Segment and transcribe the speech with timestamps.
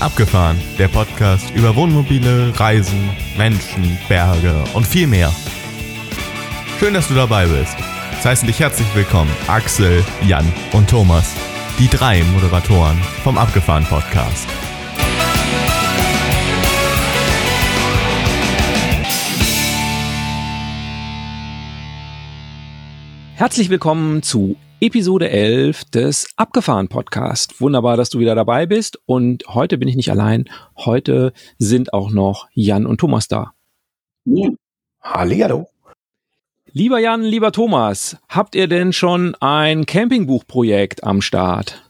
[0.00, 5.32] Abgefahren, der Podcast über Wohnmobile, Reisen, Menschen, Berge und viel mehr.
[6.78, 7.76] Schön, dass du dabei bist.
[8.16, 11.34] Es heißen dich herzlich willkommen Axel, Jan und Thomas,
[11.80, 14.46] die drei Moderatoren vom Abgefahren Podcast.
[23.34, 27.60] Herzlich willkommen zu Episode 11 des Abgefahren Podcast.
[27.60, 30.48] Wunderbar, dass du wieder dabei bist und heute bin ich nicht allein.
[30.76, 33.54] Heute sind auch noch Jan und Thomas da.
[34.24, 34.50] Ja.
[35.02, 35.66] Hallihallo.
[36.70, 41.82] Lieber Jan, lieber Thomas, habt ihr denn schon ein Campingbuchprojekt am Start?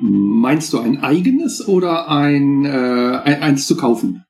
[0.00, 4.24] Meinst du ein eigenes oder ein, äh, eins zu kaufen?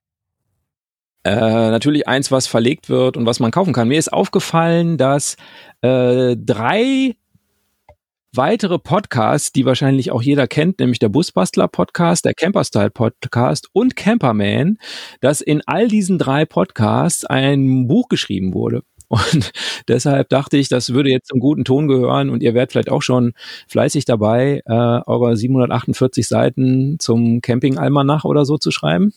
[1.23, 1.31] Äh,
[1.71, 3.87] natürlich eins, was verlegt wird und was man kaufen kann.
[3.87, 5.37] Mir ist aufgefallen, dass
[5.83, 7.15] äh, drei
[8.35, 13.95] weitere Podcasts, die wahrscheinlich auch jeder kennt, nämlich der Busbastler Podcast, der Camperstyle Podcast und
[13.95, 14.79] Camperman,
[15.21, 18.83] dass in all diesen drei Podcasts ein Buch geschrieben wurde.
[19.09, 19.53] Und
[19.89, 23.03] deshalb dachte ich, das würde jetzt zum guten Ton gehören und ihr werdet vielleicht auch
[23.03, 23.35] schon
[23.69, 29.13] fleißig dabei, äh, eure 748 Seiten zum Camping-Almanach oder so zu schreiben.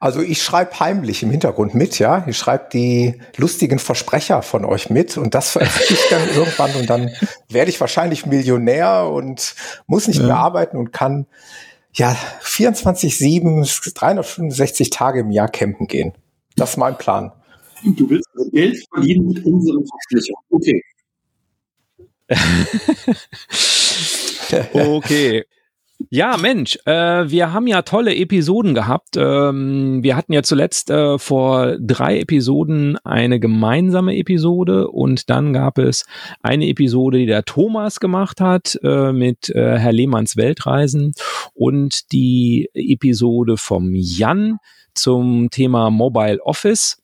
[0.00, 2.24] Also ich schreibe heimlich im Hintergrund mit, ja.
[2.28, 6.88] Ich schreibe die lustigen Versprecher von euch mit und das veröffentliche ich dann irgendwann und
[6.88, 7.10] dann
[7.48, 10.26] werde ich wahrscheinlich Millionär und muss nicht ja.
[10.26, 11.26] mehr arbeiten und kann
[11.94, 16.12] ja 24-7, 365 Tage im Jahr campen gehen.
[16.54, 17.32] Das ist mein Plan.
[17.82, 20.36] Du willst Geld verdienen mit unseren Versprechern.
[20.50, 20.82] Okay.
[24.74, 25.44] okay.
[26.10, 29.16] Ja, Mensch, äh, wir haben ja tolle Episoden gehabt.
[29.16, 35.76] Ähm, wir hatten ja zuletzt äh, vor drei Episoden eine gemeinsame Episode und dann gab
[35.76, 36.06] es
[36.40, 41.14] eine Episode, die der Thomas gemacht hat äh, mit äh, Herr Lehmanns Weltreisen
[41.52, 44.58] und die Episode vom Jan
[44.94, 47.02] zum Thema Mobile Office.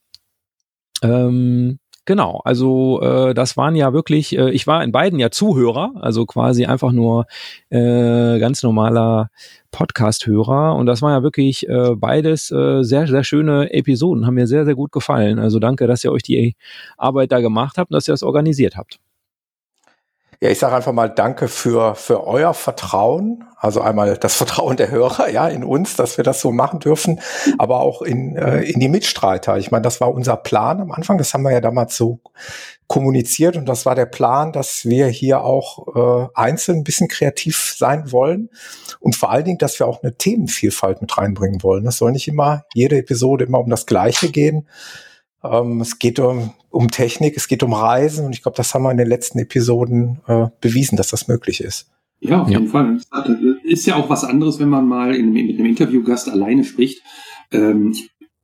[1.02, 5.92] Ähm, Genau, also äh, das waren ja wirklich, äh, ich war in beiden ja Zuhörer,
[6.00, 7.24] also quasi einfach nur
[7.70, 9.30] äh, ganz normaler
[9.70, 14.46] Podcast-Hörer und das war ja wirklich äh, beides äh, sehr, sehr schöne Episoden, haben mir
[14.46, 15.38] sehr, sehr gut gefallen.
[15.38, 16.56] Also danke, dass ihr euch die
[16.98, 18.98] Arbeit da gemacht habt und dass ihr das organisiert habt.
[20.44, 23.44] Ja, ich sage einfach mal Danke für, für euer Vertrauen.
[23.56, 27.22] Also einmal das Vertrauen der Hörer, ja, in uns, dass wir das so machen dürfen,
[27.56, 29.56] aber auch in, äh, in die Mitstreiter.
[29.56, 31.16] Ich meine, das war unser Plan am Anfang.
[31.16, 32.20] Das haben wir ja damals so
[32.88, 37.74] kommuniziert und das war der Plan, dass wir hier auch äh, einzeln ein bisschen kreativ
[37.78, 38.50] sein wollen
[39.00, 41.84] und vor allen Dingen, dass wir auch eine Themenvielfalt mit reinbringen wollen.
[41.84, 44.68] Das soll nicht immer jede Episode immer um das Gleiche gehen,
[45.44, 48.82] ähm, es geht um, um Technik, es geht um Reisen und ich glaube, das haben
[48.82, 51.90] wir in den letzten Episoden äh, bewiesen, dass das möglich ist.
[52.20, 52.98] Ja, auf jeden Fall.
[53.64, 57.02] Ist ja auch was anderes, wenn man mal in, mit einem Interviewgast alleine spricht.
[57.52, 57.94] Ähm,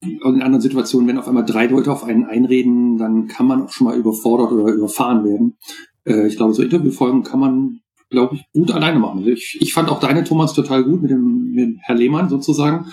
[0.03, 3.71] in anderen Situationen, wenn auf einmal drei Leute auf einen einreden, dann kann man auch
[3.71, 5.57] schon mal überfordert oder überfahren werden.
[6.05, 9.19] Äh, ich glaube, so Interviewfolgen kann man, glaube ich, gut alleine machen.
[9.19, 12.87] Also ich, ich fand auch deine, Thomas, total gut mit dem, mit Herr Lehmann sozusagen.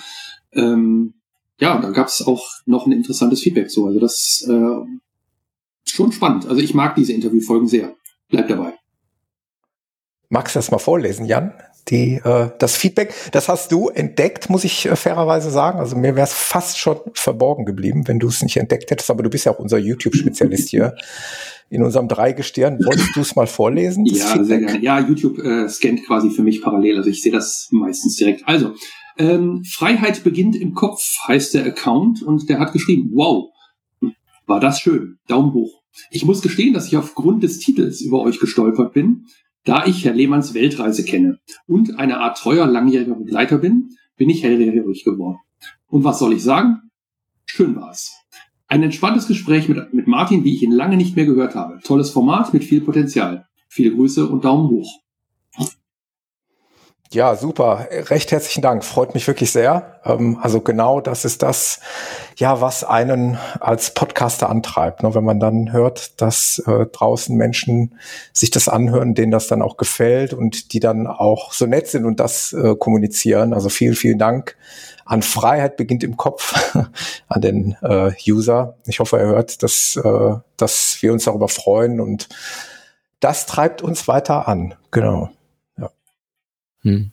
[0.54, 1.14] Ähm,
[1.60, 3.88] ja, da gab es auch noch ein interessantes Feedback so.
[3.88, 5.00] Also das äh,
[5.86, 6.48] schon spannend.
[6.48, 7.96] Also ich mag diese Interviewfolgen sehr.
[8.30, 8.74] Bleib dabei.
[10.30, 11.54] Magst du das mal vorlesen, Jan?
[11.88, 15.80] Die, äh, das Feedback, das hast du entdeckt, muss ich äh, fairerweise sagen.
[15.80, 19.10] Also mir wäre es fast schon verborgen geblieben, wenn du es nicht entdeckt hättest.
[19.10, 20.96] Aber du bist ja auch unser YouTube-Spezialist hier
[21.70, 22.80] in unserem Dreigestirn.
[22.84, 24.06] Wolltest du es mal vorlesen?
[24.06, 24.80] Ja, sehr gerne.
[24.82, 26.98] Ja, YouTube äh, scannt quasi für mich parallel.
[26.98, 28.44] Also ich sehe das meistens direkt.
[28.46, 28.74] Also,
[29.18, 33.50] ähm, Freiheit beginnt im Kopf heißt der Account und der hat geschrieben, wow,
[34.46, 35.82] war das schön, Daumen hoch.
[36.12, 39.26] Ich muss gestehen, dass ich aufgrund des Titels über euch gestolpert bin,
[39.64, 44.44] da ich Herr Lehmanns Weltreise kenne und eine Art treuer langjähriger Begleiter bin, bin ich
[44.44, 45.40] hellhörig geworden.
[45.88, 46.90] Und was soll ich sagen?
[47.46, 48.14] Schön war's.
[48.68, 51.80] Ein entspanntes Gespräch mit, mit Martin, wie ich ihn lange nicht mehr gehört habe.
[51.84, 53.48] Tolles Format mit viel Potenzial.
[53.70, 54.90] Viele Grüße und Daumen hoch.
[57.12, 57.88] Ja, super.
[57.90, 58.84] Recht herzlichen Dank.
[58.84, 60.02] Freut mich wirklich sehr.
[60.04, 61.80] Ähm, also genau das ist das,
[62.36, 65.04] ja, was einen als Podcaster antreibt.
[65.04, 65.16] Ne?
[65.16, 67.98] Wenn man dann hört, dass äh, draußen Menschen
[68.34, 72.04] sich das anhören, denen das dann auch gefällt und die dann auch so nett sind
[72.04, 73.54] und das äh, kommunizieren.
[73.54, 74.58] Also vielen, vielen Dank
[75.06, 76.76] an Freiheit beginnt im Kopf
[77.30, 78.76] an den äh, User.
[78.86, 79.98] Ich hoffe, er hört, dass,
[80.58, 82.28] dass wir uns darüber freuen und
[83.22, 84.76] das treibt uns weiter an.
[84.92, 85.30] Genau.
[86.88, 87.12] Hm.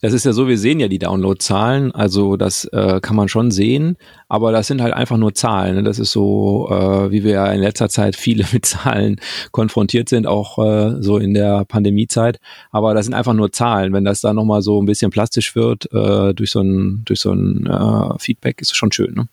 [0.00, 3.50] das ist ja so, wir sehen ja die Downloadzahlen, also das äh, kann man schon
[3.50, 3.96] sehen,
[4.28, 5.76] aber das sind halt einfach nur Zahlen.
[5.76, 5.82] Ne?
[5.82, 9.20] Das ist so, äh, wie wir ja in letzter Zeit viele mit Zahlen
[9.52, 12.40] konfrontiert sind, auch äh, so in der Pandemiezeit.
[12.70, 13.92] Aber das sind einfach nur Zahlen.
[13.92, 17.32] Wenn das da nochmal so ein bisschen plastisch wird äh, durch so ein, durch so
[17.32, 19.14] ein äh, Feedback, ist schon schön.
[19.14, 19.28] Ne?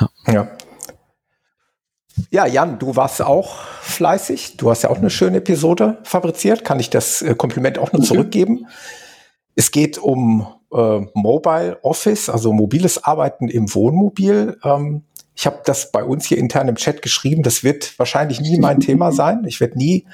[0.00, 0.08] Ja.
[0.32, 0.50] ja.
[2.32, 4.56] Ja, Jan, du warst auch fleißig.
[4.56, 6.64] Du hast ja auch eine schöne Episode fabriziert.
[6.64, 8.68] Kann ich das äh, Kompliment auch nur zurückgeben?
[9.54, 14.56] Es geht um äh, Mobile Office, also mobiles Arbeiten im Wohnmobil.
[14.64, 15.02] Ähm,
[15.34, 17.42] ich habe das bei uns hier intern im Chat geschrieben.
[17.42, 19.44] Das wird wahrscheinlich nie mein Thema sein.
[19.46, 20.06] Ich werde nie,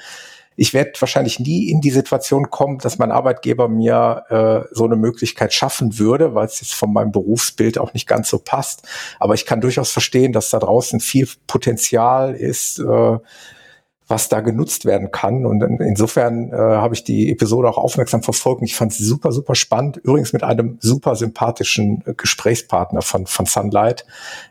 [0.59, 4.97] ich werde wahrscheinlich nie in die Situation kommen, dass mein Arbeitgeber mir äh, so eine
[4.97, 8.85] Möglichkeit schaffen würde, weil es jetzt von meinem Berufsbild auch nicht ganz so passt.
[9.19, 12.79] Aber ich kann durchaus verstehen, dass da draußen viel Potenzial ist.
[12.79, 13.17] Äh,
[14.09, 15.45] was da genutzt werden kann.
[15.45, 18.61] Und insofern äh, habe ich die Episode auch aufmerksam verfolgt.
[18.61, 19.97] Und ich fand sie super, super spannend.
[19.97, 24.05] Übrigens mit einem super sympathischen äh, Gesprächspartner von, von Sunlight.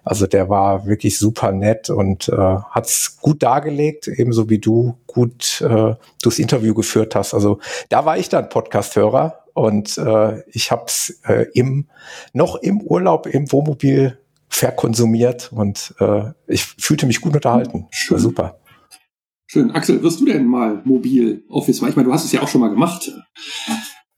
[0.05, 4.97] Also der war wirklich super nett und äh, hat es gut dargelegt, ebenso wie du
[5.09, 7.35] gut äh, du das Interview geführt hast.
[7.35, 7.59] Also
[7.89, 11.89] da war ich dann Podcast-Hörer und äh, ich habe es äh, im,
[12.33, 14.19] noch im Urlaub im Wohnmobil
[14.49, 17.89] verkonsumiert und äh, ich fühlte mich gut unterhalten.
[17.91, 18.19] Schön.
[18.19, 18.61] Super.
[19.51, 19.71] Schön.
[19.71, 21.81] Axel, wirst du denn mal mobil Office?
[21.81, 23.11] Ich meine, du hast es ja auch schon mal gemacht.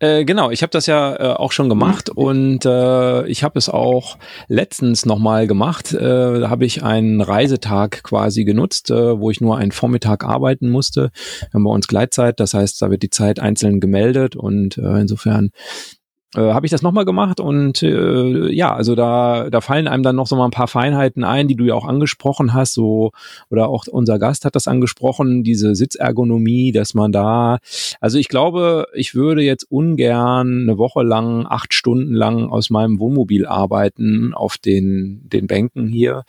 [0.01, 3.69] Äh, genau, ich habe das ja äh, auch schon gemacht und äh, ich habe es
[3.69, 4.19] auch
[4.49, 5.93] letztens nochmal gemacht.
[5.93, 10.69] Äh, da habe ich einen Reisetag quasi genutzt, äh, wo ich nur einen Vormittag arbeiten
[10.69, 11.13] musste.
[11.41, 15.01] Wir haben bei uns Gleitzeit, das heißt, da wird die Zeit einzeln gemeldet und äh,
[15.01, 15.51] insofern
[16.37, 20.17] äh, habe ich das nochmal gemacht und äh, ja, also da, da fallen einem dann
[20.17, 23.11] noch so mal ein paar Feinheiten ein, die du ja auch angesprochen hast, so
[23.51, 27.59] oder auch unser Gast hat das angesprochen, diese Sitzergonomie, dass man da,
[28.01, 33.01] also ich glaube, ich würde jetzt ungern eine Woche lang, acht Stunden lang aus meinem
[33.01, 36.25] Wohnmobil arbeiten auf den, den Bänken hier.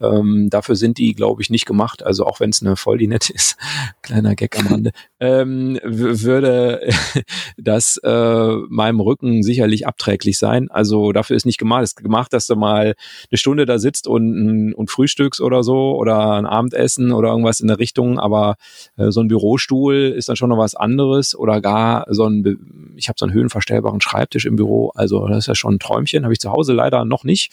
[0.00, 2.04] Ähm, dafür sind die, glaube ich, nicht gemacht.
[2.04, 3.56] Also auch wenn es eine Volldinette ist,
[4.02, 4.90] kleiner Gag am Rande,
[5.24, 6.88] ähm, würde
[7.56, 10.70] das äh, meinem Rücken sicherlich abträglich sein.
[10.70, 11.82] Also dafür ist nicht gemacht.
[11.82, 12.94] Es ist gemacht, dass du mal
[13.30, 17.68] eine Stunde da sitzt und, und frühstückst oder so oder ein Abendessen oder irgendwas in
[17.68, 18.18] der Richtung.
[18.18, 18.56] Aber
[18.96, 23.08] äh, so ein Bürostuhl ist dann schon noch was anderes oder gar so ein, ich
[23.08, 24.90] habe so einen höhenverstellbaren Schreibtisch im Büro.
[24.94, 26.24] Also das ist ja schon ein Träumchen.
[26.24, 27.50] Habe ich zu Hause leider noch nicht.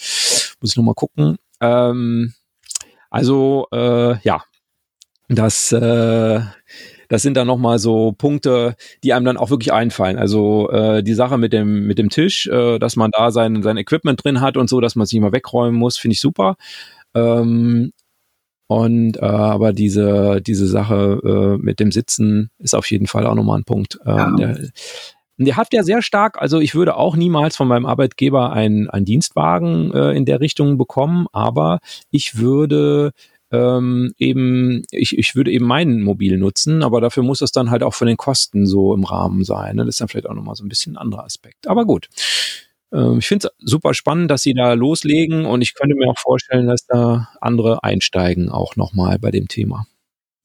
[0.59, 1.37] Muss ich noch mal gucken.
[1.61, 2.33] Ähm,
[3.09, 4.43] also äh, ja,
[5.33, 6.41] das äh,
[7.11, 10.17] das sind dann nochmal so Punkte, die einem dann auch wirklich einfallen.
[10.17, 13.75] Also äh, die Sache mit dem, mit dem Tisch, äh, dass man da sein, sein
[13.75, 16.55] Equipment drin hat und so, dass man es nicht mal wegräumen muss, finde ich super.
[17.13, 17.91] Ähm,
[18.67, 23.35] und äh, aber diese, diese Sache äh, mit dem Sitzen ist auf jeden Fall auch
[23.35, 23.99] nochmal ein Punkt.
[24.05, 24.31] Äh, ja.
[24.37, 24.69] der,
[25.37, 29.03] der hat ja sehr stark, also ich würde auch niemals von meinem Arbeitgeber einen, einen
[29.03, 31.79] Dienstwagen äh, in der Richtung bekommen, aber
[32.09, 33.11] ich würde
[33.51, 37.83] ähm, eben, ich, ich würde eben meinen Mobil nutzen, aber dafür muss es dann halt
[37.83, 39.75] auch von den Kosten so im Rahmen sein.
[39.75, 39.85] Ne?
[39.85, 41.67] Das ist dann vielleicht auch nochmal so ein bisschen ein anderer Aspekt.
[41.67, 42.07] Aber gut.
[42.93, 46.19] Ähm, ich finde es super spannend, dass sie da loslegen und ich könnte mir auch
[46.19, 49.85] vorstellen, dass da andere einsteigen auch nochmal bei dem Thema.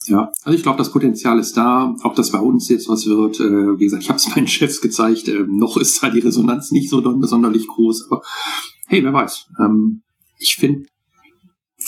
[0.07, 1.95] Ja, also ich glaube, das Potenzial ist da.
[2.05, 4.81] Ob das bei uns jetzt was wird, äh, wie gesagt, ich habe es meinen Chefs
[4.81, 5.29] gezeigt.
[5.29, 8.23] Äh, noch ist da die Resonanz nicht so besonders groß, aber
[8.87, 9.49] hey, wer weiß.
[9.61, 10.03] Ähm,
[10.39, 10.87] ich finde,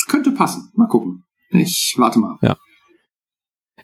[0.08, 0.70] könnte passen.
[0.75, 1.25] Mal gucken.
[1.50, 2.38] Ich warte mal.
[2.43, 2.56] Ja.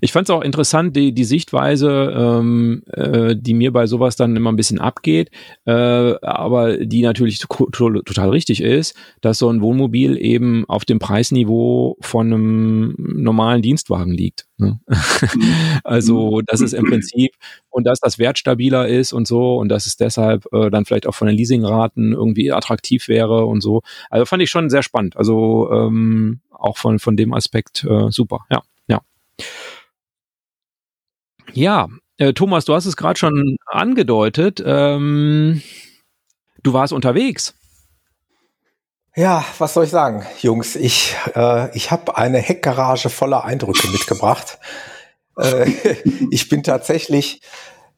[0.01, 4.37] Ich fand es auch interessant, die, die Sichtweise, ähm, äh, die mir bei sowas dann
[4.37, 5.31] immer ein bisschen abgeht,
[5.65, 11.97] äh, aber die natürlich total richtig ist, dass so ein Wohnmobil eben auf dem Preisniveau
[12.01, 14.47] von einem normalen Dienstwagen liegt.
[14.57, 14.79] Ne?
[15.85, 17.33] also, dass es im Prinzip
[17.71, 21.15] und dass das wertstabiler ist und so und dass es deshalb äh, dann vielleicht auch
[21.15, 23.83] von den Leasingraten irgendwie attraktiv wäre und so.
[24.11, 25.17] Also fand ich schon sehr spannend.
[25.17, 28.63] Also ähm, auch von, von dem Aspekt äh, super, ja.
[28.89, 29.01] Ja.
[31.55, 31.87] Ja,
[32.19, 34.63] äh, Thomas, du hast es gerade schon angedeutet.
[34.65, 35.63] Ähm,
[36.65, 37.55] du warst unterwegs.
[39.15, 40.75] Ja, was soll ich sagen, Jungs?
[40.75, 44.59] Ich, äh, ich habe eine Heckgarage voller Eindrücke mitgebracht.
[45.39, 45.71] Äh,
[46.33, 47.41] ich bin tatsächlich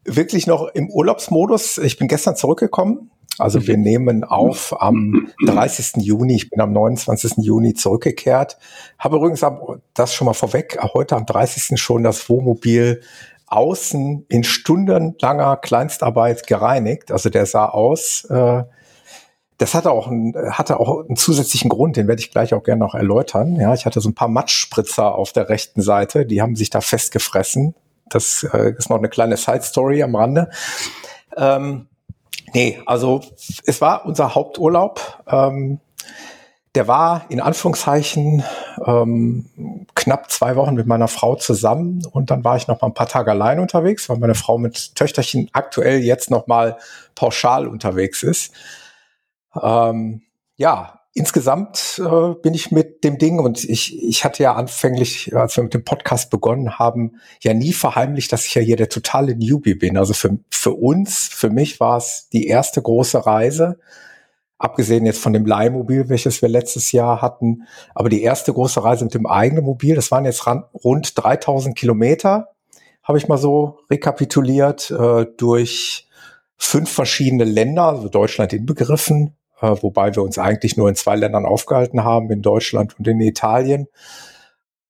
[0.05, 1.79] wirklich noch im Urlaubsmodus.
[1.79, 3.11] Ich bin gestern zurückgekommen.
[3.39, 6.03] Also wir nehmen auf am 30.
[6.03, 6.37] Juni.
[6.37, 7.39] Ich bin am 29.
[7.39, 8.59] Juni zurückgekehrt.
[8.99, 9.45] Habe übrigens
[9.95, 11.81] das schon mal vorweg, heute am 30.
[11.81, 13.03] schon das Wohnmobil
[13.47, 17.13] außen in stundenlanger Kleinstarbeit gereinigt.
[17.13, 18.65] Also der sah aus, äh,
[19.59, 22.81] das hatte auch, ein, hatte auch einen zusätzlichen Grund, den werde ich gleich auch gerne
[22.81, 23.57] noch erläutern.
[23.57, 26.81] Ja, ich hatte so ein paar Matschspritzer auf der rechten Seite, die haben sich da
[26.81, 27.75] festgefressen.
[28.09, 30.51] Das äh, ist noch eine kleine Side Story am Rande.
[31.37, 31.89] Ähm,
[32.57, 33.21] Nee, also
[33.67, 35.23] es war unser Haupturlaub.
[35.27, 35.81] Ähm,
[36.77, 38.45] der war in Anführungszeichen
[38.85, 39.47] ähm,
[39.95, 43.09] knapp zwei Wochen mit meiner Frau zusammen und dann war ich noch mal ein paar
[43.09, 46.77] Tage allein unterwegs, weil meine Frau mit Töchterchen aktuell jetzt noch mal
[47.15, 48.53] pauschal unterwegs ist.
[49.61, 50.21] Ähm,
[50.57, 55.57] ja, insgesamt äh, bin ich mit dem Ding und ich, ich hatte ja anfänglich, als
[55.57, 59.35] wir mit dem Podcast begonnen haben, ja nie verheimlicht, dass ich ja hier der totale
[59.35, 59.97] Newbie bin.
[59.97, 63.79] Also für, für uns, für mich war es die erste große Reise,
[64.59, 67.63] abgesehen jetzt von dem Leihmobil, welches wir letztes Jahr hatten.
[67.95, 72.49] Aber die erste große Reise mit dem eigenen Mobil, das waren jetzt rund 3000 Kilometer,
[73.03, 76.09] habe ich mal so rekapituliert, äh, durch
[76.57, 81.47] fünf verschiedene Länder, also Deutschland inbegriffen, äh, wobei wir uns eigentlich nur in zwei Ländern
[81.47, 83.89] aufgehalten haben, in Deutschland und in Italien.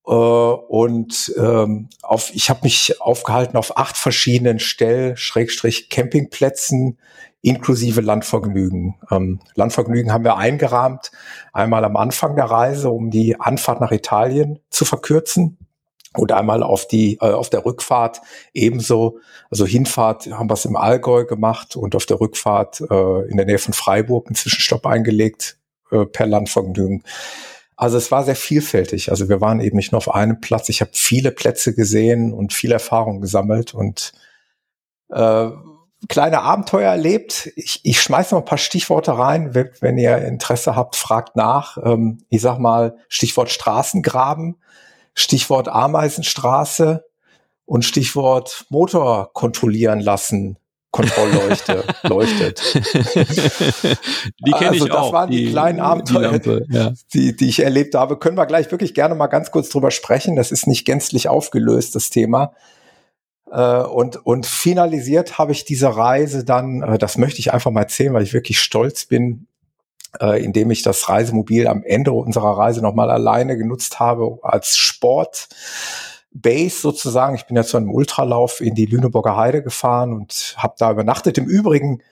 [0.06, 6.98] Äh, und ähm, auf, ich habe mich aufgehalten auf acht verschiedenen Stell, Schrägstrich Campingplätzen,
[7.46, 8.96] inklusive Landvergnügen.
[9.08, 11.12] Ähm, Landvergnügen haben wir eingerahmt,
[11.52, 15.56] einmal am Anfang der Reise, um die Anfahrt nach Italien zu verkürzen
[16.16, 18.20] und einmal auf die äh, auf der Rückfahrt
[18.52, 23.36] ebenso also Hinfahrt haben wir es im Allgäu gemacht und auf der Rückfahrt äh, in
[23.36, 25.56] der Nähe von Freiburg einen Zwischenstopp eingelegt
[25.92, 27.04] äh, per Landvergnügen.
[27.76, 29.10] Also es war sehr vielfältig.
[29.10, 30.68] Also wir waren eben nicht nur auf einem Platz.
[30.68, 34.12] Ich habe viele Plätze gesehen und viel Erfahrung gesammelt und
[35.10, 35.50] äh,
[36.08, 37.50] kleine Abenteuer erlebt.
[37.56, 41.78] Ich, ich schmeiß noch ein paar Stichworte rein, wenn, wenn ihr Interesse habt, fragt nach.
[41.82, 44.56] Ähm, ich sag mal Stichwort Straßengraben
[45.16, 47.04] Stichwort Ameisenstraße
[47.64, 50.58] und Stichwort Motor kontrollieren lassen.
[50.92, 52.62] Kontrollleuchte leuchtet.
[52.74, 55.12] Die kenne also, ich das auch.
[55.12, 56.92] waren die, die kleinen Abenteuer, die, ja.
[57.12, 58.18] die, die ich erlebt habe.
[58.18, 60.36] Können wir gleich wirklich gerne mal ganz kurz drüber sprechen.
[60.36, 62.52] Das ist nicht gänzlich aufgelöst, das Thema.
[63.50, 67.82] Äh, und, und finalisiert habe ich diese Reise dann, äh, das möchte ich einfach mal
[67.82, 69.46] erzählen, weil ich wirklich stolz bin,
[70.20, 75.48] äh, indem ich das Reisemobil am Ende unserer Reise nochmal alleine genutzt habe als Sport.
[76.32, 77.34] Base sozusagen.
[77.34, 81.38] Ich bin ja zu einem Ultralauf in die Lüneburger Heide gefahren und habe da übernachtet.
[81.38, 82.02] Im Übrigen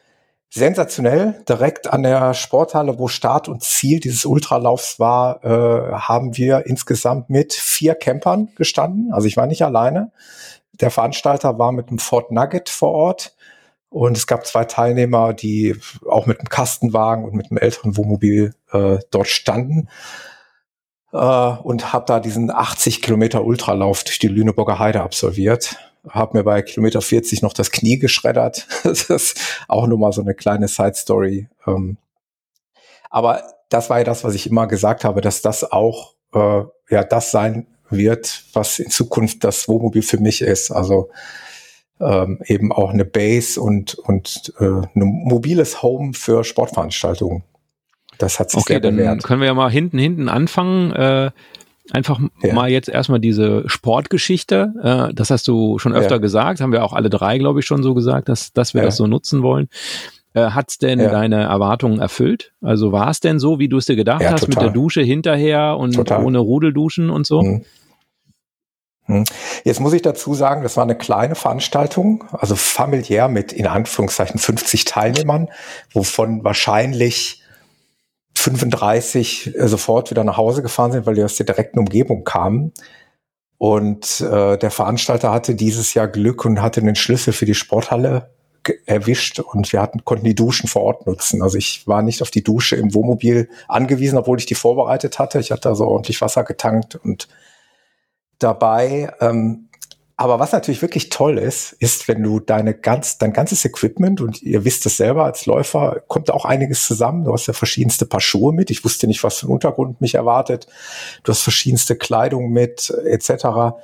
[0.49, 6.67] sensationell, direkt an der Sporthalle, wo Start und Ziel dieses Ultralaufs war, äh, haben wir
[6.67, 9.12] insgesamt mit vier Campern gestanden.
[9.12, 10.12] Also ich war nicht alleine.
[10.81, 13.35] Der Veranstalter war mit einem Ford Nugget vor Ort
[13.95, 15.76] und es gab zwei Teilnehmer, die
[16.09, 19.88] auch mit einem Kastenwagen und mit einem älteren Wohnmobil äh, dort standen.
[21.12, 25.76] Äh, und habe da diesen 80 Kilometer Ultralauf durch die Lüneburger Heide absolviert.
[26.09, 28.66] Habe mir bei Kilometer 40 noch das Knie geschreddert.
[28.83, 31.49] das ist auch nur mal so eine kleine Side Story.
[31.64, 31.99] Ähm,
[33.11, 37.04] aber das war ja das, was ich immer gesagt habe, dass das auch äh, ja
[37.04, 40.71] das sein wird, was in Zukunft das Wohnmobil für mich ist.
[40.71, 41.11] Also
[42.00, 47.45] ähm, eben auch eine Base und, und äh, ein mobiles Home für Sportveranstaltungen.
[48.19, 49.09] Das hat sich okay, sehr bewährt.
[49.09, 50.93] Dann können wir ja mal hinten, hinten anfangen.
[50.93, 51.31] Äh,
[51.91, 52.55] einfach ja.
[52.55, 55.09] mal jetzt erstmal diese Sportgeschichte.
[55.11, 56.21] Äh, das hast du schon öfter ja.
[56.21, 58.87] gesagt, haben wir auch alle drei, glaube ich, schon so gesagt, dass, dass wir ja.
[58.87, 59.69] das so nutzen wollen.
[60.35, 61.11] Äh, hat's denn ja.
[61.11, 62.53] deine Erwartungen erfüllt?
[62.61, 64.49] Also war es denn so, wie du es dir gedacht hast, total.
[64.49, 66.25] mit der Dusche hinterher und total.
[66.25, 67.43] ohne Rudelduschen und so?
[67.43, 67.64] Mhm.
[69.07, 69.25] Hm.
[69.64, 74.38] Jetzt muss ich dazu sagen, das war eine kleine Veranstaltung, also familiär mit in Anführungszeichen
[74.41, 75.50] 50 Teilnehmern,
[75.93, 77.43] wovon wahrscheinlich
[78.37, 82.73] 35 äh, sofort wieder nach Hause gefahren sind, weil die aus der direkten Umgebung kamen.
[83.59, 88.34] Und äh, der Veranstalter hatte dieses Jahr Glück und hatte den Schlüssel für die Sporthalle
[88.87, 91.42] erwischt und wir hatten, konnten die Duschen vor Ort nutzen.
[91.42, 95.40] Also ich war nicht auf die Dusche im Wohnmobil angewiesen, obwohl ich die vorbereitet hatte.
[95.40, 97.28] Ich hatte also ordentlich Wasser getankt und
[98.38, 99.12] dabei.
[99.21, 99.68] Ähm,
[100.16, 104.42] aber was natürlich wirklich toll ist, ist, wenn du deine ganz, dein ganzes Equipment und
[104.42, 107.25] ihr wisst es selber als Läufer, kommt auch einiges zusammen.
[107.25, 108.71] Du hast ja verschiedenste Paar Schuhe mit.
[108.71, 110.68] Ich wusste nicht, was für ein Untergrund mich erwartet.
[111.25, 113.75] Du hast verschiedenste Kleidung mit, etc.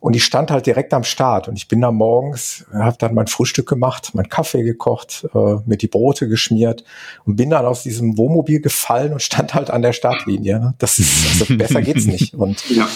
[0.00, 3.26] Und ich stand halt direkt am Start und ich bin da morgens, habe dann mein
[3.26, 6.84] Frühstück gemacht, mein Kaffee gekocht, äh, mir die Brote geschmiert
[7.26, 10.58] und bin dann aus diesem Wohnmobil gefallen und stand halt an der Startlinie.
[10.58, 10.74] Ne?
[10.78, 12.34] Das ist, also besser geht's nicht.
[12.34, 12.88] Und ja.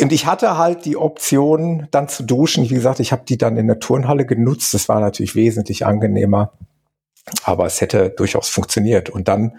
[0.00, 2.68] Und ich hatte halt die Option, dann zu duschen.
[2.70, 4.72] Wie gesagt, ich habe die dann in der Turnhalle genutzt.
[4.72, 6.54] Das war natürlich wesentlich angenehmer.
[7.44, 9.10] Aber es hätte durchaus funktioniert.
[9.10, 9.58] Und dann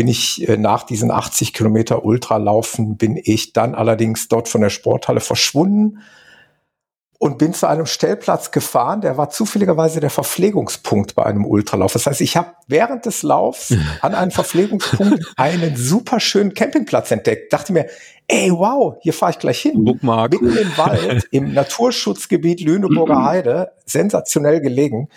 [0.00, 4.70] bin ich äh, nach diesen 80 Kilometer Ultralaufen, bin ich dann allerdings dort von der
[4.70, 5.98] Sporthalle verschwunden
[7.18, 11.92] und bin zu einem Stellplatz gefahren, der war zufälligerweise der Verpflegungspunkt bei einem Ultralauf.
[11.92, 17.52] Das heißt, ich habe während des Laufs an einem Verpflegungspunkt einen super schönen Campingplatz entdeckt.
[17.52, 17.84] Dachte mir,
[18.26, 19.84] ey, wow, hier fahre ich gleich hin.
[19.84, 20.32] Bookmark.
[20.32, 25.10] Mitten im Wald, im Naturschutzgebiet Lüneburger Heide, sensationell gelegen.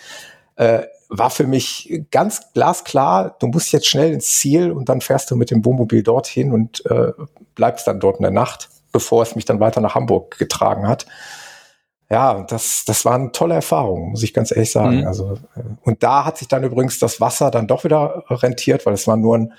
[0.56, 0.82] Äh,
[1.18, 5.36] war für mich ganz glasklar, du musst jetzt schnell ins Ziel und dann fährst du
[5.36, 7.12] mit dem Wohnmobil dorthin und äh,
[7.54, 11.06] bleibst dann dort in der Nacht, bevor es mich dann weiter nach Hamburg getragen hat.
[12.10, 15.00] Ja, das, das war eine tolle Erfahrung, muss ich ganz ehrlich sagen.
[15.00, 15.06] Mhm.
[15.06, 18.94] Also, äh, und da hat sich dann übrigens das Wasser dann doch wieder rentiert, weil
[18.94, 19.52] es war nur ein,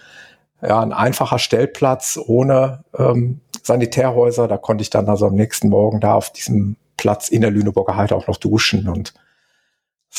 [0.61, 4.47] ja, ein einfacher Stellplatz ohne ähm, Sanitärhäuser.
[4.47, 7.95] Da konnte ich dann also am nächsten Morgen da auf diesem Platz in der Lüneburger
[7.95, 9.13] Heide auch noch duschen und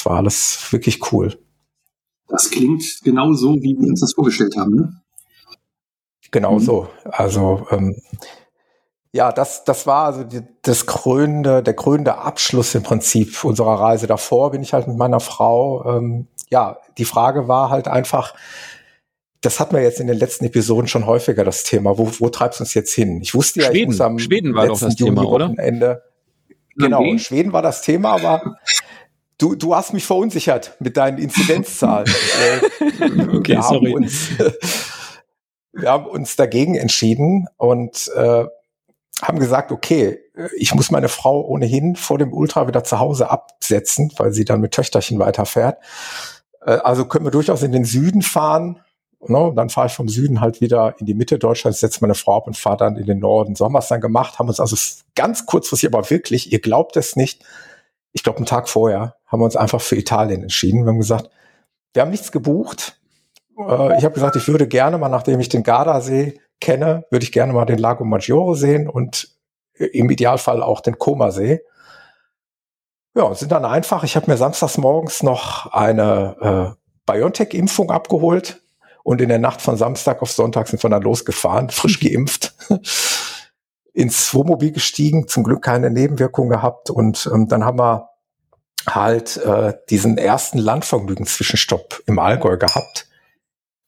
[0.05, 1.38] war alles wirklich cool.
[2.29, 5.00] Das klingt genau so, wie wir uns das vorgestellt haben, ne?
[6.31, 6.61] Genau mhm.
[6.61, 6.88] so.
[7.05, 7.97] Also ähm,
[9.12, 14.07] ja, das, das war also die, das krönende, der krönende Abschluss im Prinzip unserer Reise.
[14.07, 15.97] Davor bin ich halt mit meiner Frau.
[15.97, 18.35] Ähm, ja, die Frage war halt einfach,
[19.41, 21.97] das hatten wir jetzt in den letzten Episoden schon häufiger das Thema.
[21.97, 23.21] Wo, wo treibst du uns jetzt hin?
[23.23, 23.79] Ich wusste ja, Schweden.
[23.79, 25.55] ich muss am Schweden war doch das Thema, oder?
[25.57, 26.03] Ende.
[26.75, 27.19] Genau, okay.
[27.19, 28.57] Schweden war das Thema, aber
[29.38, 32.09] du, du hast mich verunsichert mit deinen Inzidenzzahlen.
[33.35, 33.93] okay, wir sorry.
[33.93, 34.28] Haben uns,
[35.73, 38.45] wir haben uns dagegen entschieden und äh,
[39.23, 40.19] haben gesagt, okay,
[40.57, 44.61] ich muss meine Frau ohnehin vor dem Ultra wieder zu Hause absetzen, weil sie dann
[44.61, 45.78] mit Töchterchen weiterfährt.
[46.62, 48.81] Äh, also können wir durchaus in den Süden fahren.
[49.28, 52.37] No, dann fahre ich vom Süden halt wieder in die Mitte Deutschlands, setze meine Frau
[52.37, 53.57] ab und fahre dann in den Norden.
[53.57, 54.76] So haben wir es dann gemacht, haben uns also
[55.14, 57.43] ganz kurzfristig, aber wirklich, ihr glaubt es nicht,
[58.16, 60.85] ich glaube einen Tag vorher, haben wir uns einfach für Italien entschieden.
[60.85, 61.28] Wir haben gesagt,
[61.92, 62.99] wir haben nichts gebucht.
[63.58, 67.32] Äh, ich habe gesagt, ich würde gerne mal, nachdem ich den Gardasee kenne, würde ich
[67.32, 69.28] gerne mal den Lago Maggiore sehen und
[69.75, 71.61] im Idealfall auch den Comasee.
[73.14, 78.62] Ja, sind dann einfach, ich habe mir samstags morgens noch eine äh, BioNTech-Impfung abgeholt
[79.02, 82.54] und in der Nacht von Samstag auf Sonntag sind wir dann losgefahren, frisch geimpft,
[83.97, 88.11] ins Wohnmobil gestiegen, zum Glück keine Nebenwirkungen gehabt und ähm, dann haben wir
[88.88, 93.07] halt äh, diesen ersten Landvergnügen-Zwischenstopp im Allgäu gehabt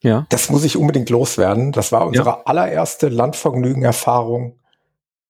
[0.03, 0.27] ja.
[0.31, 1.73] Das muss ich unbedingt loswerden.
[1.73, 2.43] Das war unsere ja.
[2.45, 4.59] allererste Landvergnügen-Erfahrung.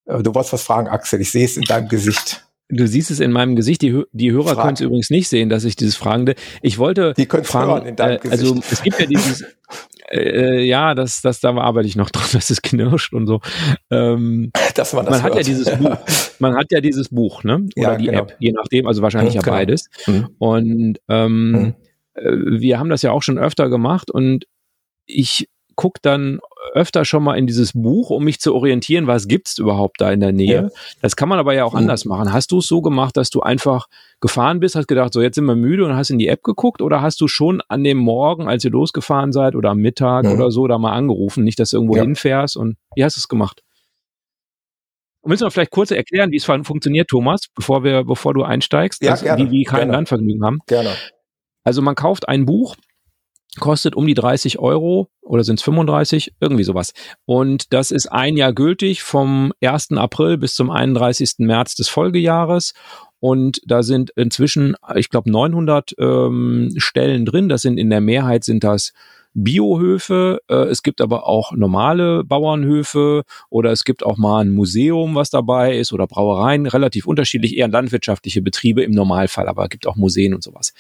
[0.04, 1.20] Äh, du wolltest was fragen, Axel.
[1.20, 2.44] Ich sehe es in deinem Gesicht.
[2.68, 3.80] Du siehst es in meinem Gesicht.
[3.80, 6.34] Die, die Hörer können es übrigens nicht sehen, dass ich dieses Fragende.
[6.60, 7.14] Ich wollte.
[7.14, 9.44] Die können fragen, hören in deinem äh, Also es gibt ja dieses.
[10.10, 13.40] Äh, ja, das, das, da arbeite ich noch dran, dass es knirscht und so.
[13.90, 15.34] Ähm, Dass man das man hört.
[15.34, 15.98] hat ja dieses Buch.
[16.40, 17.66] Man hat ja dieses Buch, ne?
[17.76, 18.18] Oder ja, die genau.
[18.20, 18.86] App, je nachdem.
[18.86, 19.56] Also wahrscheinlich mhm, ja genau.
[19.56, 19.90] beides.
[20.06, 20.28] Mhm.
[20.38, 21.74] Und ähm, mhm.
[22.18, 24.46] Äh, wir haben das ja auch schon öfter gemacht und
[25.06, 26.40] ich gucke dann
[26.74, 30.20] öfter schon mal in dieses Buch, um mich zu orientieren, was gibt's überhaupt da in
[30.20, 30.62] der Nähe.
[30.62, 30.68] Ja.
[31.02, 31.80] Das kann man aber ja auch mhm.
[31.80, 32.32] anders machen.
[32.32, 33.86] Hast du es so gemacht, dass du einfach
[34.20, 36.82] gefahren bist, hast gedacht, so jetzt sind wir müde und hast in die App geguckt
[36.82, 40.32] oder hast du schon an dem Morgen, als ihr losgefahren seid oder am Mittag mhm.
[40.32, 42.02] oder so, da mal angerufen, nicht, dass du irgendwo ja.
[42.02, 43.62] hinfährst und wie hast du es gemacht?
[45.24, 49.14] müssen wir vielleicht kurz erklären, wie es funktioniert, Thomas, bevor wir, bevor du einsteigst, ja,
[49.14, 49.92] gerne, die, die kein gerne.
[49.92, 50.58] Landvergnügen haben.
[50.66, 50.90] Gerne.
[51.64, 52.76] Also man kauft ein Buch,
[53.58, 56.92] kostet um die 30 Euro oder sind es 35, irgendwie sowas.
[57.24, 59.92] Und das ist ein Jahr gültig vom 1.
[59.92, 61.34] April bis zum 31.
[61.38, 62.74] März des Folgejahres.
[63.20, 67.48] Und da sind inzwischen, ich glaube, 900 ähm, Stellen drin.
[67.48, 68.92] Das sind in der Mehrheit sind das
[69.34, 70.40] Biohöfe.
[70.48, 75.30] Äh, es gibt aber auch normale Bauernhöfe oder es gibt auch mal ein Museum, was
[75.30, 76.66] dabei ist oder Brauereien.
[76.66, 80.72] Relativ unterschiedlich, eher landwirtschaftliche Betriebe im Normalfall, aber es gibt auch Museen und sowas.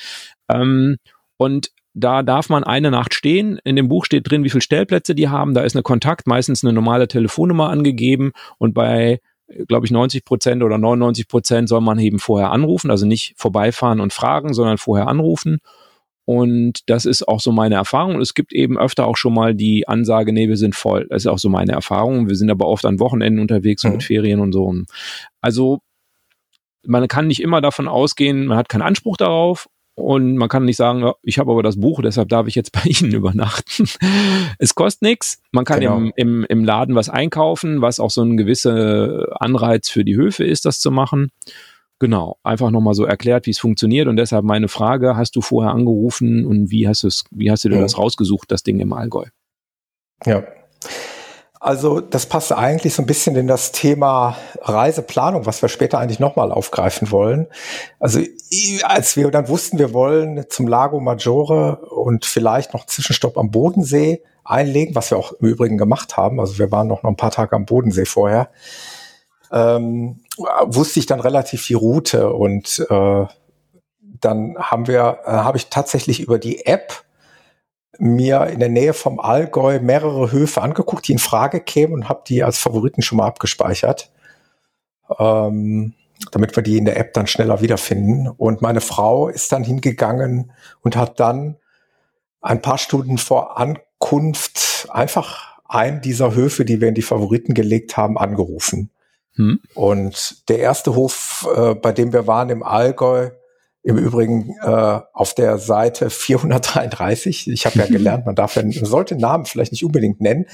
[0.48, 0.96] Ähm,
[1.36, 3.58] und da darf man eine Nacht stehen.
[3.64, 5.54] In dem Buch steht drin, wie viele Stellplätze die haben.
[5.54, 8.32] Da ist eine Kontakt, meistens eine normale Telefonnummer angegeben.
[8.58, 9.20] Und bei,
[9.66, 12.90] glaube ich, 90 Prozent oder 99 Prozent soll man eben vorher anrufen.
[12.90, 15.58] Also nicht vorbeifahren und fragen, sondern vorher anrufen.
[16.24, 18.16] Und das ist auch so meine Erfahrung.
[18.16, 21.06] Und es gibt eben öfter auch schon mal die Ansage, nee, wir sind voll.
[21.10, 22.28] Das ist auch so meine Erfahrung.
[22.28, 23.92] Wir sind aber oft an Wochenenden unterwegs mhm.
[23.92, 24.72] mit Ferien und so.
[25.40, 25.80] Also
[26.86, 30.76] man kann nicht immer davon ausgehen, man hat keinen Anspruch darauf und man kann nicht
[30.76, 33.88] sagen, ich habe aber das Buch, deshalb darf ich jetzt bei Ihnen übernachten.
[34.58, 35.42] es kostet nichts.
[35.52, 35.96] Man kann genau.
[35.96, 40.44] im, im, im Laden was einkaufen, was auch so ein gewisser Anreiz für die Höfe
[40.44, 41.30] ist, das zu machen.
[41.98, 44.06] Genau, einfach nochmal so erklärt, wie es funktioniert.
[44.06, 47.76] Und deshalb meine Frage, hast du vorher angerufen und wie hast, wie hast du dir
[47.76, 47.82] ja.
[47.82, 49.24] das rausgesucht, das Ding im Allgäu?
[50.24, 50.44] Ja,
[51.60, 56.20] also das passt eigentlich so ein bisschen in das Thema Reiseplanung, was wir später eigentlich
[56.20, 57.48] nochmal aufgreifen wollen.
[57.98, 58.20] Also
[58.84, 64.22] als wir dann wussten, wir wollen zum Lago Maggiore und vielleicht noch Zwischenstopp am Bodensee
[64.44, 66.38] einlegen, was wir auch im Übrigen gemacht haben.
[66.38, 68.50] Also wir waren noch, ein paar Tage am Bodensee vorher.
[69.50, 70.20] Ähm,
[70.66, 73.26] wusste ich dann relativ die Route und äh,
[74.20, 77.04] dann haben wir, äh, habe ich tatsächlich über die App
[77.98, 82.22] mir in der Nähe vom Allgäu mehrere Höfe angeguckt, die in Frage kämen und habe
[82.26, 84.10] die als Favoriten schon mal abgespeichert.
[85.18, 85.94] Ähm,
[86.32, 88.28] damit wir die in der App dann schneller wiederfinden.
[88.28, 91.56] Und meine Frau ist dann hingegangen und hat dann
[92.40, 97.96] ein paar Stunden vor Ankunft einfach einen dieser Höfe, die wir in die Favoriten gelegt
[97.96, 98.90] haben, angerufen.
[99.34, 99.60] Hm.
[99.74, 103.30] Und der erste Hof, äh, bei dem wir waren im Allgäu,
[103.82, 107.48] im Übrigen äh, auf der Seite 433.
[107.48, 110.46] Ich habe ja gelernt, man darf ja, man sollte Namen vielleicht nicht unbedingt nennen.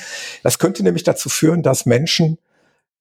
[0.42, 2.38] Das könnte nämlich dazu führen, dass Menschen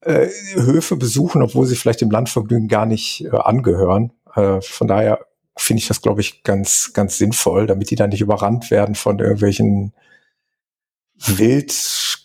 [0.01, 4.12] äh, Höfe besuchen, obwohl sie vielleicht dem Landvergnügen gar nicht äh, angehören.
[4.36, 5.19] Äh, von daher
[5.55, 9.19] finde ich das, glaube ich, ganz, ganz sinnvoll, damit die dann nicht überrannt werden von
[9.19, 9.93] irgendwelchen
[11.15, 11.73] wild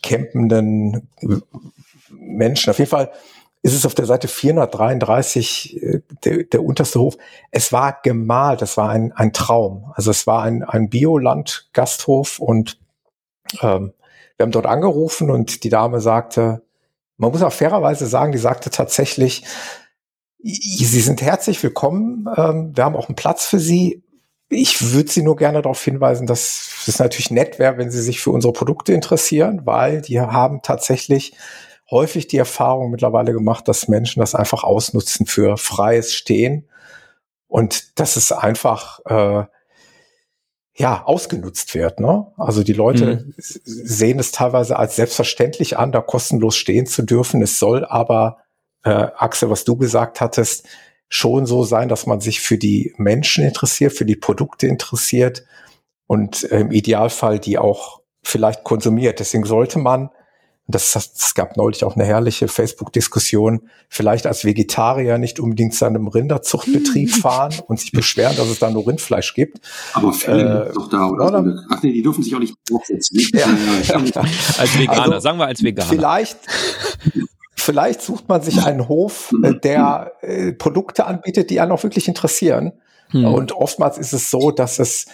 [0.01, 1.09] campenden
[2.09, 2.69] Menschen.
[2.69, 3.11] Auf jeden Fall
[3.61, 7.17] ist es auf der Seite 433 äh, der, der unterste Hof.
[7.51, 9.91] Es war gemalt, es war ein, ein Traum.
[9.95, 12.79] Also es war ein, ein Bioland-Gasthof und
[13.61, 13.93] ähm,
[14.37, 16.61] wir haben dort angerufen und die Dame sagte,
[17.17, 19.43] man muss auch fairerweise sagen, die sagte tatsächlich,
[20.41, 22.25] Sie sind herzlich willkommen.
[22.37, 24.03] Ähm, wir haben auch einen Platz für Sie.
[24.47, 28.21] Ich würde Sie nur gerne darauf hinweisen, dass es natürlich nett wäre, wenn Sie sich
[28.21, 31.33] für unsere Produkte interessieren, weil die haben tatsächlich
[31.91, 36.67] häufig die Erfahrung mittlerweile gemacht, dass Menschen das einfach ausnutzen für freies Stehen
[37.47, 39.45] und dass es einfach äh,
[40.75, 41.99] ja ausgenutzt wird.
[41.99, 42.27] Ne?
[42.37, 43.33] Also die Leute mhm.
[43.37, 47.41] sehen es teilweise als selbstverständlich an, da kostenlos stehen zu dürfen.
[47.41, 48.37] Es soll aber,
[48.83, 50.67] äh, Axel, was du gesagt hattest,
[51.09, 55.43] schon so sein, dass man sich für die Menschen interessiert, für die Produkte interessiert
[56.05, 59.19] und im Idealfall die auch vielleicht konsumiert.
[59.19, 60.11] Deswegen sollte man
[60.69, 66.07] das, es gab neulich auch eine herrliche Facebook-Diskussion, vielleicht als Vegetarier nicht unbedingt zu einem
[66.07, 69.61] Rinderzuchtbetrieb fahren und sich beschweren, dass es da nur Rindfleisch gibt.
[69.93, 71.27] Aber Fälle äh, doch da, oder?
[71.27, 71.65] oder?
[71.69, 73.19] Ach nee, die dürfen sich auch nicht draufsetzen.
[73.33, 73.47] Ja.
[74.59, 75.89] als Veganer, also, sagen wir als Veganer.
[75.89, 76.37] Vielleicht,
[77.55, 82.07] vielleicht sucht man sich einen Hof, äh, der äh, Produkte anbietet, die einen auch wirklich
[82.07, 82.73] interessieren.
[83.09, 83.25] Hm.
[83.25, 85.07] Und oftmals ist es so, dass es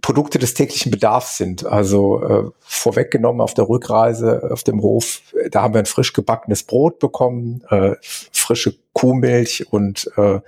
[0.00, 1.66] Produkte des täglichen Bedarfs sind.
[1.66, 6.62] Also äh, vorweggenommen auf der Rückreise auf dem Hof, da haben wir ein frisch gebackenes
[6.62, 10.40] Brot bekommen, äh, frische Kuhmilch und äh,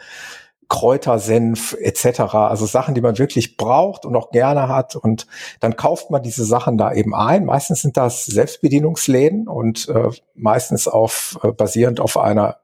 [0.69, 2.21] Kräutersenf etc.
[2.35, 4.95] Also Sachen, die man wirklich braucht und auch gerne hat.
[4.95, 5.27] Und
[5.59, 7.45] dann kauft man diese Sachen da eben ein.
[7.45, 12.59] Meistens sind das Selbstbedienungsläden und äh, meistens auf äh, basierend auf einer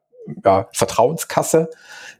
[0.45, 1.69] ja, Vertrauenskasse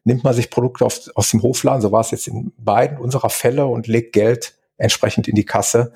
[0.05, 3.29] nimmt man sich Produkte auf, aus dem Hofladen, so war es jetzt in beiden unserer
[3.29, 5.93] Fälle und legt Geld entsprechend in die Kasse.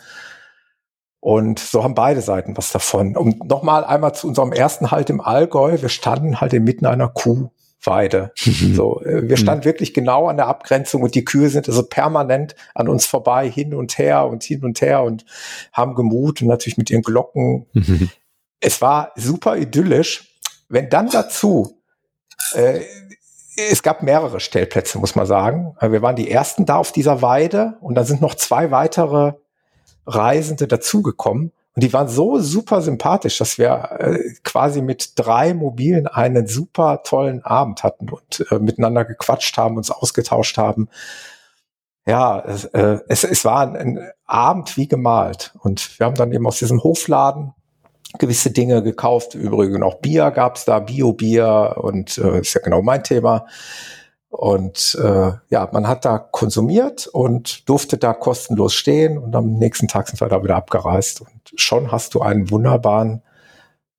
[1.21, 3.16] Und so haben beide Seiten was davon.
[3.16, 5.81] Und nochmal einmal zu unserem ersten Halt im Allgäu.
[5.81, 8.33] Wir standen halt inmitten einer Kuhweide.
[8.37, 12.55] so, äh, wir standen wirklich genau an der Abgrenzung und die Kühe sind also permanent
[12.75, 15.27] an uns vorbei, hin und her und hin und her und
[15.73, 17.66] haben Gemut und natürlich mit ihren Glocken.
[18.61, 20.38] es war super idyllisch.
[20.71, 21.83] Wenn dann dazu
[22.55, 22.81] äh,
[23.57, 25.77] es gab mehrere Stellplätze, muss man sagen.
[25.81, 29.35] Wir waren die ersten da auf dieser Weide und dann sind noch zwei weitere
[30.07, 31.53] Reisende dazugekommen.
[31.75, 37.03] Und die waren so super sympathisch, dass wir äh, quasi mit drei Mobilen einen super
[37.05, 40.89] tollen Abend hatten und äh, miteinander gequatscht haben, uns ausgetauscht haben.
[42.07, 45.55] Ja, es, äh, es, es war ein, ein Abend wie gemalt.
[45.61, 47.55] Und wir haben dann eben aus diesem Hofladen
[48.18, 49.35] gewisse Dinge gekauft.
[49.35, 53.46] Übrigens auch Bier gab's da, Bio-Bier und äh, ist ja genau mein Thema.
[54.29, 59.88] Und äh, ja, man hat da konsumiert und durfte da kostenlos stehen und am nächsten
[59.88, 63.23] Tag sind wir da wieder abgereist und schon hast du einen wunderbaren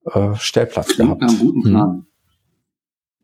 [0.06, 1.24] äh, Stellplatz Klingt gehabt.
[1.24, 2.08] Einen guten Plan.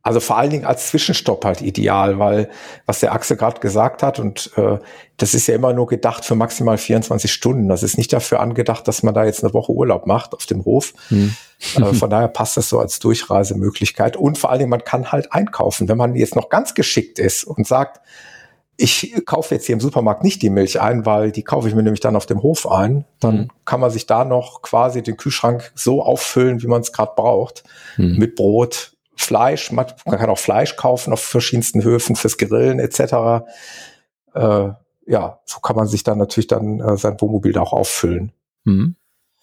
[0.07, 2.49] Also vor allen Dingen als Zwischenstopp halt ideal, weil
[2.85, 4.77] was der Axel gerade gesagt hat und äh,
[5.17, 7.67] das ist ja immer nur gedacht für maximal 24 Stunden.
[7.67, 10.63] Das ist nicht dafür angedacht, dass man da jetzt eine Woche Urlaub macht auf dem
[10.63, 10.93] Hof.
[11.09, 11.35] Hm.
[11.75, 15.33] Äh, von daher passt das so als Durchreisemöglichkeit und vor allen Dingen man kann halt
[15.33, 17.99] einkaufen, wenn man jetzt noch ganz geschickt ist und sagt,
[18.77, 21.83] ich kaufe jetzt hier im Supermarkt nicht die Milch ein, weil die kaufe ich mir
[21.83, 23.03] nämlich dann auf dem Hof ein.
[23.19, 23.47] Dann mhm.
[23.65, 27.63] kann man sich da noch quasi den Kühlschrank so auffüllen, wie man es gerade braucht,
[27.97, 28.17] mhm.
[28.17, 33.45] mit Brot, Fleisch, man kann auch Fleisch kaufen auf verschiedensten Höfen fürs Grillen etc.
[34.33, 34.69] Äh,
[35.07, 38.31] ja, so kann man sich dann natürlich dann äh, sein Wohnmobil da auch auffüllen.
[38.65, 38.95] Mhm.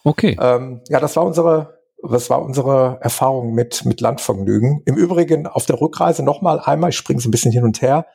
[0.04, 0.36] Okay.
[0.40, 4.82] Ähm, ja, das war unsere, das war unsere Erfahrung mit mit Landvergnügen.
[4.84, 7.82] Im Übrigen auf der Rückreise noch mal einmal, ich springe so ein bisschen hin und
[7.82, 8.06] her,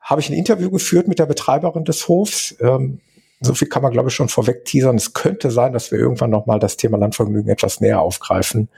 [0.00, 2.56] habe ich ein Interview geführt mit der Betreiberin des Hofs.
[2.60, 3.00] Ähm,
[3.40, 4.96] so viel kann man glaube ich schon vorweg teasern.
[4.96, 8.68] Es könnte sein, dass wir irgendwann noch mal das Thema Landvergnügen etwas näher aufgreifen.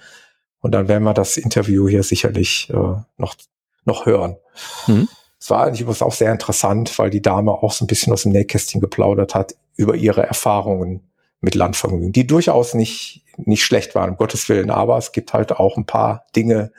[0.66, 2.74] Und dann werden wir das Interview hier sicherlich äh,
[3.18, 3.36] noch,
[3.84, 4.36] noch hören.
[4.88, 5.06] Mhm.
[5.38, 8.24] Es war eigentlich übrigens auch sehr interessant, weil die Dame auch so ein bisschen aus
[8.24, 11.08] dem Nähkästchen geplaudert hat über ihre Erfahrungen
[11.40, 15.52] mit Landvergnügen, die durchaus nicht, nicht schlecht waren, um Gottes Willen, aber es gibt halt
[15.52, 16.72] auch ein paar Dinge,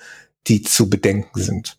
[0.47, 1.77] die zu bedenken sind.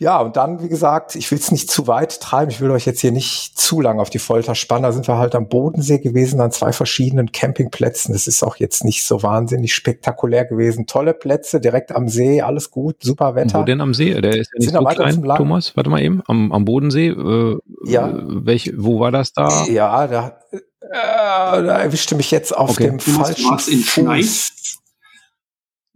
[0.00, 2.86] Ja, und dann, wie gesagt, ich will es nicht zu weit treiben, ich will euch
[2.86, 4.84] jetzt hier nicht zu lange auf die Folter spannen.
[4.84, 8.12] Da sind wir halt am Bodensee gewesen, an zwei verschiedenen Campingplätzen.
[8.12, 10.86] Das ist auch jetzt nicht so wahnsinnig spektakulär gewesen.
[10.86, 13.58] Tolle Plätze, direkt am See, alles gut, super Wetter.
[13.60, 14.12] Wo denn am See?
[14.20, 15.36] Der ist ja nicht Sind so weiter zum klein?
[15.38, 15.76] Thomas.
[15.76, 17.08] Warte mal eben, am, am Bodensee.
[17.08, 18.12] Äh, Ja.
[18.14, 19.64] Welch, wo war das da?
[19.66, 20.56] Ja, da, äh,
[20.92, 22.84] da erwischte mich jetzt auf Okay.
[22.90, 24.52] dem falschen Schneis.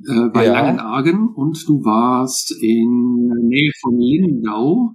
[0.00, 0.52] Äh, bei Ja.
[0.52, 4.94] Langenargen und du warst in der Nähe von Lindau,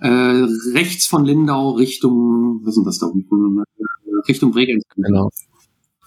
[0.00, 3.58] äh, rechts von Lindau Richtung, was ist denn das da unten?
[3.58, 4.82] Äh, Richtung Bregenz.
[4.96, 5.28] Genau.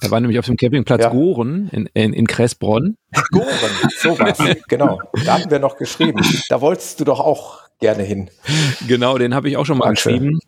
[0.04, 1.10] Er war nämlich auf dem Campingplatz Ja.
[1.10, 2.96] Goren in, in, in Kressbronn.
[3.32, 3.46] Goren,
[4.00, 5.00] sowas, genau.
[5.26, 6.20] Da hatten wir noch geschrieben.
[6.50, 8.30] Da wolltest du doch auch gerne hin.
[8.88, 9.98] Genau, den habe ich auch schon mal Danke.
[9.98, 10.39] geschrieben.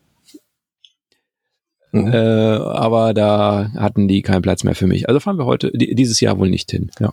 [1.91, 2.08] Mhm.
[2.12, 5.08] Äh, aber da hatten die keinen Platz mehr für mich.
[5.08, 6.89] Also fahren wir heute, die, dieses Jahr wohl nicht hin.
[7.00, 7.12] Ja.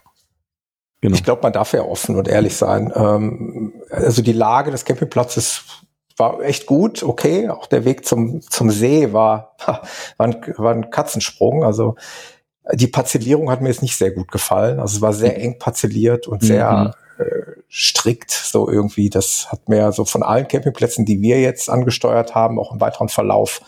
[1.01, 1.15] Genau.
[1.15, 2.93] Ich glaube, man darf ja offen und ehrlich sein.
[2.95, 5.65] Ähm, also die Lage des Campingplatzes
[6.17, 7.49] war echt gut, okay.
[7.49, 9.83] Auch der Weg zum, zum See war, war,
[10.19, 11.65] ein, war ein Katzensprung.
[11.65, 11.97] Also
[12.75, 14.79] die Parzellierung hat mir jetzt nicht sehr gut gefallen.
[14.79, 17.25] Also es war sehr eng parzelliert und sehr äh,
[17.69, 19.09] strikt so irgendwie.
[19.09, 23.09] Das hat mir so von allen Campingplätzen, die wir jetzt angesteuert haben, auch im weiteren
[23.09, 23.63] Verlauf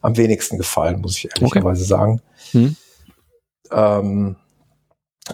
[0.00, 2.22] am wenigsten gefallen, muss ich ehrlicherweise sagen.
[2.52, 2.76] Hm.
[3.70, 4.36] Ähm,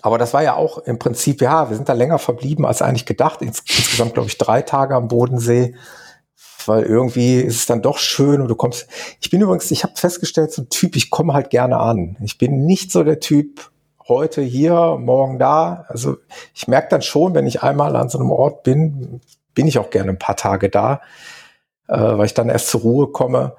[0.02, 3.06] aber das war ja auch im Prinzip, ja, wir sind da länger verblieben als eigentlich
[3.06, 3.42] gedacht.
[3.42, 5.74] Ins, insgesamt, glaube ich, drei Tage am Bodensee,
[6.66, 8.86] weil irgendwie ist es dann doch schön und du kommst.
[9.20, 12.16] Ich bin übrigens, ich habe festgestellt, so ein Typ, ich komme halt gerne an.
[12.22, 13.70] Ich bin nicht so der Typ,
[14.08, 15.84] heute hier, morgen da.
[15.88, 16.16] Also
[16.54, 19.20] ich merke dann schon, wenn ich einmal an so einem Ort bin,
[19.54, 21.00] bin ich auch gerne ein paar Tage da,
[21.88, 23.54] äh, weil ich dann erst zur Ruhe komme.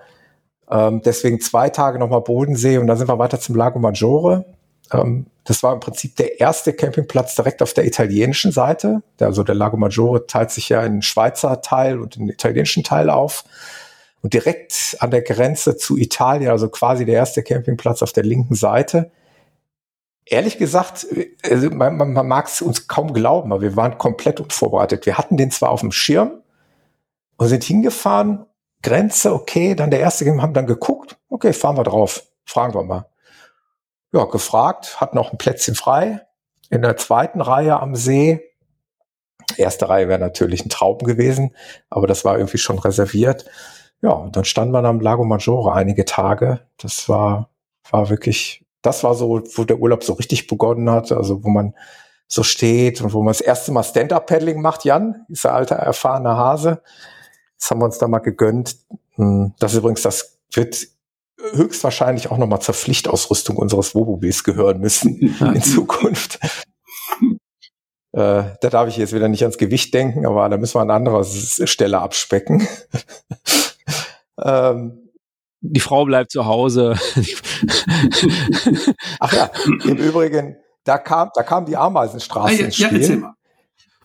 [0.70, 4.46] Ähm, deswegen zwei Tage nochmal Bodensee und dann sind wir weiter zum Lago Maggiore.
[4.94, 9.02] Ähm, das war im Prinzip der erste Campingplatz direkt auf der italienischen Seite.
[9.20, 13.10] Also der Lago Maggiore teilt sich ja in den Schweizer Teil und den italienischen Teil
[13.10, 13.44] auf.
[14.22, 18.54] Und direkt an der Grenze zu Italien, also quasi der erste Campingplatz auf der linken
[18.54, 19.12] Seite.
[20.26, 21.08] Ehrlich gesagt,
[21.42, 25.06] also man, man, man mag es uns kaum glauben, aber wir waren komplett unvorbereitet.
[25.06, 26.44] Wir hatten den zwar auf dem Schirm
[27.38, 28.46] und sind hingefahren,
[28.84, 33.10] Grenze, okay, dann der erste, haben dann geguckt, okay, fahren wir drauf, fragen wir mal
[34.12, 36.22] ja, gefragt, hat noch ein Plätzchen frei
[36.70, 38.42] in der zweiten Reihe am See.
[39.58, 41.56] Erste Reihe wäre natürlich ein Traum gewesen,
[41.90, 43.46] aber das war irgendwie schon reserviert.
[44.02, 46.62] Ja, und dann stand man am Lago Maggiore einige Tage.
[46.78, 47.50] Das war,
[47.90, 51.74] war wirklich, das war so, wo der Urlaub so richtig begonnen hat, also wo man
[52.28, 54.86] so steht und wo man das erste Mal Stand-Up-Paddling macht.
[54.86, 56.82] Jan, der alte erfahrene Hase.
[57.58, 58.78] Das haben wir uns da mal gegönnt.
[59.16, 60.88] Hm, Das ist übrigens, das wird
[61.54, 66.40] höchstwahrscheinlich auch nochmal zur Pflichtausrüstung unseres Wobubis gehören müssen in Zukunft.
[68.12, 70.90] Äh, da darf ich jetzt wieder nicht ans Gewicht denken, aber da müssen wir an
[70.90, 72.68] anderer Stelle abspecken.
[74.44, 75.12] ähm,
[75.62, 76.96] Die Frau bleibt zu Hause.
[79.20, 79.52] ach ja,
[79.86, 83.18] im Übrigen, da kam, da kam die Ah, Ameisenstraße ja, ins ja, erzähl Spiel.
[83.18, 83.34] mal.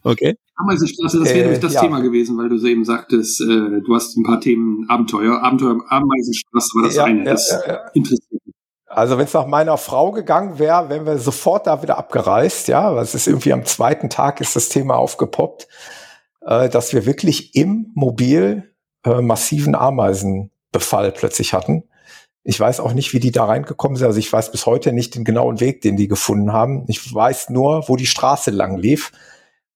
[0.03, 0.37] okay.
[0.57, 1.81] Ameisenstraße, das wäre Äh, nämlich das ja.
[1.81, 5.43] Thema gewesen, weil du so eben sagtest, äh, du hast ein paar Themen Abenteuer.
[5.43, 7.25] Abenteuer Ameisenstraße war das Ja, eine.
[7.25, 8.55] Das ja, interessiert mich.
[8.87, 12.95] Also wenn es nach meiner Frau gegangen wäre, wären wir sofort da wieder abgereist, ja.
[12.95, 15.67] weil es ist irgendwie am zweiten Tag ist das Thema aufgepoppt,
[16.43, 18.73] äh, dass wir wirklich im Mobil
[19.05, 21.85] äh, massiven Ameisenbefall plötzlich hatten.
[22.45, 24.07] Ich weiß auch nicht, wie die da reingekommen sind.
[24.07, 26.85] Also ich weiß bis heute nicht den genauen Weg, den die gefunden haben.
[26.87, 29.11] Ich weiß nur, wo die Straße lang lief.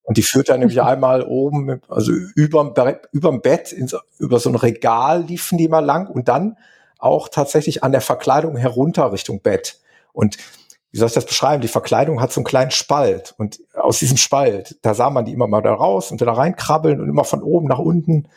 [0.08, 2.72] Und die führt dann nämlich einmal oben, also überm,
[3.12, 6.56] überm Bett, in so, über so ein Regal liefen die mal lang und dann
[6.98, 9.78] auch tatsächlich an der Verkleidung herunter Richtung Bett.
[10.14, 10.38] Und
[10.90, 11.60] wie soll ich das beschreiben?
[11.60, 13.34] Die Verkleidung hat so einen kleinen Spalt.
[13.36, 17.02] Und aus diesem Spalt, da sah man die immer mal da raus und wieder reinkrabbeln
[17.02, 18.28] und immer von oben nach unten.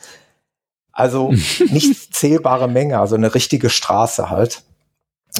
[0.91, 1.31] Also
[1.69, 4.61] nicht zählbare Menge, also eine richtige Straße halt.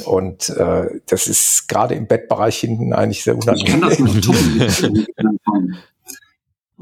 [0.06, 4.14] Und äh, das ist gerade im Bettbereich hinten eigentlich sehr Ich kann das unangenehm.
[4.14, 5.06] noch toppen.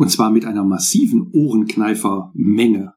[0.00, 2.94] Und zwar mit einer massiven Ohrenkneifer-Menge.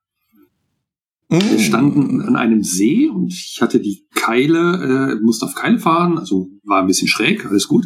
[1.28, 1.60] Wir Mm.
[1.60, 6.48] standen an einem See und ich hatte die Keile, äh, musste auf Keile fahren, also
[6.64, 7.86] war ein bisschen schräg, alles gut.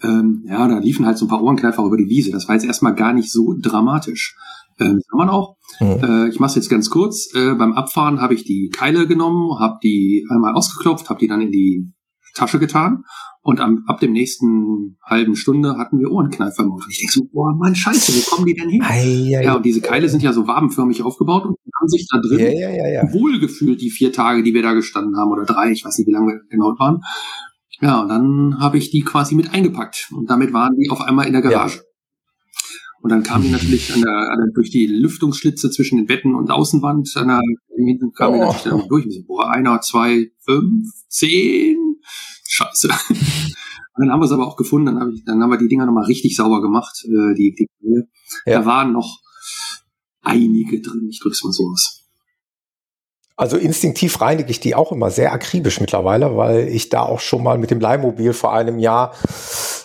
[0.00, 2.30] Ähm, ja, da liefen halt so ein paar Ohrenkneifer über die Wiese.
[2.30, 4.34] Das war jetzt erstmal gar nicht so dramatisch.
[4.78, 5.56] Ähm, das kann man auch.
[5.80, 6.02] Mhm.
[6.02, 7.28] Äh, ich mache es jetzt ganz kurz.
[7.34, 11.42] Äh, beim Abfahren habe ich die Keile genommen, habe die einmal ausgeklopft, habe die dann
[11.42, 11.92] in die
[12.32, 13.04] Tasche getan
[13.48, 16.84] und am, ab dem nächsten halben Stunde hatten wir Ohrenkneifer im Mund.
[16.84, 18.82] Und ich denke so, boah, Mann, scheiße, wo kommen die denn her?
[18.82, 22.20] Ei, ei, Ja, und diese Keile sind ja so wabenförmig aufgebaut und haben sich da
[22.20, 25.70] drin ja, ja, ja, wohlgefühlt, die vier Tage, die wir da gestanden haben, oder drei,
[25.70, 27.00] ich weiß nicht, wie lange wir genau waren.
[27.80, 31.26] Ja, und dann habe ich die quasi mit eingepackt und damit waren die auf einmal
[31.26, 31.80] in der Garage.
[33.00, 36.34] Und dann kam die natürlich an der, an der, durch die Lüftungsschlitze zwischen den Betten
[36.34, 37.40] und Außenwand, an der,
[38.14, 39.06] kam die natürlich dann durch.
[39.08, 41.76] So, boah, einer, zwei, fünf, zehn.
[42.48, 42.88] Scheiße.
[43.94, 45.68] Und dann haben wir es aber auch gefunden, dann, hab ich, dann haben wir die
[45.68, 47.04] Dinger nochmal richtig sauber gemacht.
[47.04, 47.68] Äh, die, die,
[48.46, 48.60] ja.
[48.60, 49.18] Da waren noch
[50.22, 52.04] einige drin, ich drück's mal so aus.
[53.36, 57.42] Also instinktiv reinige ich die auch immer sehr akribisch mittlerweile, weil ich da auch schon
[57.42, 59.14] mal mit dem Leihmobil vor einem Jahr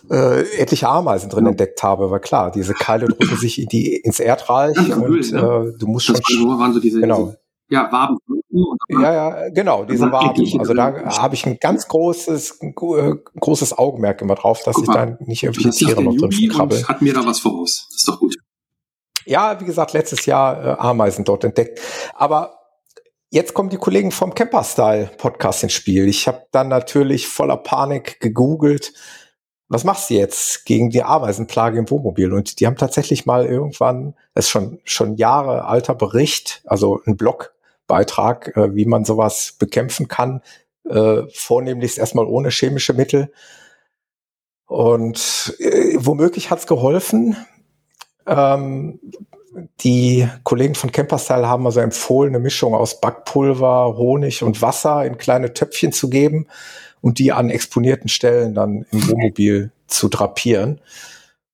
[0.09, 1.51] äh, etliche Ameisen drin ja.
[1.51, 2.09] entdeckt habe.
[2.09, 5.73] Weil klar, diese Keile drücken sich in die, ins Erdreich und ne?
[5.75, 6.57] äh, du musst das schon...
[6.57, 7.25] Waren so diese, genau.
[7.25, 8.17] Diese, ja, Waben.
[8.89, 10.59] Ja, ja, genau, diese Waben.
[10.59, 14.93] Also da habe ich ein ganz großes, äh, großes Augenmerk immer drauf, dass Guck ich
[14.93, 16.87] da nicht irgendwelche Tiere noch drin krabbel.
[16.87, 17.89] Hat mir da was voraus.
[17.93, 18.35] Ist doch gut.
[19.25, 21.79] Ja, wie gesagt, letztes Jahr äh, Ameisen dort entdeckt.
[22.13, 22.59] Aber
[23.31, 26.07] jetzt kommen die Kollegen vom Camper-Style Podcast ins Spiel.
[26.07, 28.93] Ich habe dann natürlich voller Panik gegoogelt,
[29.69, 32.31] was machst du jetzt gegen die Ameisenplage im Wohnmobil?
[32.31, 37.17] Und die haben tatsächlich mal irgendwann, das ist schon, schon Jahre alter Bericht, also ein
[37.87, 40.41] Blogbeitrag, äh, wie man sowas bekämpfen kann,
[40.89, 43.31] äh, vornehmlich erstmal ohne chemische Mittel.
[44.65, 47.37] Und äh, womöglich hat's geholfen.
[48.25, 48.99] Ähm,
[49.81, 55.17] die Kollegen von Camperstyle haben also empfohlen, eine Mischung aus Backpulver, Honig und Wasser in
[55.17, 56.47] kleine Töpfchen zu geben
[57.01, 60.81] und die an exponierten Stellen dann im Wohnmobil zu drapieren.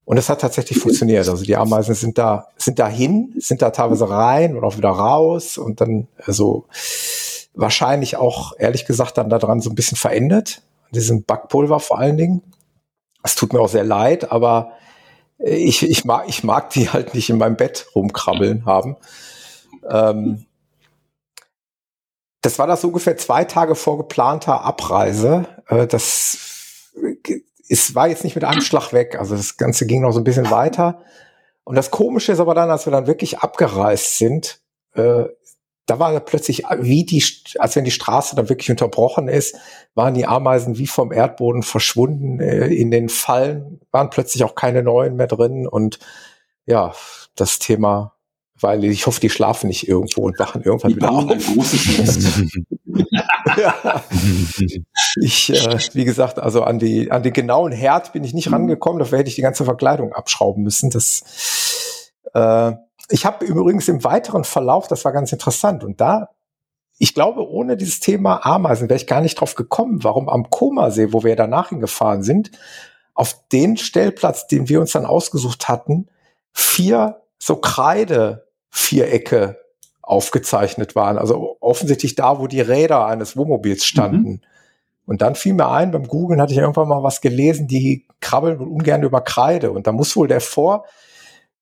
[0.09, 1.29] Und es hat tatsächlich funktioniert.
[1.29, 5.59] Also die Ameisen sind da, sind dahin, sind da teilweise rein und auch wieder raus
[5.59, 6.65] und dann also
[7.53, 10.63] wahrscheinlich auch, ehrlich gesagt, dann daran so ein bisschen verändert.
[10.89, 12.41] Diesem Backpulver vor allen Dingen.
[13.21, 14.71] Es tut mir auch sehr leid, aber
[15.37, 18.97] ich, ich, mag, ich mag die halt nicht in meinem Bett rumkrabbeln haben.
[19.87, 20.47] Ähm,
[22.41, 25.45] das war das ungefähr zwei Tage vor geplanter Abreise.
[25.67, 26.49] Äh, das
[27.69, 29.17] es war jetzt nicht mit einem Schlag weg.
[29.17, 31.03] Also das Ganze ging noch so ein bisschen weiter.
[31.63, 34.59] Und das Komische ist aber dann, als wir dann wirklich abgereist sind,
[34.95, 35.25] äh,
[35.85, 37.23] da war plötzlich, wie die,
[37.57, 39.55] als wenn die Straße dann wirklich unterbrochen ist,
[39.95, 42.39] waren die Ameisen wie vom Erdboden verschwunden.
[42.39, 45.67] Äh, in den Fallen waren plötzlich auch keine neuen mehr drin.
[45.67, 45.99] Und
[46.65, 46.93] ja,
[47.35, 48.13] das Thema,
[48.59, 51.29] weil ich hoffe, die schlafen nicht irgendwo und wachen irgendwann die wieder auf.
[51.29, 52.41] Ein großes Nest.
[53.57, 54.03] ja.
[55.21, 58.99] Ich, äh, wie gesagt, also an die, an den genauen Herd bin ich nicht rangekommen.
[58.99, 60.89] Dafür hätte ich die ganze Verkleidung abschrauben müssen.
[60.89, 62.73] Das, äh,
[63.09, 66.29] ich habe übrigens im weiteren Verlauf, das war ganz interessant, und da,
[66.99, 71.13] ich glaube, ohne dieses Thema Ameisen wäre ich gar nicht drauf gekommen, warum am Komasee,
[71.13, 72.51] wo wir danach hingefahren sind,
[73.13, 76.07] auf den Stellplatz, den wir uns dann ausgesucht hatten,
[76.53, 79.57] vier so Kreide-Vierecke
[80.09, 81.17] aufgezeichnet waren.
[81.19, 84.29] Also offensichtlich da, wo die Räder eines Wohnmobils standen.
[84.29, 84.41] Mhm.
[85.05, 88.59] Und dann fiel mir ein, beim Googlen hatte ich irgendwann mal was gelesen, die krabbeln
[88.59, 89.71] ungern über Kreide.
[89.71, 90.85] Und da muss wohl der Vor,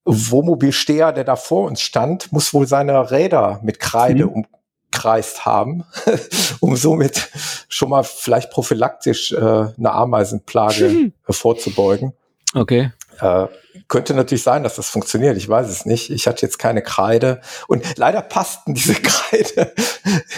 [0.05, 4.45] Wohnmobilsteher, der da vor uns stand, muss wohl seine Räder mit Kreide mhm.
[4.93, 5.83] umkreist haben,
[6.61, 7.29] um somit
[7.67, 11.13] schon mal vielleicht prophylaktisch äh, eine Ameisenplage mhm.
[11.29, 12.13] vorzubeugen.
[12.53, 12.91] Okay.
[13.19, 13.47] Äh,
[13.87, 15.37] könnte natürlich sein, dass das funktioniert.
[15.37, 16.09] Ich weiß es nicht.
[16.09, 19.73] Ich hatte jetzt keine Kreide und leider passten diese Kreide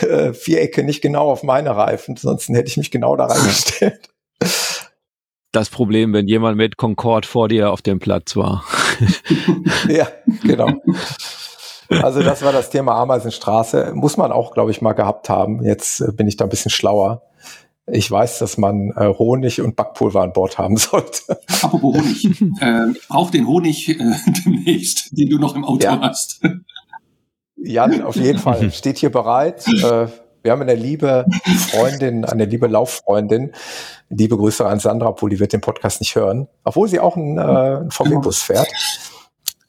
[0.01, 2.15] äh, Vierecke nicht genau auf meine Reifen.
[2.15, 4.09] Sonst hätte ich mich genau da reingestellt
[5.51, 8.63] das Problem, wenn jemand mit Concorde vor dir auf dem Platz war.
[9.87, 10.07] ja,
[10.43, 10.69] genau.
[11.89, 13.93] Also das war das Thema Ameisenstraße.
[13.95, 15.63] Muss man auch, glaube ich, mal gehabt haben.
[15.63, 17.23] Jetzt äh, bin ich da ein bisschen schlauer.
[17.91, 21.39] Ich weiß, dass man äh, Honig und Backpulver an Bord haben sollte.
[21.61, 22.25] Apropos Honig.
[22.61, 23.95] äh, ich brauche den Honig äh,
[24.45, 25.99] demnächst, den du noch im Auto ja.
[26.01, 26.41] hast.
[27.55, 28.71] Jan, auf jeden Fall.
[28.71, 29.67] Steht hier bereit.
[29.67, 30.07] Äh,
[30.41, 31.25] wir haben eine liebe
[31.69, 33.51] Freundin, eine liebe Lauffreundin.
[34.09, 36.47] Liebe Grüße an Sandra, obwohl die wird den Podcast nicht hören.
[36.63, 38.69] Obwohl sie auch einen, äh, einen VW-Bus fährt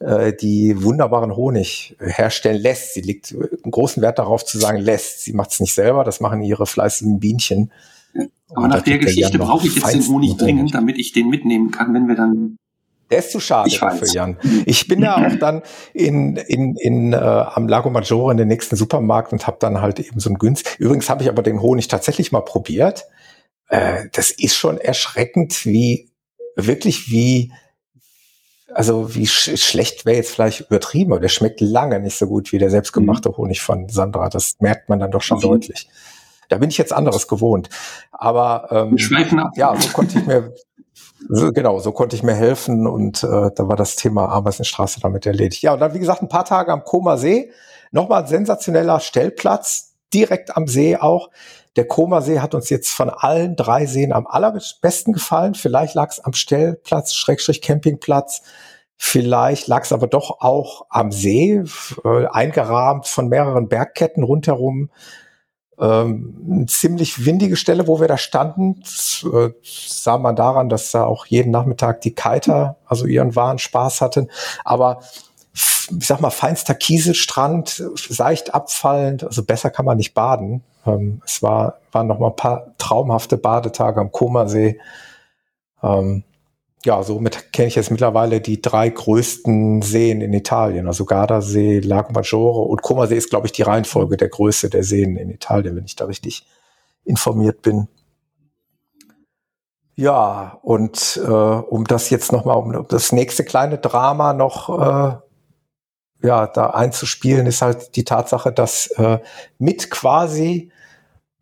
[0.01, 2.95] äh, die wunderbaren Honig herstellen lässt.
[2.95, 5.23] Sie legt einen großen Wert darauf zu sagen lässt.
[5.23, 7.71] Sie macht es nicht selber, das machen ihre fleißigen Bienchen.
[8.55, 11.95] Aber nach der Geschichte brauche ich jetzt den Honig dringend, damit ich den mitnehmen kann,
[11.95, 12.57] wenn wir dann
[13.11, 14.37] der ist zu schade dafür, Jan.
[14.67, 18.77] Ich bin ja auch dann in, in, in äh, am Lago Maggiore in den nächsten
[18.77, 20.77] Supermarkt und habe dann halt eben so ein günst.
[20.79, 23.07] Übrigens habe ich aber den Honig tatsächlich mal probiert.
[23.69, 26.09] Äh, das ist schon erschreckend, wie
[26.55, 27.53] wirklich wie
[28.73, 32.53] also wie sch schlecht wäre jetzt vielleicht übertrieben, aber der schmeckt lange nicht so gut
[32.53, 33.37] wie der selbstgemachte mhm.
[33.39, 34.29] Honig von Sandra.
[34.29, 35.43] Das merkt man dann doch schon mhm.
[35.43, 35.89] deutlich.
[36.51, 37.71] Da bin ich jetzt anderes gewohnt.
[38.13, 38.97] Aber ähm,
[39.55, 40.53] ja, so konnte ich mir
[41.29, 45.27] so, genau, so konnte ich mir helfen und äh, da war das Thema Ameisenstraße damit
[45.27, 45.63] erledigt.
[45.63, 47.53] Ja, und dann, wie gesagt, ein paar Tage am Koma See.
[47.93, 51.31] Nochmal ein sensationeller Stellplatz, direkt am See auch.
[51.77, 55.55] Der Koma See hat uns jetzt von allen drei Seen am allerbesten gefallen.
[55.55, 58.43] Vielleicht lag es am Stellplatz, Schrägstrich Campingplatz.
[58.97, 61.63] Vielleicht lag es aber doch auch am See,
[62.05, 64.91] äh, eingerahmt von mehreren Bergketten rundherum.
[65.81, 68.83] Ähm, eine ziemlich windige Stelle, wo wir da standen,
[69.33, 74.03] äh, sah man daran, dass da auch jeden Nachmittag die Kiter, also ihren wahren Spaß
[74.03, 74.29] hatten.
[74.65, 75.01] Aber
[75.55, 80.63] ich sag mal, feinster Kieselstrand, seicht abfallend, also besser kann man nicht baden.
[80.87, 84.79] Ähm, es war, waren noch mal ein paar traumhafte Badetage am Komasee.
[85.83, 86.25] Ähm,
[86.85, 92.13] ja, somit kenne ich jetzt mittlerweile die drei größten Seen in Italien, also Gardasee, Lago
[92.13, 95.85] Maggiore und Comasee ist, glaube ich, die Reihenfolge der Größe der Seen in Italien, wenn
[95.85, 96.47] ich da richtig
[97.05, 97.89] informiert bin.
[99.95, 106.47] Ja, und äh, um das jetzt nochmal, um das nächste kleine Drama noch äh, ja,
[106.47, 109.19] da einzuspielen, ist halt die Tatsache, dass äh,
[109.59, 110.73] mit quasi,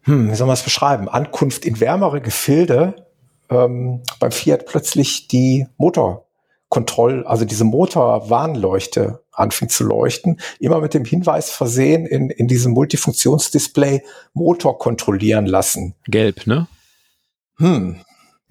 [0.03, 3.08] hm, wie soll man es beschreiben, Ankunft in wärmere Gefilde
[3.51, 11.05] ähm, beim Fiat plötzlich die Motorkontroll, also diese Motorwarnleuchte anfing zu leuchten, immer mit dem
[11.05, 15.95] Hinweis versehen in, in diesem Multifunktionsdisplay Motor kontrollieren lassen.
[16.07, 16.67] Gelb, ne?
[17.59, 18.01] Hm.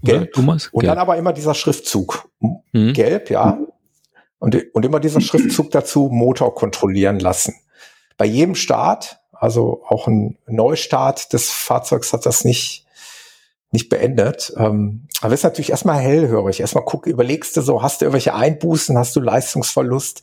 [0.04, 0.34] Gelb.
[0.34, 0.68] Thomas?
[0.68, 0.91] Und Gelb.
[0.91, 2.30] dann aber immer dieser Schriftzug.
[2.39, 2.93] Mhm.
[2.93, 3.60] Gelb, ja.
[4.39, 7.56] Und, und immer dieser Schriftzug dazu, Motor kontrollieren lassen.
[8.18, 12.86] Bei jedem Start, also auch ein Neustart des Fahrzeugs hat das nicht,
[13.72, 14.53] nicht beendet.
[14.57, 16.59] Ähm, aber ist natürlich erstmal hellhörig.
[16.59, 20.22] Erstmal guck, überlegst du so, hast du irgendwelche Einbußen, hast du Leistungsverlust,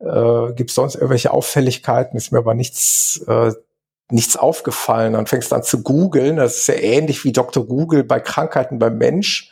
[0.00, 3.52] äh, gibt sonst irgendwelche Auffälligkeiten, ist mir aber nichts, äh,
[4.10, 5.14] nichts aufgefallen.
[5.14, 6.36] Dann fängst du an zu googeln.
[6.36, 7.66] Das ist ja ähnlich wie Dr.
[7.66, 9.50] Google bei Krankheiten beim Mensch.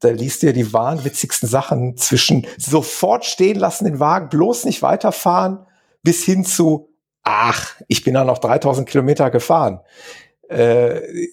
[0.00, 4.80] Da liest du ja die wahnwitzigsten Sachen zwischen sofort stehen lassen den Wagen, bloß nicht
[4.80, 5.66] weiterfahren,
[6.02, 6.94] bis hin zu,
[7.24, 9.80] ach, ich bin da noch 3000 Kilometer gefahren.
[10.48, 11.28] Äh,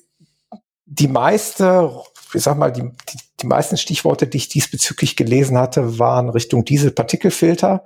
[0.86, 1.92] die meiste,
[2.34, 6.66] ich sag mal, die, die, die meisten Stichworte, die ich diesbezüglich gelesen hatte, waren Richtung
[6.66, 7.84] Dieselpartikelfilter,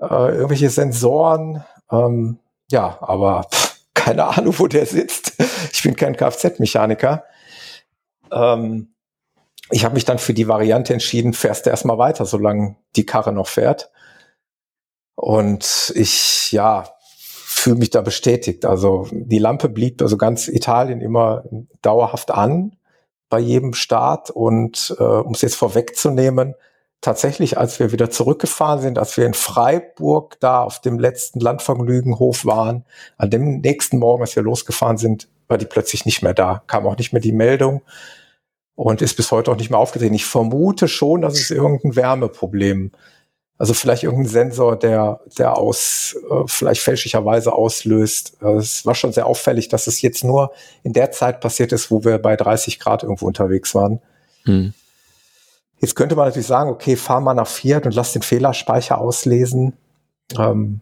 [0.00, 2.38] äh, irgendwelche Sensoren, ähm,
[2.70, 5.34] ja, aber pff, keine Ahnung, wo der sitzt.
[5.72, 7.24] Ich bin kein Kfz-Mechaniker.
[8.32, 8.94] Ähm,
[9.70, 13.32] ich habe mich dann für die Variante entschieden, fährst du erstmal weiter, solange die Karre
[13.32, 13.90] noch fährt.
[15.14, 16.88] Und ich, ja,
[17.62, 18.64] fühle mich da bestätigt.
[18.64, 21.44] Also die Lampe blieb also ganz Italien immer
[21.80, 22.76] dauerhaft an
[23.28, 24.30] bei jedem Start.
[24.30, 26.54] Und äh, um es jetzt vorwegzunehmen,
[27.00, 32.44] tatsächlich, als wir wieder zurückgefahren sind, als wir in Freiburg da auf dem letzten Landvergnügenhof
[32.44, 32.84] waren,
[33.18, 36.62] an dem nächsten Morgen, als wir losgefahren sind, war die plötzlich nicht mehr da.
[36.66, 37.82] Kam auch nicht mehr die Meldung
[38.74, 40.14] und ist bis heute auch nicht mehr aufgetreten.
[40.14, 42.92] Ich vermute schon, dass es irgendein Wärmeproblem,
[43.62, 48.36] also vielleicht irgendein Sensor, der, der aus, äh, vielleicht fälschlicherweise auslöst.
[48.42, 50.50] Äh, Es war schon sehr auffällig, dass es jetzt nur
[50.82, 54.00] in der Zeit passiert ist, wo wir bei 30 Grad irgendwo unterwegs waren.
[54.46, 54.74] Hm.
[55.78, 59.74] Jetzt könnte man natürlich sagen, okay, fahr mal nach Fiat und lass den Fehlerspeicher auslesen.
[60.36, 60.80] Ähm,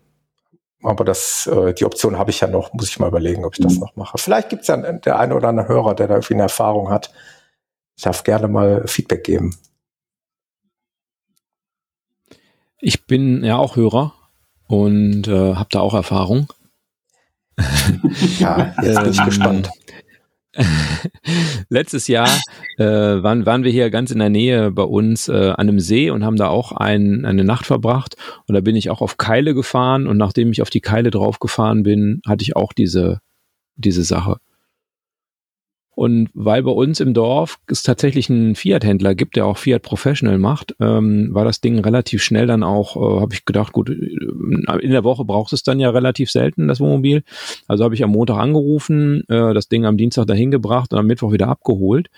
[0.83, 3.63] aber das, äh, die Option habe ich ja noch, muss ich mal überlegen, ob ich
[3.63, 4.17] das noch mache.
[4.17, 7.13] Vielleicht gibt es ja der eine oder andere Hörer, der da irgendwie eine Erfahrung hat.
[7.95, 9.55] Ich darf gerne mal Feedback geben.
[12.81, 14.15] Ich bin ja auch Hörer
[14.67, 16.49] und äh, habe da auch Erfahrung.
[18.39, 19.71] Ja, jetzt bin ich Ähm, gespannt.
[21.69, 22.29] Letztes Jahr
[22.79, 26.11] äh, waren, waren wir hier ganz in der Nähe bei uns äh, an einem See
[26.11, 28.17] und haben da auch ein, eine Nacht verbracht.
[28.47, 31.83] Und da bin ich auch auf Keile gefahren und nachdem ich auf die Keile draufgefahren
[31.83, 33.21] bin, hatte ich auch diese,
[33.77, 34.39] diese Sache.
[36.01, 40.39] Und weil bei uns im Dorf es tatsächlich einen Fiat-Händler gibt, der auch Fiat Professional
[40.39, 43.93] macht, ähm, war das Ding relativ schnell dann auch, äh, habe ich gedacht, gut, äh,
[44.81, 47.23] in der Woche braucht es dann ja relativ selten, das Wohnmobil.
[47.69, 51.07] Also habe ich am Montag angerufen, äh, das Ding am Dienstag dahin gebracht und am
[51.07, 52.09] Mittwoch wieder abgeholt.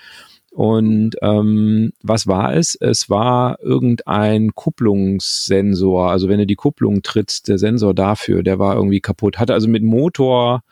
[0.53, 2.77] Und ähm, was war es?
[2.77, 6.09] Es war irgendein Kupplungssensor.
[6.09, 9.41] Also wenn du die Kupplung trittst, der Sensor dafür, der war irgendwie kaputt.
[9.41, 10.63] Hatte also mit Motor,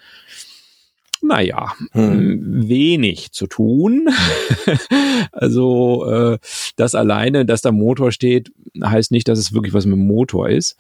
[1.23, 2.69] naja, Hm.
[2.69, 4.09] wenig zu tun.
[5.33, 6.39] also äh,
[6.77, 8.53] das alleine, dass da Motor steht,
[8.83, 10.77] heißt nicht, dass es wirklich was mit dem Motor ist.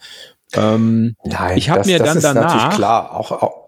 [0.54, 3.14] Ähm, Nein, ich hab das, mir das dann ist danach- natürlich klar.
[3.16, 3.60] Auch, auch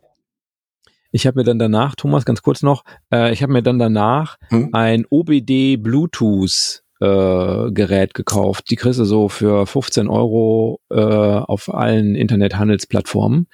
[1.14, 4.38] ich habe mir dann danach, Thomas, ganz kurz noch, äh, ich habe mir dann danach
[4.48, 4.70] hm?
[4.72, 8.70] ein OBD Bluetooth äh, Gerät gekauft.
[8.70, 13.48] Die kriegst du so für 15 Euro äh, auf allen Internethandelsplattformen.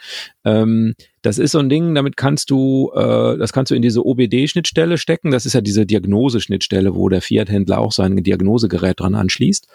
[0.45, 4.05] Ähm, das ist so ein Ding, damit kannst du, äh, das kannst du in diese
[4.05, 5.31] OBD-Schnittstelle stecken.
[5.31, 9.67] Das ist ja diese Diagnoseschnittstelle, wo der Fiat-Händler auch sein Diagnosegerät dran anschließt.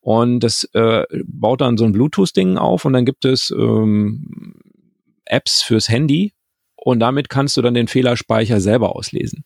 [0.00, 4.56] Und das äh, baut dann so ein Bluetooth-Ding auf und dann gibt es ähm,
[5.26, 6.32] Apps fürs Handy
[6.74, 9.44] und damit kannst du dann den Fehlerspeicher selber auslesen.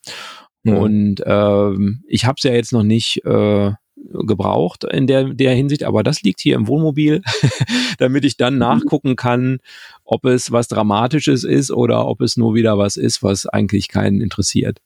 [0.66, 0.76] Hm.
[0.78, 5.84] Und ähm, ich habe es ja jetzt noch nicht äh, gebraucht in der, der Hinsicht,
[5.84, 7.22] aber das liegt hier im Wohnmobil,
[7.98, 8.60] damit ich dann mhm.
[8.60, 9.58] nachgucken kann,
[10.04, 14.20] ob es was Dramatisches ist oder ob es nur wieder was ist, was eigentlich keinen
[14.20, 14.80] interessiert.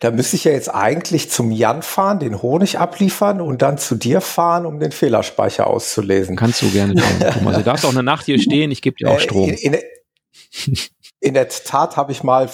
[0.00, 3.96] Da müsste ich ja jetzt eigentlich zum Jan fahren, den Honig abliefern und dann zu
[3.96, 6.36] dir fahren, um den Fehlerspeicher auszulesen.
[6.36, 7.56] Kannst du gerne tun, Thomas.
[7.56, 9.48] Du darfst auch eine Nacht hier stehen, ich gebe dir auch äh, Strom.
[9.48, 9.76] In, in,
[11.20, 12.48] in der Tat habe ich mal,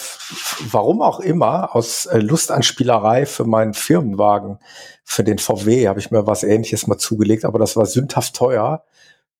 [0.70, 4.58] warum auch immer, aus äh, Lust an Spielerei für meinen Firmenwagen,
[5.04, 8.84] für den VW, habe ich mir was ähnliches mal zugelegt, aber das war sündhaft teuer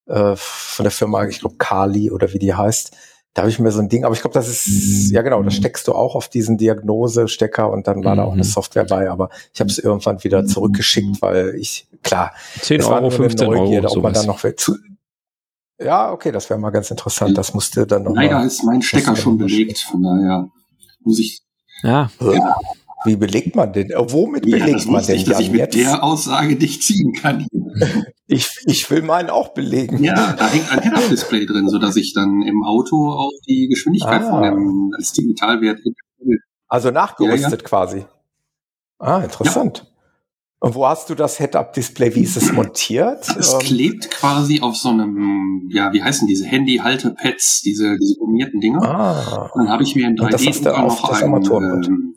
[0.07, 2.95] äh, von der Firma, ich glaube Kali oder wie die heißt.
[3.33, 5.55] Da habe ich mir so ein Ding, aber ich glaube, das ist, ja genau, das
[5.55, 8.19] steckst du auch auf diesen Diagnose-Stecker und dann war mhm.
[8.19, 8.49] da auch eine mhm.
[8.49, 10.47] Software bei, aber ich habe es irgendwann wieder mhm.
[10.47, 14.77] zurückgeschickt, weil ich, klar, 10 Euro, 15 Neugierde, Euro, ob man dann noch zu,
[15.79, 17.37] ja, okay, das wäre mal ganz interessant.
[17.37, 18.15] Das musste dann noch.
[18.15, 20.49] Leider mal, ist mein Stecker schon belegt, von daher
[21.01, 21.43] muss ich.
[21.83, 22.11] Ja.
[22.21, 22.57] ja.
[23.05, 23.91] Wie belegt man denn?
[23.95, 25.17] Womit ja, belegt man denn?
[25.17, 25.77] Ich, dass ich mit jetzt?
[25.77, 27.47] der Aussage nicht ziehen kann.
[28.27, 30.03] ich, ich will meinen auch belegen.
[30.03, 34.23] Ja, da hängt ein Head-Up-Display drin, so dass ich dann im Auto auch die Geschwindigkeit
[34.23, 34.31] ah.
[34.31, 35.81] von dem als Digitalwert.
[36.69, 37.65] Also nachgerüstet ja, ja.
[37.65, 38.07] quasi.
[38.99, 39.87] Ah, interessant.
[40.65, 42.15] Und wo hast du das Head-Up-Display?
[42.15, 43.29] Wie ist es montiert?
[43.39, 48.63] Es ähm, klebt quasi auf so einem, ja, wie heißen diese Handy-Haltepads, diese, diese gummierten
[48.63, 48.83] Dinger.
[48.83, 49.51] Ah.
[49.55, 52.15] Dann habe ich mir in 3D-Drucker noch ein, ähm,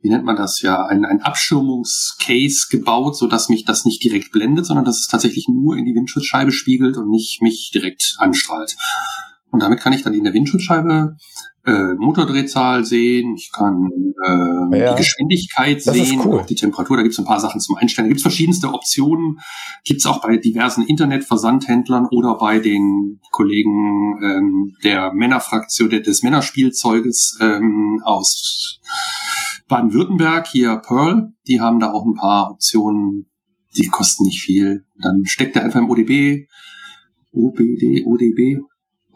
[0.00, 4.30] wie nennt man das ja, ein, ein Abschirmungscase gebaut, so dass mich das nicht direkt
[4.30, 8.76] blendet, sondern dass es tatsächlich nur in die Windschutzscheibe spiegelt und nicht mich direkt anstrahlt.
[9.50, 11.16] Und damit kann ich dann in der Windschutzscheibe
[11.68, 13.90] äh, Motordrehzahl sehen, ich kann
[14.24, 16.40] äh, ja, die Geschwindigkeit sehen, cool.
[16.40, 18.06] auch die Temperatur, da gibt es ein paar Sachen zum Einstellen.
[18.06, 19.38] Da gibt es verschiedenste Optionen,
[19.84, 27.38] gibt es auch bei diversen Internetversandhändlern oder bei den Kollegen ähm, der Männerfraktion des Männerspielzeuges
[27.40, 28.80] ähm, aus
[29.68, 33.26] Baden-Württemberg, hier Pearl, die haben da auch ein paar Optionen,
[33.76, 34.86] die kosten nicht viel.
[35.02, 36.48] Dann steckt er einfach im ODB,
[37.32, 38.62] OBD, ODB,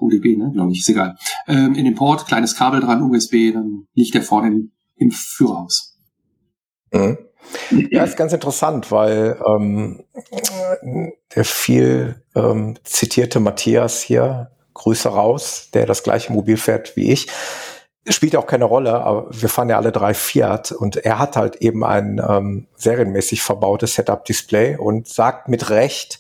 [0.03, 1.17] UDB, ne, glaube ich, ist egal.
[1.47, 5.99] Ähm, in den Port, kleines Kabel dran, USB, dann liegt der vorne im, im Führerhaus.
[6.93, 7.19] Mhm.
[7.91, 10.05] Ja, ist ganz interessant, weil ähm,
[11.35, 17.29] der viel ähm, zitierte Matthias hier, Grüße raus, der das gleiche Mobil fährt wie ich,
[18.09, 21.57] spielt auch keine Rolle, aber wir fahren ja alle drei Fiat und er hat halt
[21.57, 26.19] eben ein ähm, serienmäßig verbautes Setup-Display und sagt mit Recht,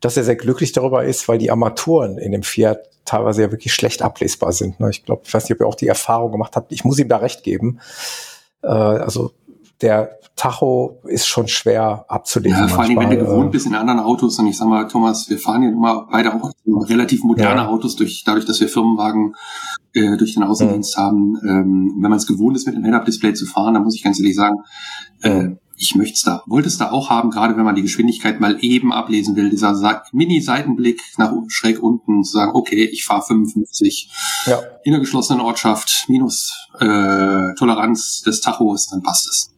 [0.00, 3.74] dass er sehr glücklich darüber ist, weil die Armaturen in dem Fiat teilweise ja wirklich
[3.74, 4.78] schlecht ablesbar sind.
[4.80, 4.90] Ne?
[4.90, 6.72] Ich glaube, ich weiß nicht, ob ihr auch die Erfahrung gemacht habt.
[6.72, 7.80] Ich muss ihm da recht geben.
[8.62, 9.32] Äh, also
[9.80, 12.58] der Tacho ist schon schwer abzulesen.
[12.58, 14.38] Ja, vor allem, wenn du gewohnt äh, bist in anderen Autos.
[14.38, 17.68] Und ich sag mal, Thomas, wir fahren ja immer beide auch relativ moderne ja.
[17.68, 19.34] Autos, durch, dadurch, dass wir Firmenwagen
[19.94, 21.02] äh, durch den Außendienst mhm.
[21.02, 21.40] haben.
[21.42, 24.18] Ähm, wenn man es gewohnt ist, mit einem Head-Up-Display zu fahren, dann muss ich ganz
[24.18, 24.56] ehrlich sagen,
[25.22, 28.40] äh, ich möchte es da, wollte es da auch haben, gerade wenn man die Geschwindigkeit
[28.40, 34.10] mal eben ablesen will, dieser Mini-Seitenblick nach schräg unten, zu sagen, okay, ich fahre 55
[34.46, 34.60] ja.
[34.84, 39.53] in der geschlossenen Ortschaft, minus äh, Toleranz des Tachos, dann passt es.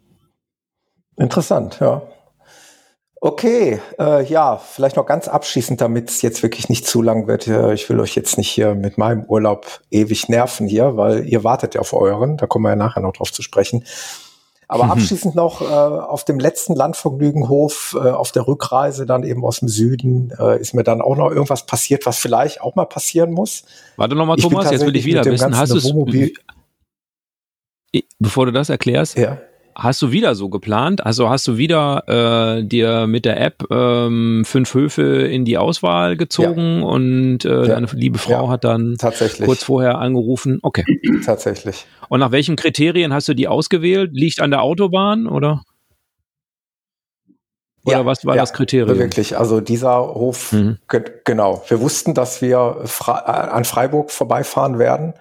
[1.16, 2.02] Interessant, ja.
[3.20, 7.46] Okay, äh, ja, vielleicht noch ganz abschließend, damit es jetzt wirklich nicht zu lang wird.
[7.46, 11.74] Ich will euch jetzt nicht hier mit meinem Urlaub ewig nerven hier, weil ihr wartet
[11.74, 13.84] ja auf euren, da kommen wir ja nachher noch drauf zu sprechen.
[14.68, 14.90] Aber mhm.
[14.92, 19.68] abschließend noch äh, auf dem letzten Landvergnügenhof äh, auf der Rückreise dann eben aus dem
[19.68, 23.64] Süden äh, ist mir dann auch noch irgendwas passiert, was vielleicht auch mal passieren muss.
[23.96, 25.78] Warte noch mal, Thomas, jetzt will ich wieder wissen, hast du
[28.18, 29.38] bevor du das erklärst, ja.
[29.78, 31.04] Hast du wieder so geplant?
[31.04, 36.16] Also hast du wieder äh, dir mit der App ähm, fünf Höfe in die Auswahl
[36.16, 36.86] gezogen ja.
[36.86, 37.66] und äh, ja.
[37.66, 38.48] deine liebe Frau ja.
[38.48, 38.96] hat dann
[39.44, 40.60] kurz vorher angerufen?
[40.62, 40.82] Okay.
[41.26, 41.84] Tatsächlich.
[42.08, 44.12] Und nach welchen Kriterien hast du die ausgewählt?
[44.14, 45.62] Liegt an der Autobahn oder?
[47.84, 48.98] Oder ja, was war ja, das Kriterium?
[48.98, 50.78] Wirklich, also dieser Hof, mhm.
[51.24, 51.62] genau.
[51.68, 55.12] Wir wussten, dass wir Fre an Freiburg vorbeifahren werden.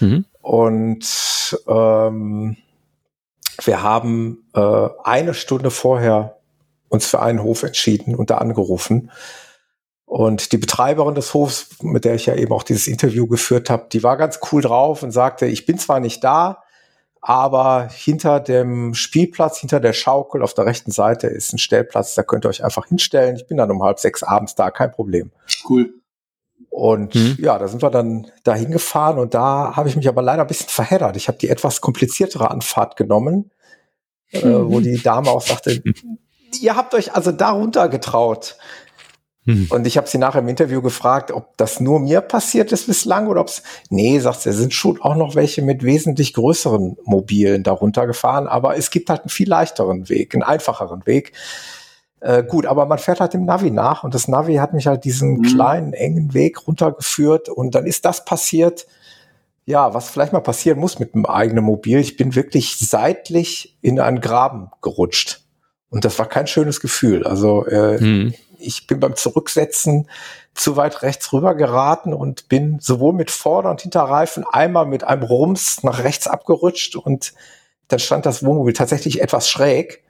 [0.00, 0.26] Mhm.
[0.42, 2.56] Und ähm,
[3.64, 6.38] wir haben äh, eine Stunde vorher
[6.88, 9.10] uns für einen Hof entschieden und da angerufen.
[10.04, 13.86] Und die Betreiberin des Hofs, mit der ich ja eben auch dieses Interview geführt habe,
[13.90, 16.62] die war ganz cool drauf und sagte, ich bin zwar nicht da,
[17.22, 22.24] aber hinter dem Spielplatz, hinter der Schaukel auf der rechten Seite ist ein Stellplatz, da
[22.24, 23.36] könnt ihr euch einfach hinstellen.
[23.36, 25.30] Ich bin dann um halb sechs abends da, kein Problem.
[25.66, 25.94] Cool.
[26.72, 27.36] Und mhm.
[27.38, 30.48] ja, da sind wir dann dahin gefahren und da habe ich mich aber leider ein
[30.48, 31.18] bisschen verheddert.
[31.18, 33.50] Ich habe die etwas kompliziertere Anfahrt genommen,
[34.32, 34.38] mhm.
[34.40, 35.82] äh, wo die Dame auch sagte,
[36.62, 38.56] ihr habt euch also darunter getraut.
[39.44, 39.66] Hm.
[39.68, 43.26] Und ich habe sie nachher im Interview gefragt, ob das nur mir passiert ist bislang
[43.26, 43.62] oder ob es.
[43.90, 48.78] Nee, sagt sie, sind schon auch noch welche mit wesentlich größeren Mobilen darunter gefahren, aber
[48.78, 51.32] es gibt halt einen viel leichteren Weg, einen einfacheren Weg.
[52.22, 55.04] Äh, gut, aber man fährt halt dem Navi nach und das Navi hat mich halt
[55.04, 55.42] diesen mhm.
[55.42, 58.86] kleinen, engen Weg runtergeführt und dann ist das passiert,
[59.64, 61.98] ja, was vielleicht mal passieren muss mit dem eigenen Mobil.
[61.98, 65.40] Ich bin wirklich seitlich in einen Graben gerutscht.
[65.88, 67.26] Und das war kein schönes Gefühl.
[67.26, 70.08] Also äh, mhm ich bin beim Zurücksetzen
[70.54, 75.22] zu weit rechts rüber geraten und bin sowohl mit Vorder- und Hinterreifen einmal mit einem
[75.22, 77.34] Rums nach rechts abgerutscht und
[77.88, 80.02] dann stand das Wohnmobil tatsächlich etwas schräg.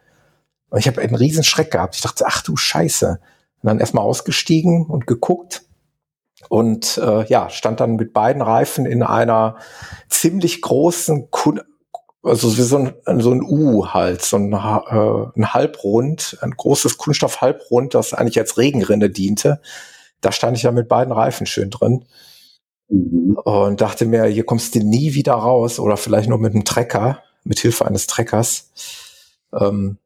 [0.72, 1.96] Und ich habe einen riesen Schreck gehabt.
[1.96, 3.20] Ich dachte, ach du Scheiße.
[3.62, 5.64] Und dann erstmal ausgestiegen und geguckt
[6.48, 9.56] und äh, ja, stand dann mit beiden Reifen in einer
[10.08, 11.28] ziemlich großen
[12.24, 16.96] also wie so ein, so ein U halt, so ein, äh, ein Halbrund, ein großes
[16.96, 19.60] Kunststoff-Halbrund, das eigentlich als Regenrinne diente.
[20.20, 22.04] Da stand ich ja mit beiden Reifen schön drin.
[22.88, 23.36] Mhm.
[23.44, 27.22] Und dachte mir, hier kommst du nie wieder raus oder vielleicht nur mit einem Trecker,
[27.42, 28.70] mit Hilfe eines Treckers.
[29.52, 29.98] Ähm,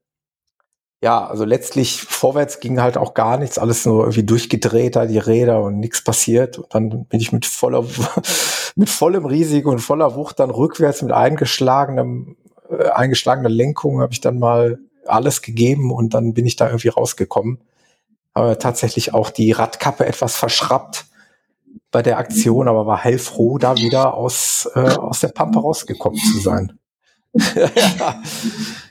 [1.06, 5.18] ja, also letztlich vorwärts ging halt auch gar nichts, alles nur irgendwie durchgedreht da die
[5.18, 6.58] Räder und nichts passiert.
[6.58, 7.84] Und dann bin ich mit voller,
[8.74, 12.34] mit vollem Risiko und voller Wucht dann rückwärts mit eingeschlagenem,
[12.68, 16.88] äh, eingeschlagener Lenkung habe ich dann mal alles gegeben und dann bin ich da irgendwie
[16.88, 17.60] rausgekommen.
[18.34, 21.04] Aber tatsächlich auch die Radkappe etwas verschrappt
[21.92, 26.40] bei der Aktion, aber war hellfroh, da wieder aus, äh, aus der Pampe rausgekommen zu
[26.40, 26.76] sein.
[27.32, 28.20] ja.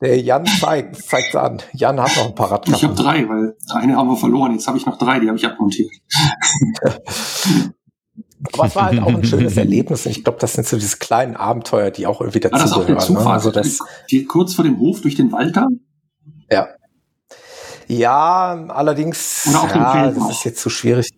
[0.00, 1.62] Der Jan zeigt, zeigt an.
[1.72, 2.74] Jan hat noch ein paar Radkappen.
[2.74, 4.52] Ich habe drei, weil eine haben wir verloren.
[4.52, 5.90] Jetzt habe ich noch drei, die habe ich abmontiert.
[8.52, 10.04] Aber es war halt auch ein schönes Erlebnis.
[10.04, 12.72] Und ich glaube, das sind so diese kleinen Abenteuer, die auch irgendwie dazu ah, das
[12.72, 13.00] auch gehören.
[13.00, 13.32] Zufahrt, ne?
[13.32, 13.78] also das,
[14.10, 15.68] die, kurz vor dem Hof durch den Wald da?
[16.50, 16.68] Ja.
[17.88, 21.08] Ja, allerdings, auch ja, das ist jetzt zu schwierig.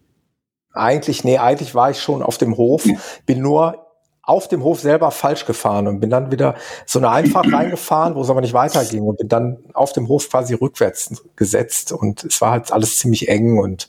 [0.73, 2.85] Eigentlich, nee, eigentlich war ich schon auf dem Hof,
[3.27, 3.88] bin nur
[4.29, 6.55] auf dem Hof selber falsch gefahren und bin dann wieder
[6.87, 10.29] so eine Einfahrt reingefahren, wo es aber nicht weiterging und bin dann auf dem Hof
[10.29, 13.89] quasi rückwärts gesetzt und es war halt alles ziemlich eng und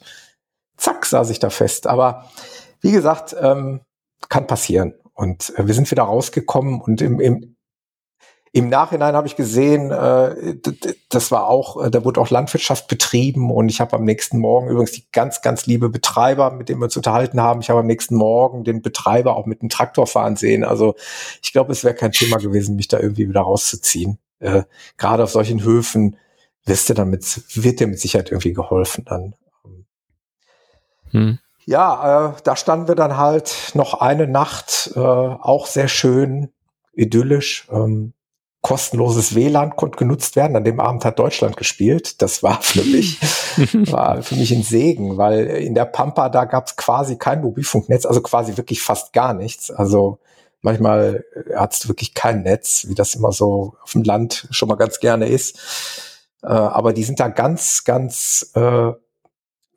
[0.76, 1.86] zack saß ich da fest.
[1.86, 2.24] Aber
[2.80, 3.80] wie gesagt, ähm,
[4.28, 4.94] kann passieren.
[5.12, 7.56] Und äh, wir sind wieder rausgekommen und im, im,
[8.52, 10.56] im Nachhinein habe ich gesehen, äh,
[11.08, 14.68] das war auch, äh, da wurde auch Landwirtschaft betrieben und ich habe am nächsten Morgen
[14.68, 17.86] übrigens die ganz, ganz liebe Betreiber, mit denen wir uns unterhalten haben, ich habe am
[17.86, 20.64] nächsten Morgen den Betreiber auch mit dem Traktor fahren sehen.
[20.64, 20.96] Also
[21.42, 24.18] ich glaube, es wäre kein Thema gewesen, mich da irgendwie wieder rauszuziehen.
[24.40, 24.64] Äh,
[24.96, 26.16] Gerade auf solchen Höfen
[26.64, 29.34] wirst du damit, wird dir mit Sicherheit irgendwie geholfen dann.
[31.12, 31.38] Hm.
[31.66, 36.48] Ja, äh, da standen wir dann halt noch eine Nacht, äh, auch sehr schön,
[36.94, 37.68] idyllisch.
[37.70, 38.12] Ähm,
[38.70, 40.54] kostenloses WLAN konnte genutzt werden.
[40.54, 42.22] An dem Abend hat Deutschland gespielt.
[42.22, 43.20] Das war für mich,
[43.90, 48.06] war für mich ein Segen, weil in der Pampa, da gab es quasi kein Mobilfunknetz,
[48.06, 49.72] also quasi wirklich fast gar nichts.
[49.72, 50.20] Also
[50.60, 55.00] manchmal hat wirklich kein Netz, wie das immer so auf dem Land schon mal ganz
[55.00, 55.58] gerne ist.
[56.44, 58.92] Äh, aber die sind da ganz, ganz äh,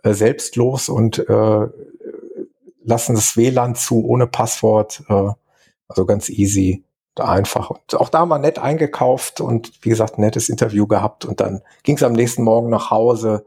[0.04, 1.68] selbstlos und äh,
[2.84, 5.02] lassen das WLAN zu ohne Passwort.
[5.10, 5.32] Äh,
[5.88, 6.84] also ganz easy
[7.20, 7.70] einfach.
[7.70, 11.40] Und auch da haben wir nett eingekauft und wie gesagt, ein nettes Interview gehabt und
[11.40, 13.46] dann ging es am nächsten Morgen nach Hause.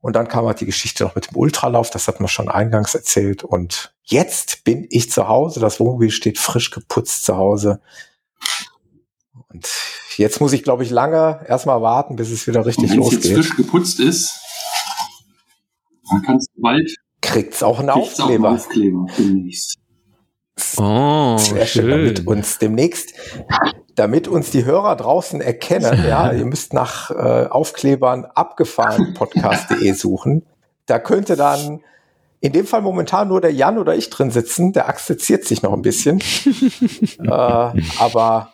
[0.00, 2.94] Und dann kam halt die Geschichte noch mit dem Ultralauf, das hat man schon eingangs
[2.94, 3.44] erzählt.
[3.44, 7.80] Und jetzt bin ich zu Hause, das Wohnmobil steht frisch geputzt zu Hause.
[9.48, 9.68] Und
[10.16, 13.24] jetzt muss ich, glaube ich, lange erstmal warten, bis es wieder richtig losgeht.
[13.24, 14.40] Wenn es frisch geputzt ist,
[16.10, 16.90] dann kannst du bald
[17.22, 18.48] kriegt's auch einen Aufkleber.
[18.48, 19.78] Auch einen Aufkleber demnächst.
[20.76, 21.88] Oh, schön.
[21.88, 23.14] Damit uns demnächst,
[23.94, 30.46] damit uns die Hörer draußen erkennen, ja, ihr müsst nach äh, Aufklebern abgefahren podcast.de suchen.
[30.86, 31.80] Da könnte dann
[32.40, 34.72] in dem Fall momentan nur der Jan oder ich drin sitzen.
[34.72, 36.20] Der Axel ziert sich noch ein bisschen.
[37.18, 38.52] äh, aber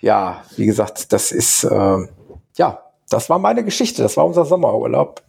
[0.00, 1.98] ja, wie gesagt, das ist, äh,
[2.56, 4.02] ja, das war meine Geschichte.
[4.02, 5.22] Das war unser Sommerurlaub.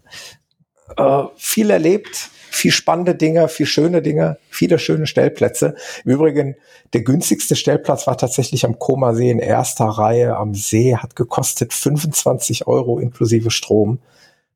[0.98, 5.76] Äh, viel erlebt, viel spannende Dinge, viel schöne Dinge, viele schöne Stellplätze.
[6.06, 6.56] Im Übrigen,
[6.94, 11.74] der günstigste Stellplatz war tatsächlich am Koma See in erster Reihe am See, hat gekostet
[11.74, 14.00] 25 Euro inklusive Strom.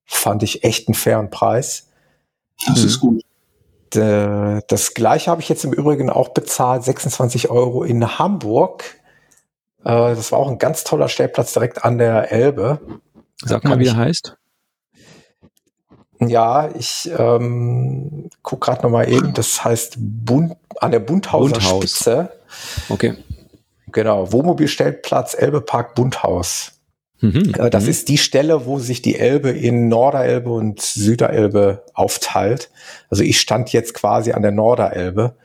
[0.06, 1.88] Fand ich echt einen fairen Preis.
[2.68, 3.24] Das ist gut.
[3.90, 8.84] Das gleiche habe ich jetzt im Übrigen auch bezahlt, 26 Euro in Hamburg.
[9.84, 12.80] Äh, das war auch ein ganz toller Stellplatz direkt an der Elbe.
[13.44, 14.38] Sag mal, wie der heißt.
[16.20, 19.34] Ja, ich ähm, guck gerade noch mal eben.
[19.34, 21.84] Das heißt Bund, an der Bundhauser Bundhaus.
[21.84, 22.32] Spitze.
[22.90, 23.16] Okay.
[23.92, 26.74] Genau, Wohnmobilstellplatz Elbepark Bundhaus.
[27.20, 27.54] Mhm.
[27.58, 27.90] Äh, das mhm.
[27.90, 32.70] ist die Stelle, wo sich die Elbe in Norderelbe und Süderelbe aufteilt.
[33.10, 35.36] Also ich stand jetzt quasi an der Norderelbe.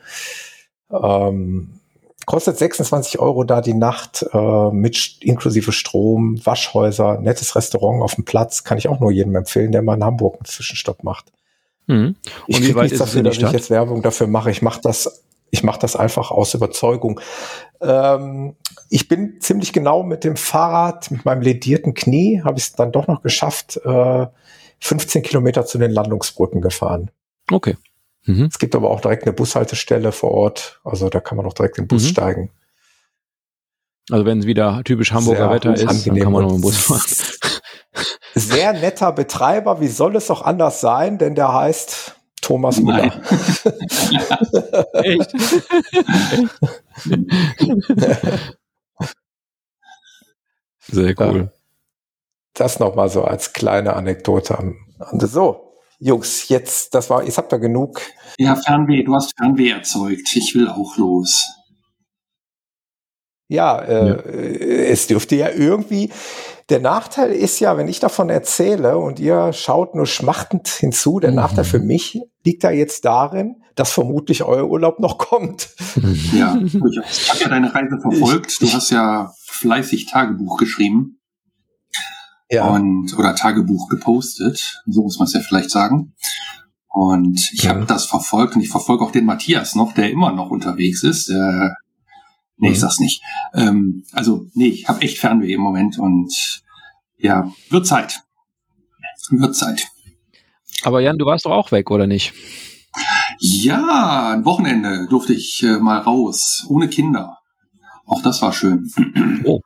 [0.91, 1.79] Ähm,
[2.25, 8.25] kostet 26 Euro da die Nacht äh, mit inklusive Strom, Waschhäuser, nettes Restaurant auf dem
[8.25, 8.63] Platz.
[8.63, 11.31] Kann ich auch nur jedem empfehlen, der mal in Hamburg einen Zwischenstopp macht.
[11.85, 12.15] Mhm.
[12.47, 14.49] ich kriege nichts dafür, dass ich jetzt Werbung dafür mache.
[14.51, 17.19] Ich mache das, ich mache das einfach aus Überzeugung.
[17.81, 18.55] Ähm,
[18.89, 22.91] ich bin ziemlich genau mit dem Fahrrad, mit meinem ledierten Knie, habe ich es dann
[22.93, 24.27] doch noch geschafft, äh,
[24.79, 27.11] 15 Kilometer zu den Landungsbrücken gefahren.
[27.51, 27.75] Okay.
[28.25, 28.45] Mhm.
[28.45, 31.77] Es gibt aber auch direkt eine Bushaltestelle vor Ort, also da kann man auch direkt
[31.77, 32.07] in den Bus mhm.
[32.07, 32.51] steigen.
[34.09, 37.01] Also wenn es wieder typisch Hamburger Wetter ist, dann kann man noch im Bus fahren.
[38.35, 43.13] Sehr netter Betreiber, wie soll es auch anders sein, denn der heißt Thomas Müller.
[44.93, 45.31] Echt?
[50.91, 51.51] Sehr cool.
[52.53, 55.27] Das nochmal so als kleine Anekdote am Rande.
[55.27, 55.72] So,
[56.03, 58.01] Jungs, jetzt, das war, ich hab da genug.
[58.37, 60.35] Ja, Fernweh, du hast Fernweh erzeugt.
[60.35, 61.47] Ich will auch los.
[63.47, 64.15] Ja, äh, ja,
[64.91, 66.11] es dürfte ja irgendwie,
[66.69, 71.31] der Nachteil ist ja, wenn ich davon erzähle und ihr schaut nur schmachtend hinzu, der
[71.31, 71.37] mhm.
[71.37, 75.69] Nachteil für mich liegt da jetzt darin, dass vermutlich euer Urlaub noch kommt.
[76.33, 78.61] Ja, ich habe ja deine Reise verfolgt.
[78.61, 81.21] Du hast ja fleißig Tagebuch geschrieben.
[82.53, 82.67] Ja.
[82.67, 86.13] Und, oder Tagebuch gepostet, so muss man es ja vielleicht sagen.
[86.87, 87.71] Und ich ja.
[87.71, 91.29] habe das verfolgt und ich verfolge auch den Matthias noch, der immer noch unterwegs ist.
[91.29, 91.69] Äh,
[92.57, 92.73] nee, mhm.
[92.73, 93.23] ich sag's nicht.
[93.55, 96.61] Ähm, also, nee, ich habe echt Fernweh im Moment und
[97.17, 98.21] ja, wird Zeit.
[99.31, 99.87] Wird Zeit.
[100.83, 102.33] Aber Jan, du warst doch auch weg, oder nicht?
[103.39, 107.39] Ja, ein Wochenende durfte ich äh, mal raus, ohne Kinder.
[108.05, 108.91] Auch das war schön.
[109.45, 109.61] Oh.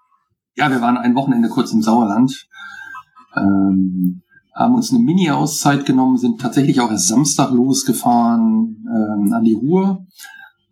[0.56, 2.48] Ja, wir waren ein Wochenende kurz im Sauerland,
[3.36, 4.22] ähm,
[4.54, 10.06] haben uns eine Mini-Auszeit genommen, sind tatsächlich auch erst Samstag losgefahren ähm, an die Ruhr,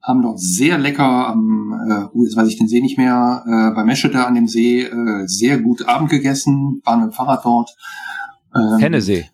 [0.02, 3.84] haben dort sehr lecker am, äh, jetzt weiß ich den See nicht mehr, äh, bei
[3.84, 7.76] Meschede an dem See äh, sehr gut Abend gegessen, waren mit dem Fahrrad dort.
[8.56, 9.30] Ähm, Hennesee.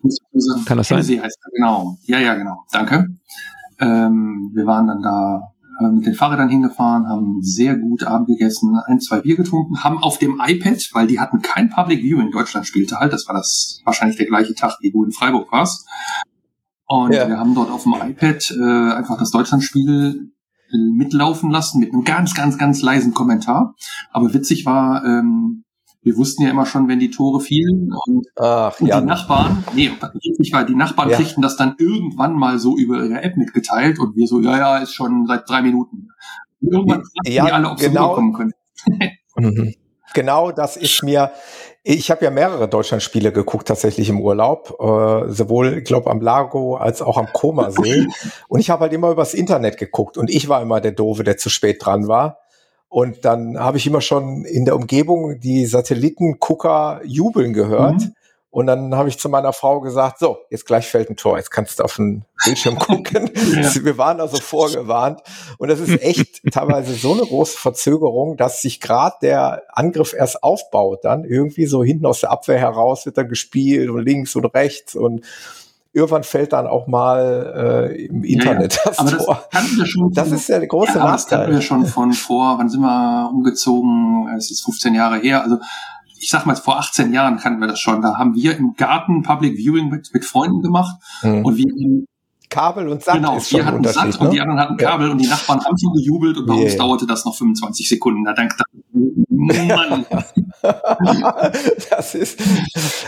[0.66, 1.24] Kann das Hennesee sein?
[1.24, 1.96] heißt er, genau.
[2.04, 2.64] Ja, ja, genau.
[2.72, 3.08] Danke.
[3.80, 8.78] Ähm, wir waren dann da äh, mit den Fahrrädern hingefahren, haben sehr gut Abend gegessen,
[8.86, 12.66] ein, zwei Bier getrunken, haben auf dem iPad, weil die hatten kein Public Viewing, Deutschland
[12.66, 15.88] spielte halt, das war das wahrscheinlich der gleiche Tag, wie du in Freiburg warst.
[16.86, 17.28] Und ja.
[17.28, 20.32] wir haben dort auf dem iPad äh, einfach das Deutschlandspiel
[20.72, 23.74] äh, mitlaufen lassen mit einem ganz, ganz, ganz leisen Kommentar.
[24.10, 25.61] Aber witzig war, ähm,
[26.02, 29.00] wir wussten ja immer schon, wenn die Tore fielen und, Ach, und ja.
[29.00, 29.90] die Nachbarn, nee,
[30.38, 31.16] ich war, die Nachbarn ja.
[31.16, 34.78] kriegten das dann irgendwann mal so über ihre App mitgeteilt und wir so, ja, ja,
[34.78, 36.08] ist schon seit drei Minuten.
[36.60, 38.52] Und irgendwann ja, die alle, ob genau, sie können.
[39.34, 39.74] Mhm.
[40.12, 41.30] genau, das ist mir,
[41.84, 46.76] ich habe ja mehrere Deutschlandspiele geguckt tatsächlich im Urlaub, äh, sowohl, ich glaube, am Lago
[46.76, 48.06] als auch am Komasee.
[48.48, 51.38] und ich habe halt immer übers Internet geguckt und ich war immer der Doofe, der
[51.38, 52.41] zu spät dran war.
[52.92, 58.02] Und dann habe ich immer schon in der Umgebung die Satellitengucker jubeln gehört.
[58.02, 58.14] Mhm.
[58.50, 61.50] Und dann habe ich zu meiner Frau gesagt, so, jetzt gleich fällt ein Tor, jetzt
[61.50, 63.30] kannst du auf den Bildschirm gucken.
[63.34, 63.74] ja.
[63.82, 65.22] Wir waren also vorgewarnt.
[65.56, 70.42] Und das ist echt teilweise so eine große Verzögerung, dass sich gerade der Angriff erst
[70.42, 71.02] aufbaut.
[71.02, 74.94] Dann irgendwie so hinten aus der Abwehr heraus wird dann gespielt und links und rechts
[74.94, 75.24] und
[75.92, 78.90] irgendwann fällt dann auch mal äh, im Internet ja, ja.
[78.90, 79.44] das Aber Tor.
[79.52, 81.12] Das, wir schon das ist ja der große ja, Nachteil.
[81.14, 84.28] Das kannten wir schon von vor, wann sind wir umgezogen?
[84.36, 85.42] Es ist 15 Jahre her.
[85.42, 85.58] Also
[86.18, 88.00] ich sag mal, vor 18 Jahren kannten wir das schon.
[88.00, 91.44] Da haben wir im Garten Public Viewing mit, mit Freunden gemacht mhm.
[91.44, 92.06] und wir
[92.52, 94.26] Kabel und Satt genau, ist schon wir hatten Satt ne?
[94.26, 95.12] und die anderen hatten Kabel ja.
[95.12, 96.64] und die Nachbarn haben schon gejubelt und bei yeah.
[96.64, 98.24] uns dauerte das noch 25 Sekunden.
[98.24, 98.60] Da denkt
[99.32, 100.06] Mann.
[101.90, 102.40] das ist,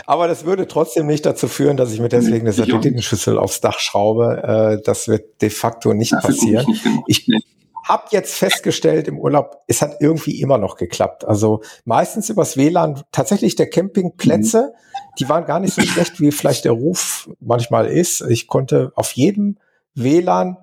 [0.05, 3.79] aber das würde trotzdem nicht dazu führen, dass ich mir deswegen eine Satellitenschüssel aufs Dach
[3.79, 4.77] schraube.
[4.77, 6.65] Äh, das wird de facto nicht Dafür passieren.
[7.07, 7.44] Ich, ich
[7.85, 11.25] habe jetzt festgestellt im Urlaub, es hat irgendwie immer noch geklappt.
[11.25, 15.15] Also meistens übers WLAN, tatsächlich der Campingplätze, mhm.
[15.19, 18.21] die waren gar nicht so schlecht, wie vielleicht der Ruf manchmal ist.
[18.21, 19.59] Ich konnte auf jedem
[19.93, 20.57] WLAN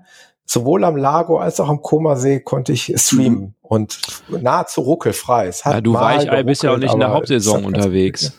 [0.45, 3.55] sowohl am Lago als auch am Komasee konnte ich streamen mhm.
[3.63, 3.99] und
[4.29, 5.47] nahezu ruckelfrei.
[5.47, 8.33] Es hat ja, du Weichei bist ja auch nicht in der Hauptsaison unterwegs.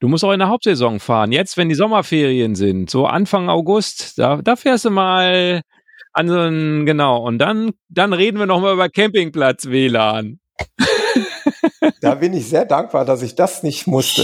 [0.00, 1.32] Du musst auch in der Hauptsaison fahren.
[1.32, 5.62] Jetzt, wenn die Sommerferien sind, so Anfang August, da, da fährst du mal
[6.16, 7.22] an so ein, genau.
[7.22, 10.40] Und dann, dann reden wir nochmal über Campingplatz WLAN.
[12.00, 14.22] da bin ich sehr dankbar, dass ich das nicht musste.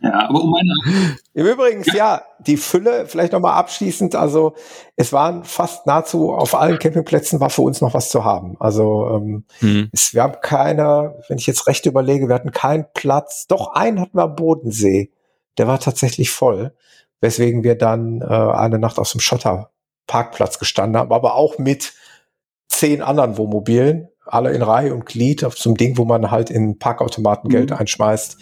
[0.00, 1.16] Ja, aber um meine.
[1.32, 4.54] Übrigens, ja, die Fülle, vielleicht nochmal abschließend, also
[4.94, 8.56] es waren fast nahezu auf allen Campingplätzen war für uns noch was zu haben.
[8.60, 9.88] Also ähm, hm.
[9.92, 14.00] es, wir haben keine, wenn ich jetzt recht überlege, wir hatten keinen Platz, doch einen
[14.00, 15.10] hatten wir am Bodensee,
[15.58, 16.72] der war tatsächlich voll,
[17.20, 19.20] weswegen wir dann äh, eine Nacht auf dem
[20.04, 21.94] Schotterparkplatz gestanden haben, aber auch mit
[22.68, 26.50] zehn anderen Wohnmobilen, alle in Reihe und Glied auf so einem Ding, wo man halt
[26.50, 27.76] in Parkautomaten Geld mhm.
[27.76, 28.38] einschmeißt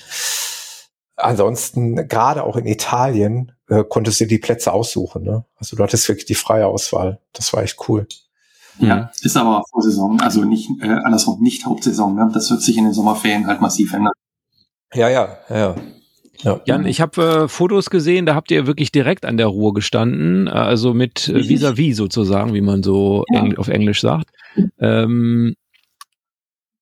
[1.17, 5.23] ansonsten, gerade auch in Italien, äh, konntest du die Plätze aussuchen.
[5.23, 5.45] Ne?
[5.57, 7.21] Also du hattest wirklich die freie Auswahl.
[7.33, 8.09] Das war echt cool.
[8.79, 9.09] Ja, mhm.
[9.21, 12.17] ist aber Vorsaison, also nicht äh, andersrum, nicht Hauptsaison.
[12.17, 12.31] Ne?
[12.33, 14.15] Das wird sich in den Sommerferien halt massiv ändern.
[14.95, 15.77] Ja, ja, ja.
[16.43, 16.61] Ja.
[16.65, 20.47] Jan, ich habe äh, Fotos gesehen, da habt ihr wirklich direkt an der Ruhr gestanden,
[20.47, 23.41] äh, also mit äh, vis-à-vis sozusagen, wie man so ja.
[23.41, 24.31] Engl auf Englisch sagt.
[24.79, 25.55] Ähm,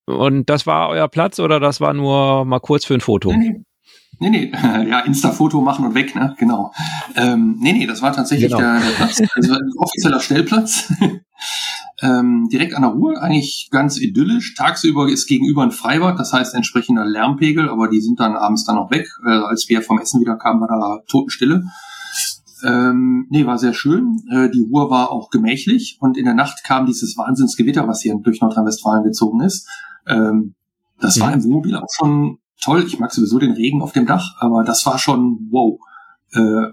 [0.06, 3.32] und das war euer Platz oder das war nur mal kurz für ein Foto?
[3.32, 3.62] Nee,
[4.20, 4.52] Nee, nee,
[4.88, 6.34] ja, Insta-Foto machen und weg, ne?
[6.38, 6.72] Genau.
[7.16, 8.60] Ähm, nee, nee, das war tatsächlich genau.
[8.60, 10.92] der, der Platz, also ein offizieller Stellplatz.
[12.02, 14.54] ähm, direkt an der Ruhr, eigentlich ganz idyllisch.
[14.54, 18.78] Tagsüber ist gegenüber ein Freibad, das heißt entsprechender Lärmpegel, aber die sind dann abends dann
[18.78, 19.06] auch weg.
[19.24, 21.64] Äh, als wir vom Essen wieder kamen, war da Totenstille.
[22.62, 24.22] Ähm, nee, war sehr schön.
[24.30, 28.14] Äh, die Ruhr war auch gemächlich und in der Nacht kam dieses Wahnsinnsgewitter, was hier
[28.22, 29.68] durch Nordrhein-Westfalen gezogen ist.
[30.06, 30.54] Ähm,
[31.00, 31.20] das mhm.
[31.20, 32.84] war im Wohnmobil auch schon toll.
[32.86, 35.78] Ich mag sowieso den Regen auf dem Dach, aber das war schon wow.
[36.32, 36.72] Äh,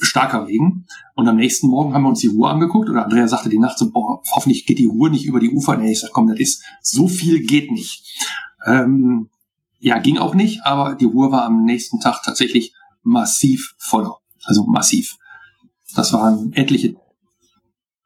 [0.00, 0.86] starker Regen.
[1.14, 3.78] Und am nächsten Morgen haben wir uns die Ruhr angeguckt oder Andrea sagte die Nacht
[3.78, 5.76] so, boah, hoffentlich geht die Ruhr nicht über die Ufer.
[5.76, 8.04] Nee, ich sag, komm, das ist, so viel geht nicht.
[8.66, 9.28] Ähm,
[9.78, 14.16] ja, ging auch nicht, aber die Ruhr war am nächsten Tag tatsächlich massiv voller.
[14.44, 15.16] Also massiv.
[15.94, 16.96] Das waren etliche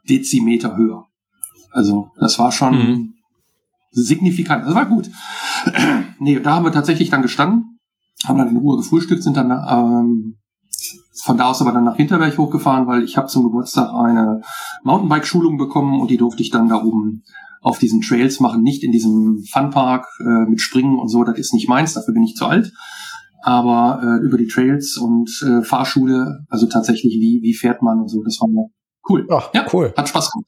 [0.09, 1.07] Dezimeter höher.
[1.73, 3.15] Also das war schon, mhm
[3.93, 4.67] signifikant.
[4.67, 5.11] Das war gut.
[6.19, 7.79] nee, da haben wir tatsächlich dann gestanden,
[8.25, 10.37] haben dann in Ruhe gefrühstückt, sind dann ähm,
[11.23, 14.43] von da aus aber dann nach Hinterberg hochgefahren, weil ich habe zum Geburtstag eine
[14.85, 17.25] Mountainbike-Schulung bekommen und die durfte ich dann da oben
[17.63, 21.53] auf diesen Trails machen, nicht in diesem Funpark äh, mit Springen und so, das ist
[21.53, 22.73] nicht meins, dafür bin ich zu alt.
[23.43, 28.09] Aber äh, über die Trails und äh, Fahrschule, also tatsächlich, wie, wie fährt man und
[28.09, 28.49] so, das war
[29.09, 29.27] cool.
[29.31, 29.95] Ach, ja, cool.
[29.97, 30.47] Hat Spaß gemacht.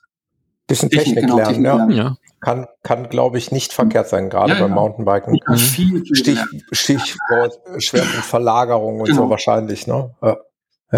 [0.66, 1.76] Bisschen Technik, Technik genau, lernen, Technik ja.
[1.76, 1.96] lernen.
[1.96, 2.16] ja.
[2.40, 4.74] Kann, kann glaube ich, nicht verkehrt sein, gerade ja, beim ja.
[4.74, 5.38] Mountainbiken.
[5.56, 6.40] Stich,
[6.72, 9.24] Stichwort Schwerpunkt Verlagerung und genau.
[9.24, 10.14] so wahrscheinlich, ne?
[10.22, 10.36] Ja,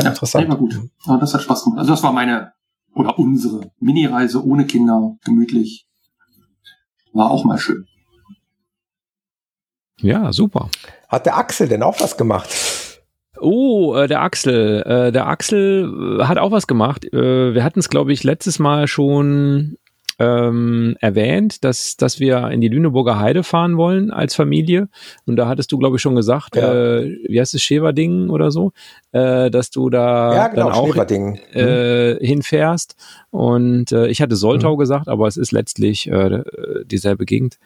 [0.03, 0.49] ja interessant.
[0.49, 0.79] Ja, gut.
[1.07, 1.79] Ja, das hat Spaß gemacht.
[1.79, 2.53] Also das war meine
[2.95, 5.87] oder unsere Mini-Reise ohne Kinder, gemütlich.
[7.13, 7.87] War auch mal schön.
[10.01, 10.69] Ja, super.
[11.09, 12.49] Hat der Axel denn auch was gemacht?
[13.41, 14.83] Oh, äh, der Axel.
[14.83, 17.05] Äh, der Axel äh, hat auch was gemacht.
[17.13, 19.77] Äh, wir hatten es, glaube ich, letztes Mal schon
[20.19, 24.89] ähm, erwähnt, dass, dass wir in die Lüneburger Heide fahren wollen als Familie.
[25.27, 26.73] Und da hattest du, glaube ich, schon gesagt, ja.
[26.73, 28.73] äh, wie heißt es, Scheverding oder so,
[29.13, 30.97] äh, dass du da ja, genau, dann auch
[31.55, 32.19] äh, mhm.
[32.25, 32.97] hinfährst.
[33.31, 34.79] Und äh, ich hatte Soltau mhm.
[34.79, 36.43] gesagt, aber es ist letztlich äh,
[36.85, 37.59] dieselbe Gegend.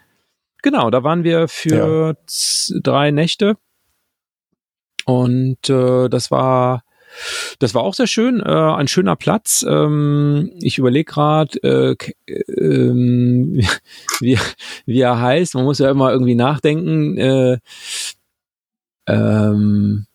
[0.62, 2.80] Genau, da waren wir für ja.
[2.82, 3.56] drei Nächte
[5.04, 6.82] und äh, das war
[7.58, 9.64] das war auch sehr schön, äh, ein schöner Platz.
[9.68, 11.96] Ähm, ich überlege gerade, äh,
[12.26, 12.92] äh,
[14.20, 14.38] wie,
[14.86, 15.54] wie er heißt.
[15.54, 17.16] Man muss ja immer irgendwie nachdenken.
[17.18, 17.58] Äh,
[19.06, 20.06] ähm,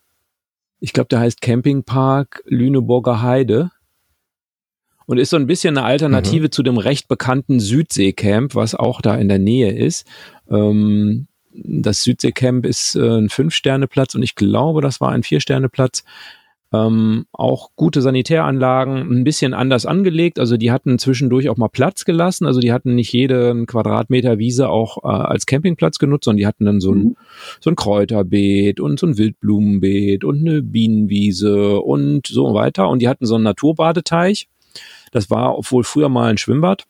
[0.79, 3.71] ich glaube, der heißt Campingpark Lüneburger Heide
[5.05, 6.51] und ist so ein bisschen eine Alternative mhm.
[6.51, 10.05] zu dem recht bekannten Südseecamp, was auch da in der Nähe ist.
[10.49, 16.03] Ähm, das Südseecamp ist äh, ein Fünf-Sterne-Platz und ich glaube, das war ein Vier-Sterne-Platz.
[16.73, 20.39] Ähm, auch gute Sanitäranlagen, ein bisschen anders angelegt.
[20.39, 22.47] Also die hatten zwischendurch auch mal Platz gelassen.
[22.47, 26.65] Also die hatten nicht jeden Quadratmeter Wiese auch äh, als Campingplatz genutzt, sondern die hatten
[26.65, 27.15] dann so ein, mhm.
[27.59, 32.89] so ein Kräuterbeet und so ein Wildblumenbeet und eine Bienenwiese und so weiter.
[32.89, 34.47] Und die hatten so einen Naturbadeteich.
[35.11, 36.85] Das war, obwohl früher mal ein Schwimmbad.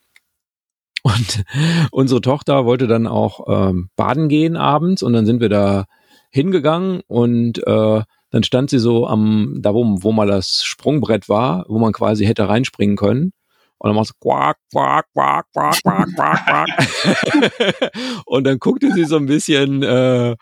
[1.02, 1.44] Und
[1.90, 5.84] unsere Tochter wollte dann auch ähm, baden gehen abends und dann sind wir da
[6.30, 8.02] hingegangen und äh,
[8.34, 12.26] dann stand sie so am, da wo, wo mal das Sprungbrett war, wo man quasi
[12.26, 13.32] hätte reinspringen können.
[13.78, 17.92] Und dann macht sie quack, quack, quack, quack, quack, quack, quack.
[18.26, 20.34] und dann guckte sie so ein bisschen äh,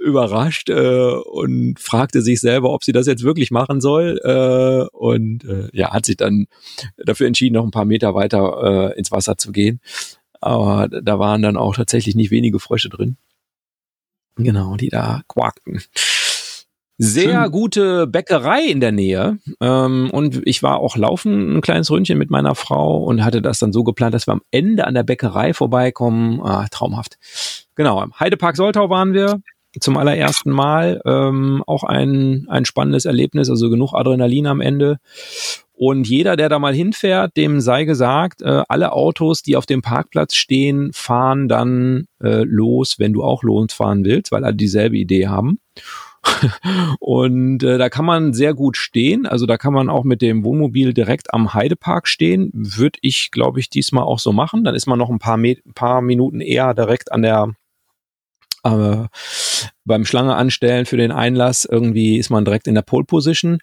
[0.00, 4.20] überrascht äh, und fragte sich selber, ob sie das jetzt wirklich machen soll.
[4.22, 6.46] Äh, und äh, ja, hat sich dann
[6.98, 9.80] dafür entschieden, noch ein paar Meter weiter äh, ins Wasser zu gehen.
[10.42, 13.16] Aber da waren dann auch tatsächlich nicht wenige Frösche drin.
[14.36, 15.80] Genau, die da quakten
[17.02, 17.50] sehr Schön.
[17.50, 19.38] gute Bäckerei in der Nähe.
[19.60, 23.58] Ähm, und ich war auch laufen ein kleines Ründchen mit meiner Frau und hatte das
[23.58, 26.40] dann so geplant, dass wir am Ende an der Bäckerei vorbeikommen.
[26.42, 27.16] Ah, traumhaft.
[27.74, 29.40] Genau, im Heidepark Soltau waren wir.
[29.80, 31.00] zum allerersten Mal.
[31.06, 34.98] Ähm, auch ein, ein spannendes Erlebnis, also genug Adrenalin am Ende.
[35.72, 39.80] Und jeder, der da mal hinfährt, dem sei gesagt, äh, alle Autos, die auf dem
[39.80, 45.28] Parkplatz stehen, fahren dann äh, los, wenn du auch losfahren willst, weil alle dieselbe Idee
[45.28, 45.58] haben.
[47.00, 49.26] Und äh, da kann man sehr gut stehen.
[49.26, 52.50] Also da kann man auch mit dem Wohnmobil direkt am Heidepark stehen.
[52.52, 54.64] Würde ich, glaube ich, diesmal auch so machen.
[54.64, 57.54] Dann ist man noch ein paar, Me paar Minuten eher direkt an der
[58.64, 59.06] äh,
[59.84, 61.64] beim Schlange anstellen für den Einlass.
[61.64, 63.58] Irgendwie ist man direkt in der Pole Position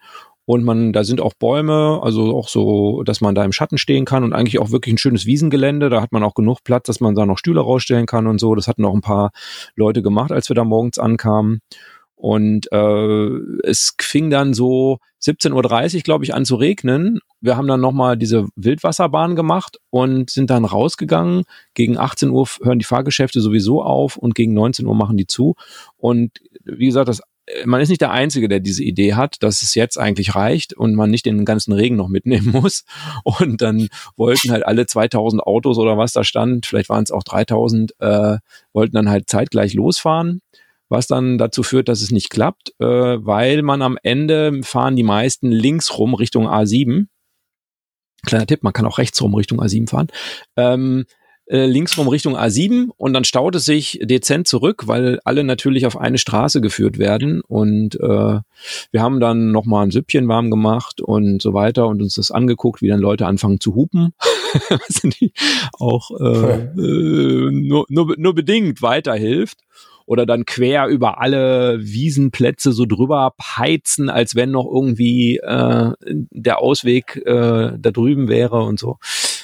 [0.50, 4.06] und man, da sind auch Bäume, also auch so, dass man da im Schatten stehen
[4.06, 5.90] kann und eigentlich auch wirklich ein schönes Wiesengelände.
[5.90, 8.56] Da hat man auch genug Platz, dass man da noch Stühle rausstellen kann und so.
[8.56, 9.32] Das hatten auch ein paar
[9.76, 11.60] Leute gemacht, als wir da morgens ankamen.
[12.18, 13.28] Und äh,
[13.64, 17.20] es fing dann so 17.30 Uhr, glaube ich, an zu regnen.
[17.42, 21.44] Wir haben dann nochmal diese Wildwasserbahn gemacht und sind dann rausgegangen.
[21.76, 25.56] Gegen 18 Uhr hören die Fahrgeschäfte sowieso auf und gegen 19 Uhr machen die zu.
[25.96, 26.32] Und
[26.64, 27.22] wie gesagt, das
[27.66, 30.96] man ist nicht der Einzige, der diese Idee hat, dass es jetzt eigentlich reicht und
[30.96, 32.84] man nicht den ganzen Regen noch mitnehmen muss.
[33.24, 33.88] Und dann
[34.18, 38.38] wollten halt alle 2000 Autos oder was da stand, vielleicht waren es auch 3000, äh,
[38.74, 40.42] wollten dann halt zeitgleich losfahren,
[40.90, 45.04] was dann dazu führt, dass es nicht klappt, äh, weil man am Ende fahren die
[45.04, 47.08] meisten links rum Richtung A7.
[48.26, 50.08] Kleiner Tipp, man kann auch rechts rum Richtung A7 fahren.
[50.56, 51.06] Ähm,
[51.50, 55.86] äh, links rum Richtung A7 und dann staut es sich dezent zurück, weil alle natürlich
[55.86, 58.40] auf eine Straße geführt werden und äh,
[58.92, 62.82] wir haben dann nochmal ein Süppchen warm gemacht und so weiter und uns das angeguckt,
[62.82, 64.14] wie dann Leute anfangen zu hupen,
[65.04, 65.32] die
[65.80, 69.60] auch äh, äh, nur, nur, nur bedingt weiterhilft
[70.08, 75.92] oder dann quer über alle Wiesenplätze so drüber heizen, als wenn noch irgendwie äh,
[76.32, 78.98] der Ausweg äh, da drüben wäre und so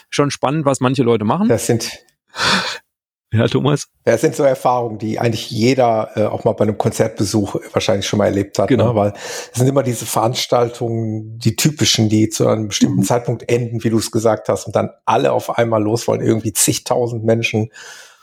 [0.09, 1.49] schon spannend, was manche Leute machen.
[1.49, 1.91] Das sind
[3.34, 3.88] ja, Thomas.
[4.05, 8.20] Das sind so Erfahrungen, die eigentlich jeder äh, auch mal bei einem Konzertbesuch wahrscheinlich schon
[8.20, 8.70] mal erlebt hat.
[8.70, 8.89] Genau.
[8.89, 8.95] Ne?
[8.95, 9.14] Weil
[9.51, 13.03] es sind immer diese Veranstaltungen, die typischen, die zu einem bestimmten mhm.
[13.03, 16.53] Zeitpunkt enden, wie du es gesagt hast, und dann alle auf einmal los wollen, irgendwie
[16.53, 17.70] zigtausend Menschen.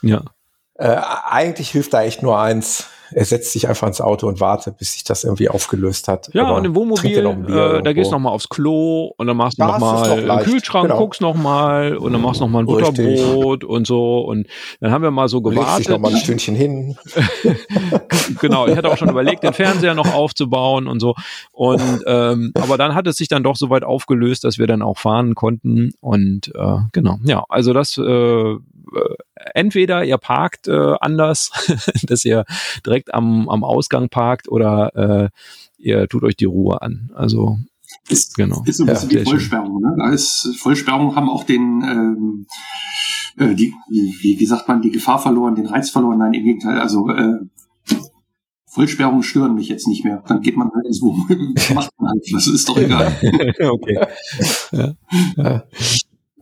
[0.01, 0.23] Ja.
[0.81, 4.77] Äh, eigentlich hilft da echt nur eins, er setzt sich einfach ins Auto und wartet,
[4.77, 6.29] bis sich das irgendwie aufgelöst hat.
[6.33, 9.65] Ja, und im Wohnmobil, äh, da gehst du nochmal aufs Klo und dann machst du
[9.65, 10.99] nochmal im Kühlschrank, genau.
[10.99, 14.19] guckst nochmal und dann machst du nochmal ein Butterbrot und so.
[14.19, 14.47] Und
[14.79, 15.67] dann haben wir mal so gewartet.
[15.67, 16.97] Legst dich nochmal ein Stündchen hin.
[18.39, 21.15] genau, ich hatte auch schon überlegt, den Fernseher noch aufzubauen und so.
[21.51, 24.81] Und ähm, aber dann hat es sich dann doch so weit aufgelöst, dass wir dann
[24.81, 25.91] auch fahren konnten.
[25.99, 28.55] Und äh, genau, ja, also das äh,
[28.93, 29.15] äh,
[29.53, 31.51] entweder ihr parkt äh, anders,
[32.03, 32.45] dass ihr
[32.85, 35.29] direkt am, am Ausgang parkt oder äh,
[35.77, 37.11] ihr tut euch die Ruhe an.
[37.13, 37.57] Also
[38.07, 38.63] ist, genau.
[38.65, 39.81] Ist so ein bisschen ja, die Vollsperrung.
[39.81, 39.95] Ne?
[39.97, 42.45] Da ist Vollsperrung haben auch den ähm,
[43.37, 46.19] äh, die, wie, wie sagt man, die Gefahr verloren, den Reiz verloren.
[46.19, 46.79] Nein, im Gegenteil.
[46.79, 47.39] Also äh,
[48.67, 50.23] Vollsperrungen stören mich jetzt nicht mehr.
[50.27, 53.11] Dann geht man halt ins Wohnmobil, macht man halt, das ist doch egal.
[53.69, 53.99] okay.
[54.71, 54.93] Ja.
[55.35, 55.63] Ja.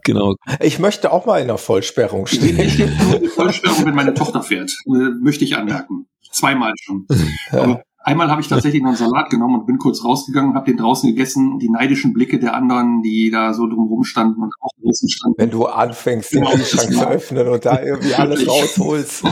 [0.04, 0.36] Genau.
[0.62, 2.58] Ich möchte auch mal in der Vollsperrung stehen.
[2.60, 4.72] Ich stehe nur in der Vollsperrung, wenn meine Tochter fährt.
[4.88, 6.08] Äh, möchte ich anmerken.
[6.32, 7.08] Zweimal schon.
[7.52, 7.82] Ja.
[8.02, 10.78] Einmal habe ich tatsächlich noch einen Salat genommen und bin kurz rausgegangen und habe den
[10.78, 14.72] draußen gegessen und die neidischen Blicke der anderen, die da so drumherum standen und auch
[14.82, 15.36] draußen standen.
[15.38, 19.24] Wenn du anfängst, den genau, Kühlschrank zu öffnen und da irgendwie alles rausholst.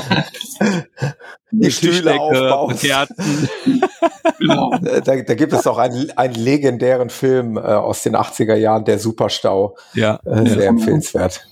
[1.52, 2.84] die Stühle aufbaust.
[4.38, 4.72] genau.
[4.82, 9.00] da, da, gibt es auch einen, einen legendären Film äh, aus den 80er Jahren, der
[9.00, 9.78] Superstau.
[9.94, 10.20] Ja.
[10.26, 10.70] Äh, sehr ja.
[10.70, 11.48] empfehlenswert.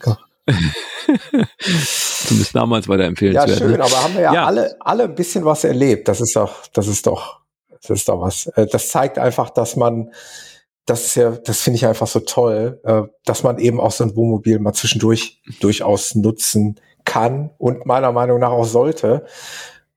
[1.60, 3.50] Zumindest damals war der empfehlenswert.
[3.50, 6.08] Ja, schön, aber haben wir ja, ja, alle, alle ein bisschen was erlebt.
[6.08, 8.48] Das ist doch, das ist doch, das ist doch was.
[8.48, 10.12] Äh, das zeigt einfach, dass man,
[10.86, 14.04] das ist ja, das finde ich einfach so toll, äh, dass man eben auch so
[14.04, 19.26] ein Wohnmobil mal zwischendurch durchaus nutzen kann und meiner Meinung nach auch sollte.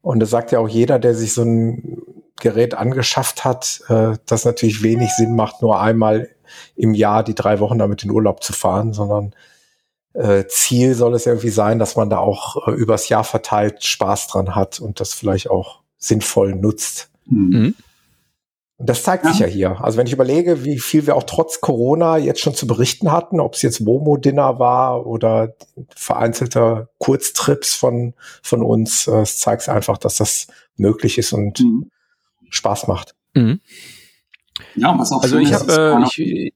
[0.00, 2.02] Und das sagt ja auch jeder, der sich so ein
[2.40, 6.28] Gerät angeschafft hat, äh, dass natürlich wenig Sinn macht, nur einmal
[6.76, 9.34] im Jahr die drei Wochen damit in Urlaub zu fahren, sondern
[10.48, 14.54] Ziel soll es irgendwie sein, dass man da auch äh, übers Jahr verteilt Spaß dran
[14.54, 17.10] hat und das vielleicht auch sinnvoll nutzt.
[17.26, 17.74] Mhm.
[18.78, 19.30] Und das zeigt ja.
[19.30, 19.80] sich ja hier.
[19.80, 23.40] Also wenn ich überlege, wie viel wir auch trotz Corona jetzt schon zu berichten hatten,
[23.40, 25.54] ob es jetzt Momo-Dinner war oder
[25.94, 30.46] vereinzelte Kurztrips von, von uns, äh, es zeigt einfach, dass das
[30.76, 31.90] möglich ist und mhm.
[32.50, 33.14] Spaß macht.
[33.34, 33.60] Mhm.
[34.74, 36.50] Ja, was auch also ich habe, äh,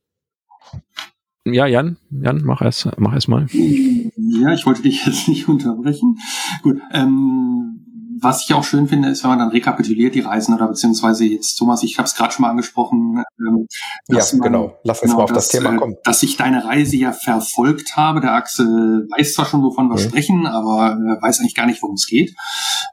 [1.44, 3.46] ja, Jan, Jan, mach erst, mach erst mal.
[3.50, 6.18] Ja, ich wollte dich jetzt nicht unterbrechen.
[6.62, 7.82] Gut, ähm,
[8.22, 11.56] was ich auch schön finde, ist, wenn man dann rekapituliert die Reisen oder beziehungsweise jetzt,
[11.56, 13.24] Thomas, ich habe es gerade schon mal angesprochen.
[13.40, 13.66] Ähm,
[14.08, 14.78] ja, man, genau.
[14.84, 15.96] Lass uns genau, mal auf dass, das Thema äh, kommen.
[16.04, 18.20] Dass ich deine Reise ja verfolgt habe.
[18.20, 20.08] Der Axel weiß zwar schon, wovon wir mhm.
[20.08, 22.34] sprechen, aber äh, weiß eigentlich gar nicht, worum es geht.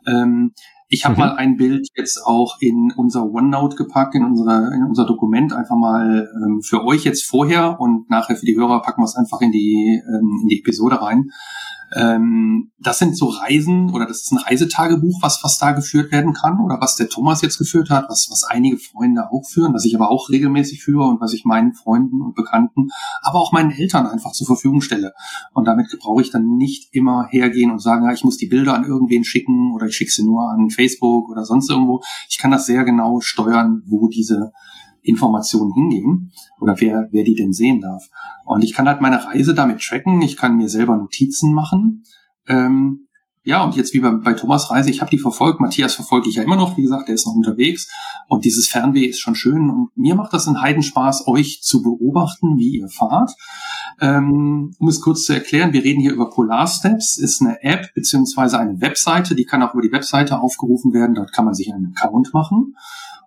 [0.07, 0.53] Ähm,
[0.91, 1.19] Ich habe mhm.
[1.19, 5.75] mal ein Bild jetzt auch in unser OneNote gepackt, in, unsere, in unser Dokument, einfach
[5.75, 9.39] mal ähm, für euch jetzt vorher und nachher für die Hörer packen wir es einfach
[9.41, 11.29] in die, ähm, in die Episode rein.
[11.95, 16.33] Ähm, das sind so Reisen oder das ist ein Reisetagebuch, was, was da geführt werden
[16.33, 19.85] kann oder was der Thomas jetzt geführt hat, was, was einige Freunde auch führen, was
[19.85, 22.89] ich aber auch regelmäßig führe und was ich meinen Freunden und Bekannten,
[23.21, 25.13] aber auch meinen Eltern einfach zur Verfügung stelle.
[25.53, 28.75] Und damit brauche ich dann nicht immer hergehen und sagen, ja, ich muss die Bilder
[28.75, 32.01] an irgendwen schicken oder ich schicke sie nur an Facebook oder sonst irgendwo.
[32.29, 34.51] Ich kann das sehr genau steuern, wo diese
[35.01, 38.09] Informationen hingehen oder wer, wer die denn sehen darf.
[38.45, 42.03] Und ich kann halt meine Reise damit tracken, ich kann mir selber Notizen machen.
[42.47, 43.07] Ähm,
[43.43, 46.35] ja, und jetzt wie bei, bei Thomas Reise, ich habe die verfolgt, Matthias verfolge ich
[46.35, 47.89] ja immer noch, wie gesagt, der ist noch unterwegs.
[48.27, 49.69] Und dieses Fernweh ist schon schön.
[49.69, 53.31] Und mir macht das einen Heidenspaß, euch zu beobachten, wie ihr fahrt.
[54.01, 57.93] Ähm, um es kurz zu erklären, wir reden hier über Polar Steps, ist eine App
[57.95, 61.73] beziehungsweise eine Webseite, die kann auch über die Webseite aufgerufen werden, dort kann man sich
[61.73, 62.75] einen Account machen.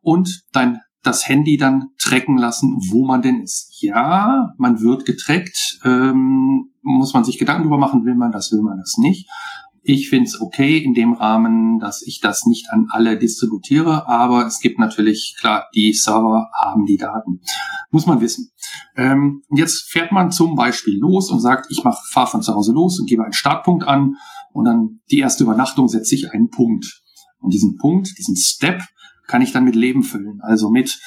[0.03, 3.81] Und dein das Handy dann tracken lassen, wo man denn ist.
[3.81, 8.63] Ja, man wird getrackt, ähm, muss man sich Gedanken darüber machen, will man das, will
[8.63, 9.29] man das nicht.
[9.85, 14.47] Ich finde es okay in dem Rahmen, dass ich das nicht an alle distributiere, aber
[14.47, 17.41] es gibt natürlich, klar, die Server haben die Daten.
[17.91, 18.53] Muss man wissen.
[18.97, 23.01] Ähm, jetzt fährt man zum Beispiel los und sagt, ich fahre von zu Hause los
[23.01, 24.15] und gebe einen Startpunkt an
[24.53, 27.03] und dann die erste Übernachtung setze ich einen Punkt.
[27.41, 28.83] Und diesen Punkt, diesen Step,
[29.27, 30.41] kann ich dann mit Leben füllen.
[30.43, 31.01] Also mit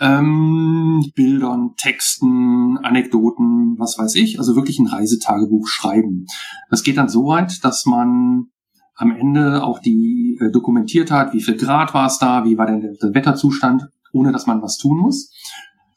[0.00, 4.38] ähm, Bildern, Texten, Anekdoten, was weiß ich.
[4.38, 6.26] Also wirklich ein Reisetagebuch schreiben.
[6.70, 8.46] Das geht dann so weit, dass man
[8.94, 12.66] am Ende auch die äh, dokumentiert hat, wie viel Grad war es da, wie war
[12.66, 15.32] denn der, der Wetterzustand, ohne dass man was tun muss.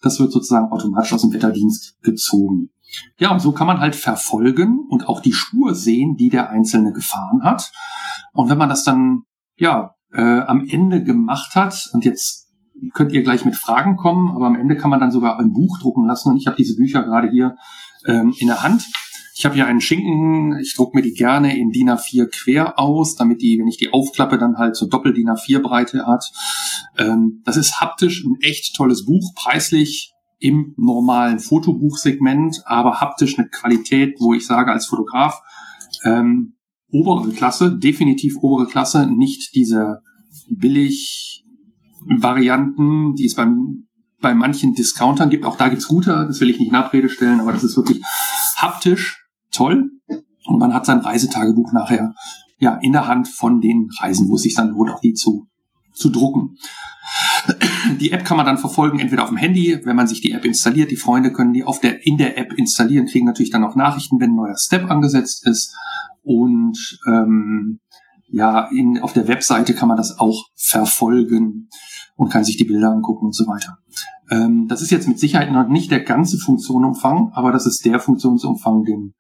[0.02, 2.70] Das wird sozusagen automatisch aus dem Wetterdienst gezogen.
[3.18, 6.92] Ja, und so kann man halt verfolgen und auch die Spur sehen, die der Einzelne
[6.92, 7.72] gefahren hat.
[8.34, 9.24] Und wenn man das dann,
[9.58, 12.50] ja, äh, am Ende gemacht hat, und jetzt
[12.94, 15.80] könnt ihr gleich mit Fragen kommen, aber am Ende kann man dann sogar ein Buch
[15.80, 17.56] drucken lassen und ich habe diese Bücher gerade hier
[18.06, 18.86] ähm, in der Hand.
[19.36, 23.16] Ich habe hier einen Schinken, ich druck mir die gerne in DIN A4 quer aus,
[23.16, 26.26] damit die, wenn ich die aufklappe, dann halt so doppel DIN A4 Breite hat.
[26.98, 33.48] Ähm, das ist haptisch ein echt tolles Buch, preislich im normalen Fotobuchsegment, aber haptisch eine
[33.48, 35.42] Qualität, wo ich sage als Fotograf,
[36.04, 36.56] ähm,
[36.92, 40.02] obere Klasse, definitiv obere Klasse, nicht diese
[40.50, 41.44] billig
[42.06, 43.88] Varianten, die es beim,
[44.20, 45.46] bei manchen Discountern gibt.
[45.46, 48.02] Auch da gibt's gute, das will ich nicht in Abrede stellen, aber das ist wirklich
[48.58, 49.92] haptisch toll.
[50.46, 52.14] Und man hat sein Reisetagebuch nachher
[52.60, 55.48] ja in der Hand von den Reisen, wo es sich dann lohnt, auch die zu,
[55.94, 56.58] zu drucken.
[58.00, 60.46] Die App kann man dann verfolgen, entweder auf dem Handy, wenn man sich die App
[60.46, 60.92] installiert.
[60.92, 64.20] Die Freunde können die auf der, in der App installieren, kriegen natürlich dann auch Nachrichten,
[64.20, 65.76] wenn ein neuer Step angesetzt ist.
[66.24, 67.80] Und ähm,
[68.28, 71.70] ja, in, auf der Webseite kann man das auch verfolgen
[72.16, 73.78] und kann sich die Bilder angucken und so weiter.
[74.30, 78.00] Ähm, das ist jetzt mit Sicherheit noch nicht der ganze Funktionumfang, aber das ist der
[78.00, 79.14] Funktionsumfang, den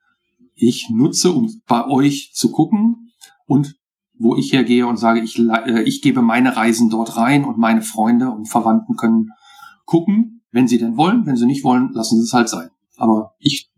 [0.55, 3.11] ich nutze, um bei euch zu gucken
[3.47, 3.75] und
[4.17, 7.81] wo ich hergehe und sage, ich, äh, ich gebe meine Reisen dort rein und meine
[7.81, 9.31] Freunde und Verwandten können
[9.85, 11.25] gucken, wenn sie denn wollen.
[11.25, 12.69] Wenn sie nicht wollen, lassen sie es halt sein.
[12.97, 13.70] Aber ich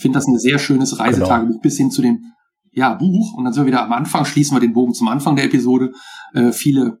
[0.00, 1.62] finde das ein sehr schönes Reisetagebuch genau.
[1.62, 2.24] bis hin zu dem
[2.72, 3.34] ja, Buch.
[3.34, 5.92] Und dann sind wir wieder am Anfang, schließen wir den Bogen zum Anfang der Episode.
[6.34, 7.00] Äh, viele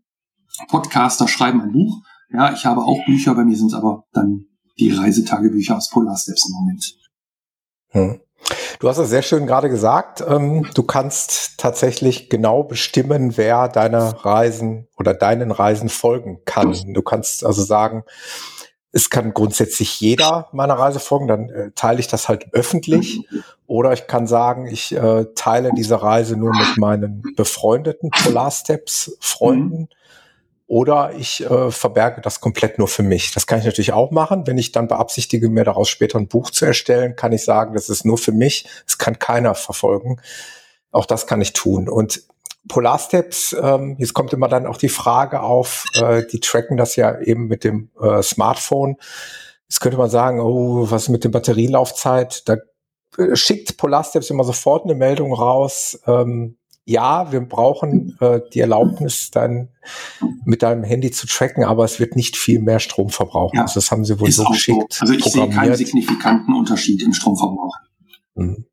[0.68, 2.02] Podcaster schreiben ein Buch.
[2.32, 4.46] Ja, ich habe auch Bücher, bei mir sind es aber dann
[4.78, 6.94] die Reisetagebücher aus Polar Steps im Moment.
[7.88, 8.20] Hm.
[8.78, 10.24] Du hast es sehr schön gerade gesagt.
[10.26, 16.72] Ähm, du kannst tatsächlich genau bestimmen, wer deine Reisen oder deinen Reisen folgen kann.
[16.94, 18.04] Du kannst also sagen,
[18.92, 23.20] es kann grundsätzlich jeder meiner Reise folgen, dann äh, teile ich das halt öffentlich.
[23.66, 29.16] Oder ich kann sagen, ich äh, teile diese Reise nur mit meinen befreundeten Polar Steps
[29.20, 29.82] Freunden.
[29.82, 29.88] Mhm.
[30.66, 33.32] Oder ich äh, verberge das komplett nur für mich.
[33.32, 34.46] Das kann ich natürlich auch machen.
[34.46, 37.88] Wenn ich dann beabsichtige, mir daraus später ein Buch zu erstellen, kann ich sagen, das
[37.88, 38.68] ist nur für mich.
[38.86, 40.20] Es kann keiner verfolgen.
[40.92, 41.88] Auch das kann ich tun.
[41.88, 42.22] Und
[42.68, 47.18] Polarsteps, ähm, jetzt kommt immer dann auch die Frage auf, äh, die tracken das ja
[47.20, 48.96] eben mit dem äh, Smartphone.
[49.68, 52.48] Jetzt könnte man sagen, oh, was mit der Batterielaufzeit?
[52.48, 52.56] Da
[53.18, 55.98] äh, schickt Polarsteps immer sofort eine Meldung raus.
[56.06, 59.68] Ähm, ja, wir brauchen äh, die Erlaubnis, dann
[60.44, 63.56] mit deinem Handy zu tracken, aber es wird nicht viel mehr Strom verbrauchen.
[63.56, 64.94] Ja, also das haben sie wohl so geschickt.
[64.94, 65.02] So.
[65.02, 67.76] Also ich sehe keinen signifikanten Unterschied im Stromverbrauch.
[68.34, 68.66] Mhm.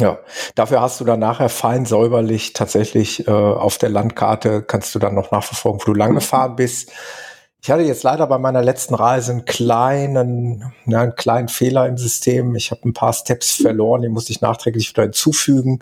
[0.00, 0.18] Ja,
[0.56, 5.14] dafür hast du dann nachher fein säuberlich tatsächlich äh, auf der Landkarte kannst du dann
[5.14, 6.90] noch nachverfolgen, wo du lang gefahren bist.
[7.62, 11.96] Ich hatte jetzt leider bei meiner letzten Reise einen kleinen, ja, einen kleinen Fehler im
[11.96, 12.54] System.
[12.56, 15.78] Ich habe ein paar Steps verloren, die musste ich nachträglich wieder hinzufügen.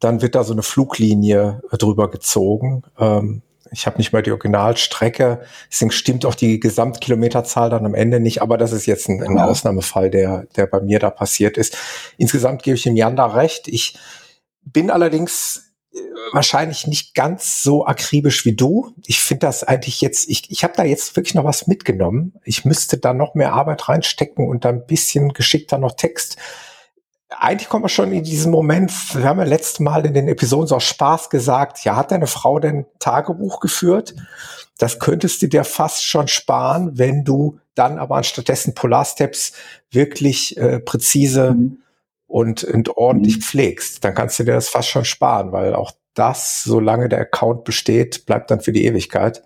[0.00, 2.82] dann wird da so eine Fluglinie drüber gezogen.
[2.98, 5.40] Ähm, ich habe nicht mal die Originalstrecke,
[5.70, 9.38] deswegen stimmt auch die Gesamtkilometerzahl dann am Ende nicht, aber das ist jetzt ein, ein
[9.38, 11.76] Ausnahmefall, der, der bei mir da passiert ist.
[12.16, 13.68] Insgesamt gebe ich dem Jan da recht.
[13.68, 13.98] Ich
[14.64, 15.98] bin allerdings äh,
[16.32, 18.92] wahrscheinlich nicht ganz so akribisch wie du.
[19.06, 22.34] Ich finde das eigentlich jetzt, ich, ich habe da jetzt wirklich noch was mitgenommen.
[22.44, 26.36] Ich müsste da noch mehr Arbeit reinstecken und da ein bisschen geschickter noch Text
[27.40, 30.66] eigentlich kommen wir schon in diesen Moment, wir haben ja letztes Mal in den Episoden
[30.66, 34.14] so aus Spaß gesagt, ja, hat deine Frau denn Tagebuch geführt?
[34.78, 39.52] Das könntest du dir fast schon sparen, wenn du dann aber anstattdessen Polarsteps
[39.90, 41.78] wirklich äh, präzise mhm.
[42.26, 43.42] und, und ordentlich mhm.
[43.42, 44.04] pflegst.
[44.04, 48.26] Dann kannst du dir das fast schon sparen, weil auch das, solange der Account besteht,
[48.26, 49.42] bleibt dann für die Ewigkeit.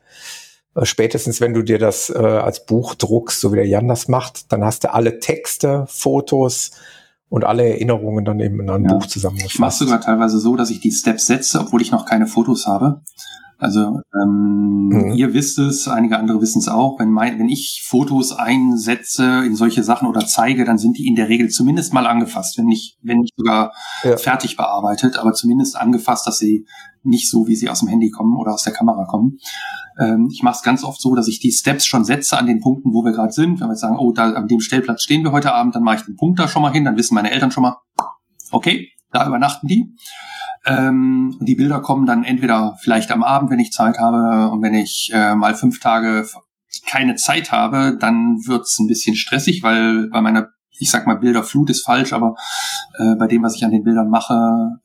[0.75, 4.09] Äh, spätestens, wenn du dir das äh, als Buch druckst, so wie der Jan das
[4.09, 6.73] macht, dann hast du alle Texte, Fotos,
[7.31, 8.93] und alle Erinnerungen dann eben in einem ja.
[8.93, 9.55] Buch zusammengefasst.
[9.55, 12.67] Ich mache sogar teilweise so, dass ich die Steps setze, obwohl ich noch keine Fotos
[12.67, 13.03] habe.
[13.61, 15.13] Also ähm, mhm.
[15.13, 16.99] ihr wisst es, einige andere wissen es auch.
[16.99, 21.15] Wenn, mein, wenn ich Fotos einsetze in solche Sachen oder zeige, dann sind die in
[21.15, 24.17] der Regel zumindest mal angefasst, wenn nicht, wenn nicht sogar ja.
[24.17, 26.67] fertig bearbeitet, aber zumindest angefasst, dass sie
[27.03, 29.39] nicht so, wie sie aus dem Handy kommen oder aus der Kamera kommen.
[30.01, 32.61] Ähm, ich mache es ganz oft so, dass ich die Steps schon setze an den
[32.61, 33.61] Punkten, wo wir gerade sind.
[33.61, 35.97] Wenn wir jetzt sagen, oh, da an dem Stellplatz stehen wir heute Abend, dann mache
[35.97, 37.77] ich den Punkt da schon mal hin, dann wissen meine Eltern schon mal,
[38.53, 39.95] okay, da übernachten die.
[40.67, 44.75] Ähm, die Bilder kommen dann entweder vielleicht am Abend, wenn ich Zeit habe, und wenn
[44.75, 46.27] ich äh, mal fünf Tage
[46.87, 51.71] keine Zeit habe, dann wird's ein bisschen stressig, weil bei meiner, ich sag mal, Bilderflut
[51.71, 52.37] ist falsch, aber
[52.99, 54.35] äh, bei dem, was ich an den Bildern mache,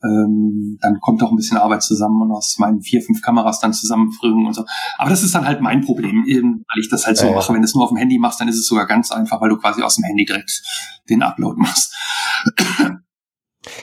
[0.02, 3.72] ähm, dann kommt auch ein bisschen Arbeit zusammen und aus meinen vier, fünf Kameras dann
[3.72, 4.64] zusammenfügen und so.
[4.98, 7.52] Aber das ist dann halt mein Problem, eben, weil ich das halt so ja, mache.
[7.52, 9.50] Wenn du es nur auf dem Handy machst, dann ist es sogar ganz einfach, weil
[9.50, 10.62] du quasi aus dem Handy direkt
[11.08, 11.94] den Upload machst.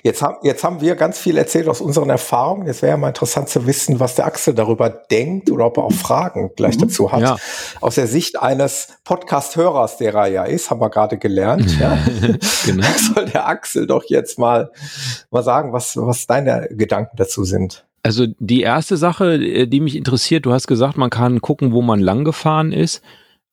[0.03, 2.67] Jetzt haben, jetzt haben wir ganz viel erzählt aus unseren Erfahrungen.
[2.67, 5.83] Jetzt wäre ja mal interessant zu wissen, was der Axel darüber denkt oder ob er
[5.83, 7.21] auch Fragen gleich mhm, dazu hat.
[7.21, 7.37] Ja.
[7.81, 11.79] Aus der Sicht eines Podcast-Hörers, der er ja ist, haben wir gerade gelernt.
[11.79, 11.97] ja.
[12.65, 12.87] genau.
[13.13, 14.71] Soll der Axel doch jetzt mal,
[15.31, 17.85] mal sagen, was, was deine Gedanken dazu sind.
[18.03, 21.81] Also die erste Sache, äh, die mich interessiert, du hast gesagt, man kann gucken, wo
[21.81, 23.01] man lang gefahren ist.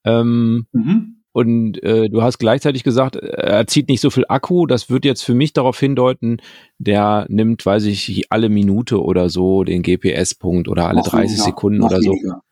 [0.04, 1.19] Ähm, mhm.
[1.32, 4.66] Und äh, du hast gleichzeitig gesagt, er zieht nicht so viel Akku.
[4.66, 6.38] Das wird jetzt für mich darauf hindeuten,
[6.78, 11.44] der nimmt, weiß ich, alle Minute oder so den GPS-Punkt oder alle noch 30 weniger,
[11.44, 12.10] Sekunden oder so.
[12.10, 12.42] Weniger.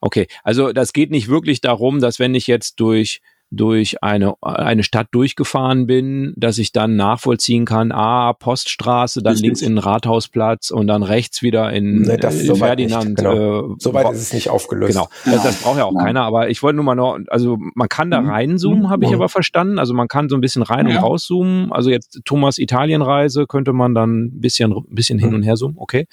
[0.00, 3.20] Okay, also das geht nicht wirklich darum, dass wenn ich jetzt durch
[3.50, 9.62] durch eine, eine Stadt durchgefahren bin, dass ich dann nachvollziehen kann, ah, Poststraße, dann links
[9.62, 13.16] in den Rathausplatz und dann rechts wieder in, nee, das in Ferdinand.
[13.16, 13.72] Genau.
[13.72, 14.92] Äh, Soweit ist es nicht aufgelöst.
[14.92, 15.32] Genau, ja.
[15.32, 16.04] das, das braucht ja auch ja.
[16.04, 18.30] keiner, aber ich wollte nur mal noch, also man kann da mhm.
[18.30, 18.90] reinzoomen, mhm.
[18.90, 19.16] habe ich mhm.
[19.16, 20.96] aber verstanden, also man kann so ein bisschen rein ja.
[20.96, 25.36] und rauszoomen, also jetzt Thomas Italienreise könnte man dann ein bisschen, ein bisschen hin mhm.
[25.36, 26.06] und her zoomen, okay.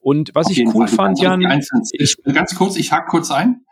[0.00, 1.06] Und was Auf ich cool Fall.
[1.06, 1.40] fand, Jan...
[1.92, 3.62] Ich, ganz kurz, ich hake kurz ein.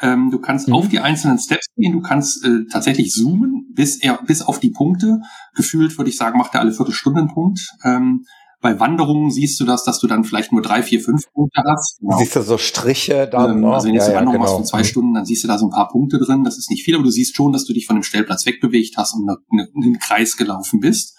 [0.00, 0.74] Ähm, du kannst mhm.
[0.74, 4.70] auf die einzelnen Steps gehen, du kannst äh, tatsächlich zoomen bis, er, bis auf die
[4.70, 5.20] Punkte.
[5.54, 7.60] Gefühlt würde ich sagen, macht er alle Viertelstunde einen Punkt.
[7.84, 8.24] Ähm,
[8.60, 11.98] bei Wanderungen siehst du das, dass du dann vielleicht nur drei, vier, fünf Punkte hast.
[12.00, 12.16] Genau.
[12.16, 13.58] Siehst du so Striche dann?
[13.58, 14.44] Ähm, also wenn du ja, eine Wanderung genau.
[14.44, 14.84] machst von zwei mhm.
[14.84, 16.44] Stunden, dann siehst du da so ein paar Punkte drin.
[16.44, 18.96] Das ist nicht viel, aber du siehst schon, dass du dich von dem Stellplatz wegbewegt
[18.96, 21.14] hast und eine, einen Kreis gelaufen bist.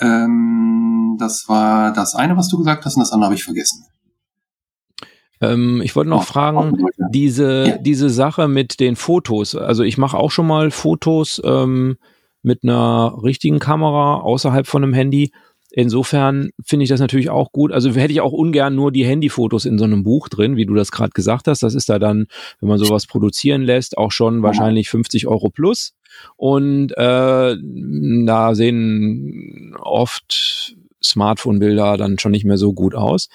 [0.00, 3.84] Ähm, das war das eine, was du gesagt hast, und das andere habe ich vergessen.
[5.42, 9.54] Ähm, ich wollte noch fragen, diese, diese Sache mit den Fotos.
[9.56, 11.98] Also ich mache auch schon mal Fotos ähm,
[12.42, 15.32] mit einer richtigen Kamera außerhalb von einem Handy.
[15.74, 17.72] Insofern finde ich das natürlich auch gut.
[17.72, 20.74] Also hätte ich auch ungern nur die Handyfotos in so einem Buch drin, wie du
[20.74, 21.62] das gerade gesagt hast.
[21.62, 22.26] Das ist da dann,
[22.60, 25.94] wenn man sowas produzieren lässt, auch schon wahrscheinlich 50 Euro plus.
[26.36, 33.28] Und äh, da sehen oft Smartphone-Bilder dann schon nicht mehr so gut aus.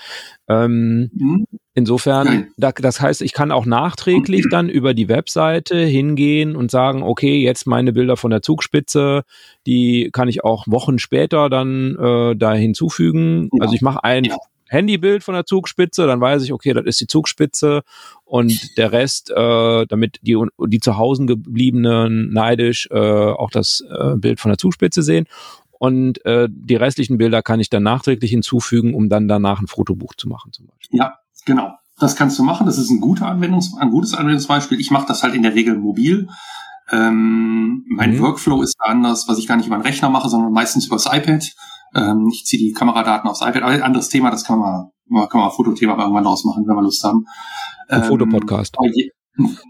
[0.47, 1.47] Ähm, mhm.
[1.73, 7.03] Insofern, da, das heißt, ich kann auch nachträglich dann über die Webseite hingehen und sagen,
[7.03, 9.23] okay, jetzt meine Bilder von der Zugspitze,
[9.67, 13.49] die kann ich auch Wochen später dann äh, da hinzufügen.
[13.53, 13.61] Ja.
[13.61, 14.37] Also ich mache ein ja.
[14.69, 17.83] Handybild von der Zugspitze, dann weiß ich, okay, das ist die Zugspitze
[18.25, 20.37] und der Rest, äh, damit die,
[20.67, 25.27] die zu Hause gebliebenen neidisch äh, auch das äh, Bild von der Zugspitze sehen
[25.79, 30.15] und äh, die restlichen Bilder kann ich dann nachträglich hinzufügen, um dann danach ein Fotobuch
[30.15, 30.99] zu machen zum Beispiel.
[30.99, 31.73] Ja, genau.
[31.99, 32.65] Das kannst du machen.
[32.65, 34.79] Das ist ein guter Anwendungs ein gutes Anwendungsbeispiel.
[34.79, 36.27] Ich mache das halt in der Regel mobil.
[36.91, 38.19] Ähm, mein mhm.
[38.21, 41.43] Workflow ist anders, was ich gar nicht über den Rechner mache, sondern meistens übers iPad.
[41.95, 43.63] Ähm, ich ziehe die Kameradaten aufs iPad.
[43.63, 44.89] Aber ein anderes Thema, das kann man,
[45.29, 47.25] kann man ein Fotothema irgendwann draus machen, wenn wir Lust haben.
[47.87, 48.77] Ein ähm, Fotopodcast.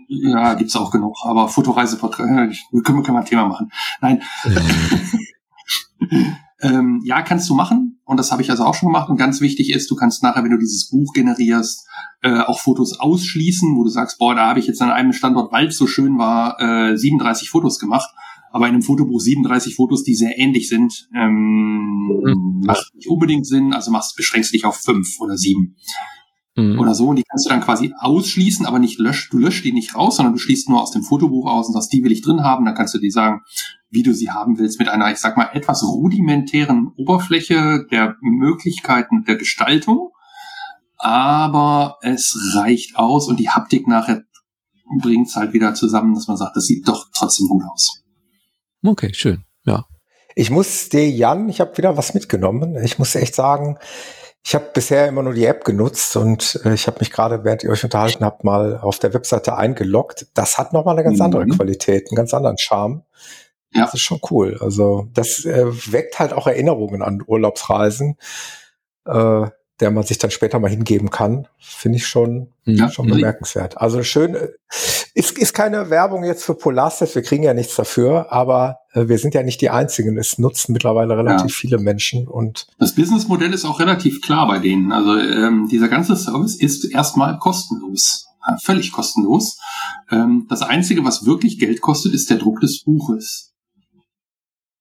[0.07, 1.17] Ja, gibt's auch genug.
[1.25, 3.69] Aber Fotoreise-Podcast, äh, können, können wir ein Thema machen.
[3.99, 4.21] Nein.
[6.61, 7.99] ähm, ja, kannst du machen.
[8.05, 9.09] und das habe ich also auch schon gemacht.
[9.09, 11.87] Und ganz wichtig ist, du kannst nachher, wenn du dieses Buch generierst,
[12.21, 15.51] äh, auch Fotos ausschließen, wo du sagst, boah, da habe ich jetzt an einem Standort,
[15.51, 18.09] weil es so schön war, äh, 37 Fotos gemacht.
[18.51, 22.61] Aber in einem Fotobuch 37 Fotos, die sehr ähnlich sind, ähm, mhm.
[22.65, 23.73] macht nicht unbedingt Sinn.
[23.73, 25.75] Also machst, beschränkst dich auf fünf oder sieben
[26.57, 26.79] mhm.
[26.79, 27.07] oder so.
[27.07, 30.17] Und die kannst du dann quasi ausschließen, aber nicht löscht, du löscht die nicht raus,
[30.17, 32.65] sondern du schließt nur aus dem Fotobuch aus und sagst, die will ich drin haben.
[32.65, 33.41] Dann kannst du dir sagen,
[33.89, 39.23] wie du sie haben willst, mit einer, ich sag mal, etwas rudimentären Oberfläche der Möglichkeiten
[39.23, 40.11] der Gestaltung.
[40.97, 44.23] Aber es reicht aus und die Haptik nachher
[44.99, 48.03] bringt es halt wieder zusammen, dass man sagt, das sieht doch trotzdem gut aus.
[48.83, 49.43] Okay, schön.
[49.65, 49.85] Ja.
[50.35, 52.75] Ich muss dir, Jan, ich habe wieder was mitgenommen.
[52.83, 53.77] Ich muss echt sagen,
[54.47, 57.65] ich habe bisher immer nur die App genutzt und äh, ich habe mich gerade, während
[57.65, 60.27] ihr euch unterhalten habt, mal auf der Webseite eingeloggt.
[60.35, 61.25] Das hat nochmal eine ganz mhm.
[61.25, 63.03] andere Qualität, einen ganz anderen Charme.
[63.73, 63.81] Ja.
[63.81, 64.57] Das ist schon cool.
[64.61, 68.15] Also das äh, weckt halt auch Erinnerungen an Urlaubsreisen.
[69.05, 69.47] Äh,
[69.79, 73.77] der man sich dann später mal hingeben kann, finde ich schon, ja, schon bemerkenswert.
[73.77, 74.47] Also schön, äh,
[75.13, 79.19] ist, ist keine Werbung jetzt für Polarstep, wir kriegen ja nichts dafür, aber äh, wir
[79.19, 80.17] sind ja nicht die Einzigen.
[80.17, 81.59] Es nutzen mittlerweile relativ ja.
[81.59, 84.91] viele Menschen und das Businessmodell ist auch relativ klar bei denen.
[84.91, 88.27] Also ähm, dieser ganze Service ist erstmal kostenlos,
[88.61, 89.59] völlig kostenlos.
[90.09, 93.53] Ähm, das Einzige, was wirklich Geld kostet, ist der Druck des Buches.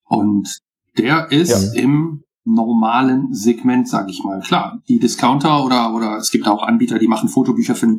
[0.05, 0.61] Und
[0.97, 1.83] der ist ja.
[1.83, 4.41] im normalen Segment, sage ich mal.
[4.41, 7.99] Klar, die Discounter oder oder es gibt auch Anbieter, die machen Fotobücher für,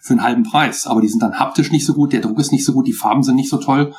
[0.00, 2.52] für einen halben Preis, aber die sind dann haptisch nicht so gut, der Druck ist
[2.52, 3.94] nicht so gut, die Farben sind nicht so toll.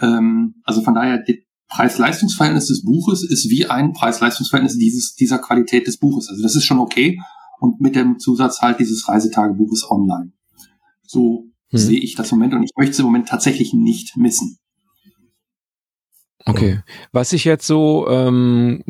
[0.00, 5.86] Ähm, also von daher, die Preis-Leistungs-Verhältnis des Buches ist wie ein Preis-Leistungs-Verhältnis dieses, dieser Qualität
[5.86, 6.28] des Buches.
[6.28, 7.20] Also das ist schon okay.
[7.58, 10.32] Und mit dem Zusatz halt dieses Reisetagebuches online.
[11.02, 11.78] So hm.
[11.78, 14.58] sehe ich das im Moment und ich möchte es im Moment tatsächlich nicht missen.
[16.46, 16.80] Okay.
[17.12, 18.82] Was ich jetzt so ähm,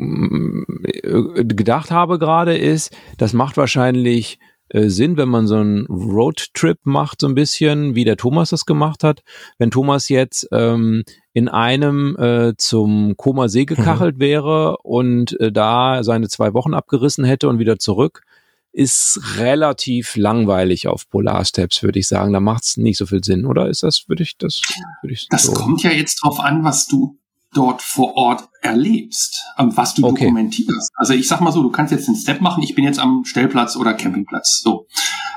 [0.83, 4.39] äh, gedacht habe gerade ist, das macht wahrscheinlich
[4.69, 8.65] äh, Sinn, wenn man so einen Roadtrip macht, so ein bisschen, wie der Thomas das
[8.65, 9.23] gemacht hat.
[9.57, 11.03] Wenn Thomas jetzt ähm,
[11.33, 14.21] in einem äh, zum Koma See gekachelt mhm.
[14.21, 18.23] wäre und äh, da seine zwei Wochen abgerissen hätte und wieder zurück,
[18.71, 22.33] ist relativ langweilig auf Polarsteps, würde ich sagen.
[22.33, 23.69] Da macht es nicht so viel Sinn, oder?
[23.69, 24.61] Ist das, würde ich das,
[25.01, 25.53] würde ich Das so.
[25.53, 27.17] kommt ja jetzt drauf an, was du
[27.53, 30.25] dort vor Ort erlebst, was du okay.
[30.25, 30.91] dokumentierst.
[30.95, 33.23] Also ich sag mal so, du kannst jetzt den Step machen, ich bin jetzt am
[33.25, 34.61] Stellplatz oder Campingplatz.
[34.61, 34.87] So.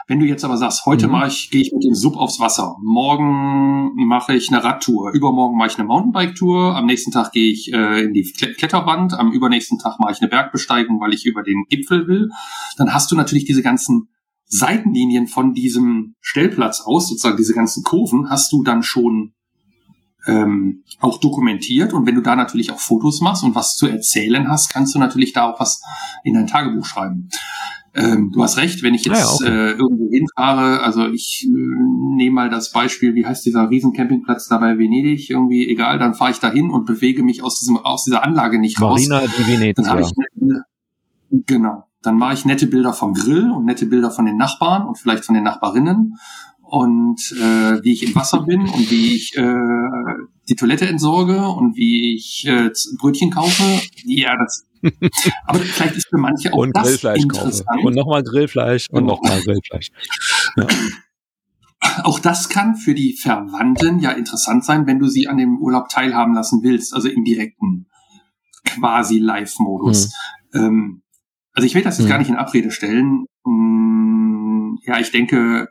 [0.07, 1.13] Wenn du jetzt aber sagst, heute mhm.
[1.13, 5.57] mache ich, gehe ich mit dem Sub aufs Wasser, morgen mache ich eine Radtour, übermorgen
[5.57, 9.79] mache ich eine Mountainbike-Tour, am nächsten Tag gehe ich äh, in die Kletterwand, am übernächsten
[9.79, 12.31] Tag mache ich eine Bergbesteigung, weil ich über den Gipfel will,
[12.77, 14.09] dann hast du natürlich diese ganzen
[14.47, 19.35] Seitenlinien von diesem Stellplatz aus, sozusagen diese ganzen Kurven, hast du dann schon
[20.27, 21.93] ähm, auch dokumentiert.
[21.93, 24.99] Und wenn du da natürlich auch Fotos machst und was zu erzählen hast, kannst du
[24.99, 25.83] natürlich da auch was
[26.25, 27.29] in dein Tagebuch schreiben.
[27.93, 29.49] Ähm, du hast recht, wenn ich jetzt ja, okay.
[29.49, 34.59] äh, irgendwo hinfahre, also ich äh, nehme mal das Beispiel, wie heißt dieser Riesencampingplatz da
[34.59, 38.05] bei Venedig, irgendwie egal, dann fahre ich da hin und bewege mich aus diesem aus
[38.05, 39.31] dieser Anlage nicht Marina raus.
[39.37, 39.83] Di Venezia.
[39.83, 40.65] Dann ich nette,
[41.47, 44.97] genau, dann mache ich nette Bilder vom Grill und nette Bilder von den Nachbarn und
[44.97, 46.17] vielleicht von den Nachbarinnen
[46.71, 49.43] und äh, wie ich im Wasser bin und wie ich äh,
[50.49, 53.63] die Toilette entsorge und wie ich äh, Brötchen kaufe.
[54.05, 54.67] Ja, das.
[55.47, 57.67] aber vielleicht ist für manche auch und das Grillfleisch interessant.
[57.69, 57.87] Kaufe.
[57.87, 59.89] Und nochmal Grillfleisch und nochmal Grillfleisch.
[60.57, 60.67] Ja.
[62.05, 65.89] Auch das kann für die Verwandten ja interessant sein, wenn du sie an dem Urlaub
[65.89, 67.87] teilhaben lassen willst, also im direkten
[68.67, 70.13] quasi Live-Modus.
[70.53, 70.63] Hm.
[70.63, 71.03] Ähm,
[71.55, 72.11] also ich will das jetzt hm.
[72.11, 73.25] gar nicht in Abrede stellen.
[73.47, 75.69] Hm, ja, ich denke,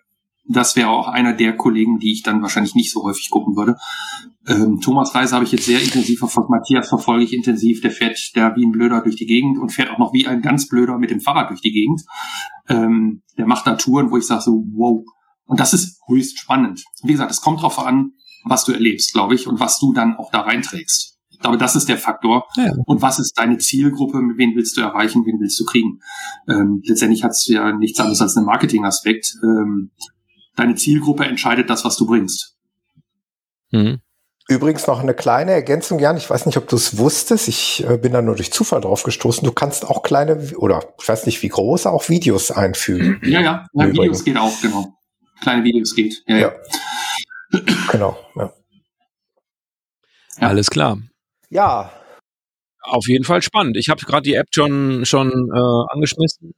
[0.51, 3.75] das wäre auch einer der Kollegen, die ich dann wahrscheinlich nicht so häufig gucken würde.
[4.47, 6.49] Ähm, Thomas Reise habe ich jetzt sehr intensiv verfolgt.
[6.49, 7.81] Matthias verfolge ich intensiv.
[7.81, 10.41] Der fährt da wie ein Blöder durch die Gegend und fährt auch noch wie ein
[10.41, 12.01] ganz Blöder mit dem Fahrrad durch die Gegend.
[12.67, 15.05] Ähm, der macht da Touren, wo ich sage so, wow.
[15.45, 16.83] Und das ist höchst spannend.
[17.03, 18.13] Wie gesagt, es kommt darauf an,
[18.43, 21.17] was du erlebst, glaube ich, und was du dann auch da reinträgst.
[21.29, 22.47] Ich glaube, das ist der Faktor.
[22.57, 22.73] Ja.
[22.85, 24.19] Und was ist deine Zielgruppe?
[24.21, 25.25] Mit wen willst du erreichen?
[25.25, 25.99] Wen willst du kriegen?
[26.49, 29.35] Ähm, letztendlich hat es ja nichts anderes als einen Marketingaspekt.
[29.43, 29.91] Ähm,
[30.59, 32.55] deine Zielgruppe entscheidet das, was du bringst.
[33.71, 34.01] Mhm.
[34.47, 36.17] Übrigens noch eine kleine Ergänzung, Jan.
[36.17, 37.47] Ich weiß nicht, ob du es wusstest.
[37.47, 39.45] Ich äh, bin da nur durch Zufall drauf gestoßen.
[39.45, 43.21] Du kannst auch kleine oder ich weiß nicht wie groß, auch Videos einfügen.
[43.23, 43.67] Ja, ja.
[43.73, 44.97] ja Videos geht auch, genau.
[45.41, 46.23] Kleine Videos geht.
[46.25, 46.53] Ja, ja.
[47.51, 47.61] ja.
[47.91, 48.17] genau.
[48.35, 48.51] Ja.
[50.39, 50.97] Alles klar.
[51.49, 51.91] Ja.
[52.81, 53.77] Auf jeden Fall spannend.
[53.77, 56.55] Ich habe gerade die App schon schon äh, angeschmissen.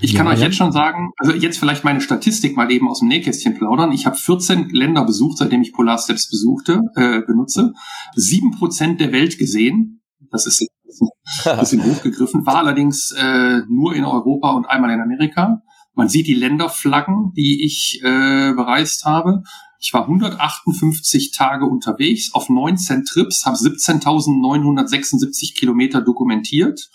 [0.00, 3.00] Ich kann ja, euch jetzt schon sagen, also jetzt vielleicht meine Statistik mal eben aus
[3.00, 3.92] dem Nähkästchen plaudern.
[3.92, 7.72] Ich habe 14 Länder besucht, seitdem ich Polar Steps besuchte, äh, benutze.
[8.14, 10.02] Sieben Prozent der Welt gesehen.
[10.30, 10.66] Das ist
[11.44, 12.46] Ein bisschen hochgegriffen.
[12.46, 15.62] War allerdings äh, nur in Europa und einmal in Amerika.
[15.94, 19.42] Man sieht die Länderflaggen, die ich äh, bereist habe.
[19.78, 26.88] Ich war 158 Tage unterwegs auf 19 Trips, habe 17.976 Kilometer dokumentiert,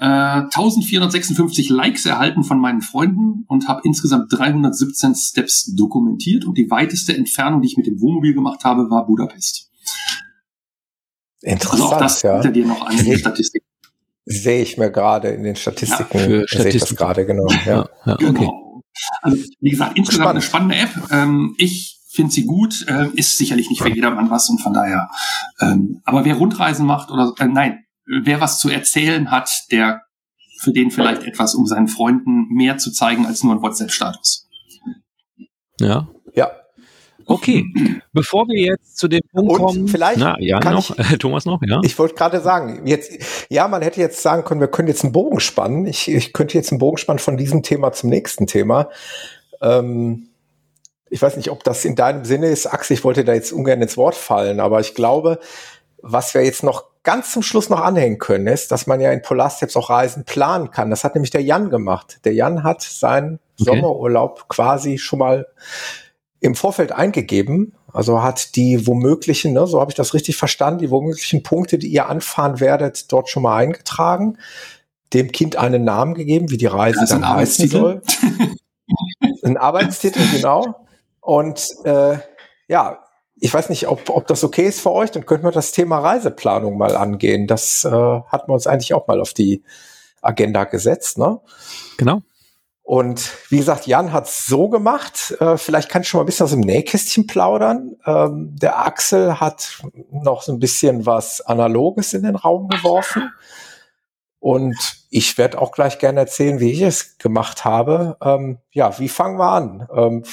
[0.00, 6.70] äh, 1456 Likes erhalten von meinen Freunden und habe insgesamt 317 Steps dokumentiert und die
[6.70, 9.70] weiteste Entfernung, die ich mit dem Wohnmobil gemacht habe, war Budapest.
[11.42, 12.40] Interessant, also auch das ja.
[12.40, 13.66] dir noch an den Statistiken.
[14.24, 16.18] Sehe ich mir gerade in den Statistiken.
[16.18, 17.46] Ja, für sehe ich das gerade, genau.
[17.66, 17.88] Ja.
[18.06, 18.24] ja, okay.
[18.32, 18.82] Genau.
[19.22, 20.74] Also, wie gesagt, insgesamt Spannend.
[20.74, 21.12] eine spannende App.
[21.12, 25.08] Ähm, ich finde sie gut, äh, ist sicherlich nicht für jedermann was und von daher.
[25.60, 30.02] Ähm, aber wer Rundreisen macht oder äh, nein, wer was zu erzählen hat, der
[30.60, 34.48] für den vielleicht etwas, um seinen Freunden mehr zu zeigen als nur ein WhatsApp-Status.
[35.80, 36.08] Ja.
[36.34, 36.50] Ja.
[37.26, 37.64] Okay.
[38.12, 39.88] Bevor wir jetzt zu dem Punkt Und kommen.
[39.88, 40.94] vielleicht Na, ja, kann noch.
[41.18, 41.80] Thomas noch, ja.
[41.84, 45.12] Ich wollte gerade sagen, jetzt, ja, man hätte jetzt sagen können, wir können jetzt einen
[45.12, 45.86] Bogen spannen.
[45.86, 48.90] Ich, ich könnte jetzt einen Bogen spannen von diesem Thema zum nächsten Thema.
[49.62, 50.30] Ähm,
[51.08, 53.80] ich weiß nicht, ob das in deinem Sinne ist, Axel, ich wollte da jetzt ungern
[53.80, 55.38] ins Wort fallen, aber ich glaube,
[56.02, 59.22] was wir jetzt noch ganz zum Schluss noch anhängen können, ist, dass man ja in
[59.22, 60.90] Polarsteps auch Reisen planen kann.
[60.90, 62.20] Das hat nämlich der Jan gemacht.
[62.24, 63.76] Der Jan hat seinen Okay.
[63.76, 65.46] Sommerurlaub quasi schon mal
[66.40, 67.74] im Vorfeld eingegeben.
[67.92, 71.88] Also hat die womöglichen, ne, so habe ich das richtig verstanden, die womöglichen Punkte, die
[71.88, 74.38] ihr anfahren werdet, dort schon mal eingetragen,
[75.12, 78.02] dem Kind einen Namen gegeben, wie die Reise ein dann heißen soll.
[79.42, 80.86] Ein Arbeitstitel, genau.
[81.20, 82.18] Und äh,
[82.68, 83.04] ja,
[83.40, 85.98] ich weiß nicht, ob, ob das okay ist für euch, dann könnten wir das Thema
[85.98, 87.46] Reiseplanung mal angehen.
[87.46, 89.64] Das äh, hatten wir uns eigentlich auch mal auf die
[90.20, 91.18] Agenda gesetzt.
[91.18, 91.40] Ne?
[91.96, 92.22] Genau.
[92.82, 95.36] Und wie gesagt, Jan hat's so gemacht.
[95.40, 97.96] Äh, vielleicht kann ich schon mal ein bisschen aus dem Nähkästchen plaudern.
[98.04, 99.80] Ähm, der Axel hat
[100.10, 103.30] noch so ein bisschen was Analoges in den Raum geworfen.
[104.40, 104.76] Und
[105.10, 108.16] ich werde auch gleich gerne erzählen, wie ich es gemacht habe.
[108.22, 109.88] Ähm, ja, wie fangen wir an?
[109.94, 110.24] Ähm,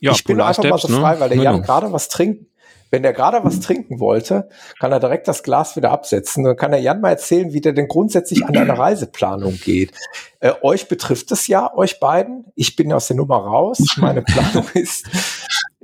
[0.00, 1.00] Ja, ich bin einfach mal so ne?
[1.00, 1.62] frei, weil der Ja, Jan ja.
[1.62, 2.46] gerade was trinkt.
[2.90, 4.48] Wenn der gerade was trinken wollte,
[4.80, 6.42] kann er direkt das Glas wieder absetzen.
[6.42, 9.92] Dann kann der Jan mal erzählen, wie der denn grundsätzlich an eine Reiseplanung geht.
[10.40, 12.46] Äh, euch betrifft es ja, euch beiden.
[12.56, 13.78] Ich bin aus der Nummer raus.
[13.98, 15.06] Meine Planung ist,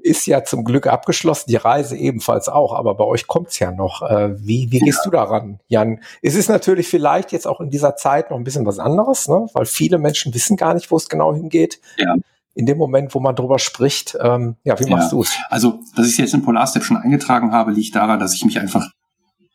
[0.06, 4.02] ist ja zum Glück abgeschlossen, die Reise ebenfalls auch, aber bei euch kommt's ja noch.
[4.02, 6.00] Äh, wie wie gehst du daran, Jan?
[6.22, 9.46] Es ist natürlich vielleicht jetzt auch in dieser Zeit noch ein bisschen was anderes, ne?
[9.52, 11.80] weil viele Menschen wissen gar nicht, wo es genau hingeht.
[11.98, 12.16] Ja.
[12.56, 15.18] In dem Moment, wo man drüber spricht, ähm, ja, wie machst Ja.
[15.18, 15.36] du's?
[15.50, 18.88] Also, dass ich jetzt in Polarstep schon eingetragen habe, liegt daran, dass ich mich einfach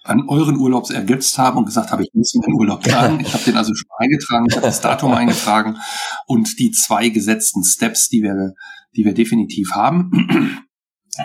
[0.04, 3.20] an euren Urlaubs ergötzt habe und gesagt habe, ich muss meinen Urlaub planen.
[3.20, 5.78] Ich habe den also schon eingetragen, ich habe das Datum eingetragen
[6.28, 8.54] und die zwei gesetzten Steps, die wir,
[8.96, 10.12] die wir definitiv haben.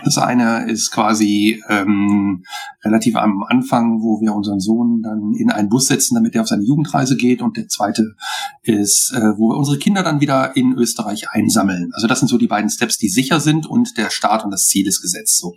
[0.05, 2.45] Das eine ist quasi ähm,
[2.85, 6.49] relativ am Anfang, wo wir unseren Sohn dann in einen Bus setzen, damit er auf
[6.49, 7.41] seine Jugendreise geht.
[7.41, 8.17] Und der zweite
[8.63, 11.91] ist, äh, wo wir unsere Kinder dann wieder in Österreich einsammeln.
[11.95, 14.67] Also das sind so die beiden Steps, die sicher sind und der Start und das
[14.67, 15.39] Ziel ist gesetzt.
[15.39, 15.55] So.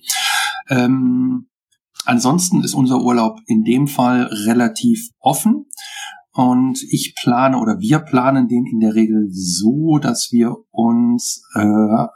[0.70, 1.48] Ähm,
[2.06, 5.66] ansonsten ist unser Urlaub in dem Fall relativ offen.
[6.32, 11.60] Und ich plane oder wir planen den in der Regel so, dass wir uns äh,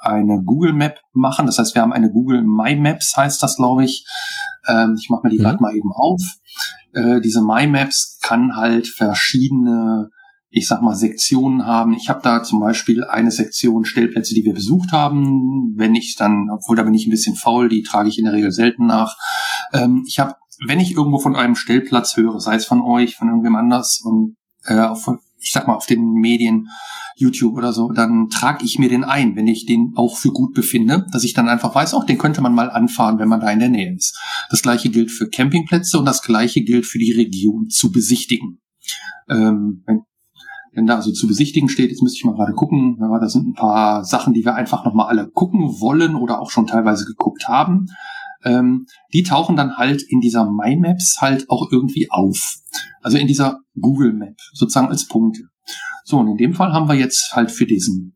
[0.01, 1.47] eine Google Map machen.
[1.47, 4.05] Das heißt, wir haben eine Google My Maps, heißt das, glaube ich.
[4.67, 5.43] Ähm, ich mache mir die Mhm.
[5.43, 6.21] gerade mal eben auf.
[6.93, 10.09] Äh, diese My Maps kann halt verschiedene,
[10.51, 11.93] ich sag mal, Sektionen haben.
[11.93, 15.73] Ich habe da zum Beispiel eine Sektion Stellplätze, die wir besucht haben.
[15.75, 18.33] Wenn ich dann, obwohl da bin ich ein bisschen faul, die trage ich in der
[18.35, 19.17] Regel selten nach.
[19.73, 20.35] Ähm, ich habe
[20.65, 24.35] wenn ich irgendwo von einem Stellplatz höre, sei es von euch, von irgendwem anders und
[24.65, 25.09] äh, auf,
[25.39, 26.69] ich sag mal auf den Medien,
[27.15, 30.53] YouTube oder so, dann trage ich mir den ein, wenn ich den auch für gut
[30.53, 33.51] befinde, dass ich dann einfach weiß, auch den könnte man mal anfahren, wenn man da
[33.51, 34.17] in der Nähe ist.
[34.49, 38.59] Das gleiche gilt für Campingplätze und das gleiche gilt für die Region zu besichtigen.
[39.29, 40.01] Ähm, wenn,
[40.73, 43.47] wenn da also zu besichtigen steht, jetzt müsste ich mal gerade gucken, ja, da sind
[43.47, 47.47] ein paar Sachen, die wir einfach nochmal alle gucken wollen oder auch schon teilweise geguckt
[47.47, 47.87] haben
[48.43, 52.57] ähm, die tauchen dann halt in dieser My Maps halt auch irgendwie auf.
[53.01, 55.43] Also in dieser Google Map, sozusagen als Punkte.
[56.05, 58.15] So, und in dem Fall haben wir jetzt halt für diesen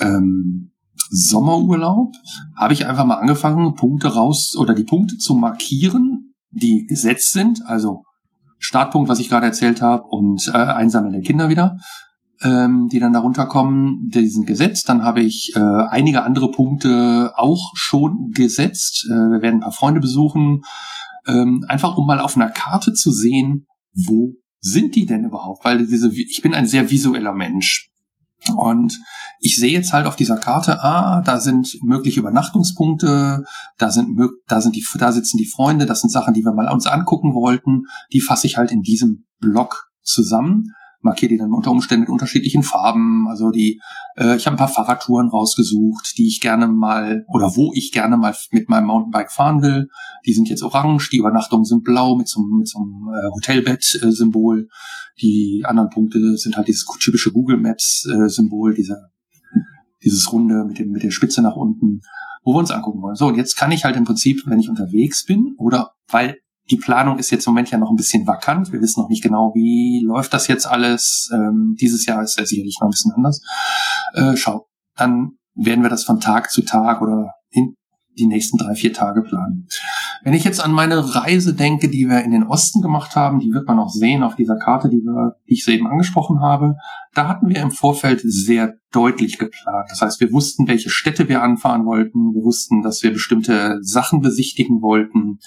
[0.00, 0.72] ähm,
[1.10, 2.12] Sommerurlaub,
[2.56, 7.62] habe ich einfach mal angefangen, Punkte raus oder die Punkte zu markieren, die gesetzt sind.
[7.66, 8.02] Also
[8.58, 11.78] Startpunkt, was ich gerade erzählt habe, und äh, Einsammeln der Kinder wieder
[12.42, 14.88] ähm, die dann darunter kommen, die sind gesetzt.
[14.88, 19.06] Dann habe ich äh, einige andere Punkte auch schon gesetzt.
[19.10, 20.62] Äh, wir werden ein paar Freunde besuchen,
[21.26, 25.64] ähm, einfach um mal auf einer Karte zu sehen, wo sind die denn überhaupt?
[25.64, 27.90] Weil diese, ich bin ein sehr visueller Mensch.
[28.56, 29.00] Und
[29.40, 33.44] ich sehe jetzt halt auf dieser Karte, ah, da sind mögliche Übernachtungspunkte,
[33.78, 34.16] da sind,
[34.46, 37.34] da sind die, da sitzen die Freunde, das sind Sachen, die wir mal uns angucken
[37.34, 37.86] wollten.
[38.12, 42.62] Die fasse ich halt in diesem Block zusammen markiere die dann unter Umständen mit unterschiedlichen
[42.62, 43.28] Farben.
[43.28, 43.80] Also die,
[44.16, 48.16] äh, ich habe ein paar Fahrradtouren rausgesucht, die ich gerne mal oder wo ich gerne
[48.16, 49.88] mal mit meinem Mountainbike fahren will.
[50.26, 54.68] Die sind jetzt orange, die Übernachtungen sind blau mit so, mit so einem äh, Hotelbett-Symbol.
[55.20, 59.10] Die anderen Punkte sind halt dieses typische Google Maps-Symbol, dieser
[60.04, 62.02] dieses Runde mit dem mit der Spitze nach unten,
[62.44, 63.16] wo wir uns angucken wollen.
[63.16, 66.38] So und jetzt kann ich halt im Prinzip, wenn ich unterwegs bin oder weil
[66.70, 68.72] die Planung ist jetzt im Moment ja noch ein bisschen vakant.
[68.72, 71.30] Wir wissen noch nicht genau, wie läuft das jetzt alles.
[71.32, 73.42] Ähm, dieses Jahr ist ja sicherlich noch ein bisschen anders.
[74.14, 77.74] Äh, schau, dann werden wir das von Tag zu Tag oder in
[78.18, 79.66] die nächsten drei, vier Tage planen.
[80.22, 83.52] Wenn ich jetzt an meine Reise denke, die wir in den Osten gemacht haben, die
[83.52, 86.74] wird man auch sehen auf dieser Karte, die, wir, die ich soeben angesprochen habe,
[87.14, 89.86] da hatten wir im Vorfeld sehr deutlich geplant.
[89.90, 94.20] Das heißt, wir wussten, welche Städte wir anfahren wollten, wir wussten, dass wir bestimmte Sachen
[94.20, 95.38] besichtigen wollten.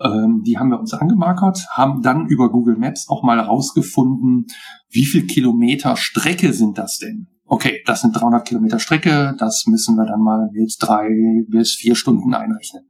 [0.00, 4.46] Ähm, die haben wir uns angemarkert, haben dann über Google Maps auch mal rausgefunden,
[4.90, 7.28] wie viel Kilometer Strecke sind das denn?
[7.50, 11.08] Okay, das sind 300 Kilometer Strecke, das müssen wir dann mal mit drei
[11.48, 12.84] bis vier Stunden einrechnen.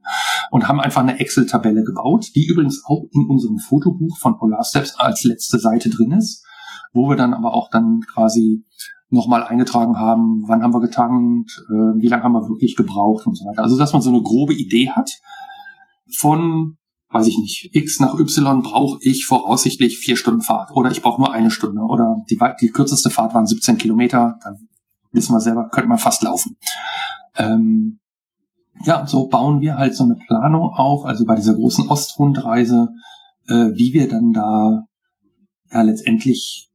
[0.51, 4.95] Und haben einfach eine Excel-Tabelle gebaut, die übrigens auch in unserem Fotobuch von Polar Steps
[4.97, 6.45] als letzte Seite drin ist,
[6.91, 8.65] wo wir dann aber auch dann quasi
[9.09, 13.37] nochmal eingetragen haben, wann haben wir getankt, äh, wie lange haben wir wirklich gebraucht und
[13.37, 13.63] so weiter.
[13.63, 15.09] Also dass man so eine grobe Idee hat
[16.17, 16.78] von
[17.11, 20.71] weiß ich nicht, X nach Y brauche ich voraussichtlich vier Stunden Fahrt.
[20.71, 21.81] Oder ich brauche nur eine Stunde.
[21.81, 24.67] Oder die, die kürzeste Fahrt waren 17 Kilometer, dann
[25.11, 26.57] wissen wir selber, könnte man fast laufen.
[27.35, 27.99] Ähm,
[28.83, 32.89] ja, so bauen wir halt so eine Planung auf, also bei dieser großen Ostrundreise,
[33.47, 34.85] äh, wie wir dann da
[35.71, 36.68] ja letztendlich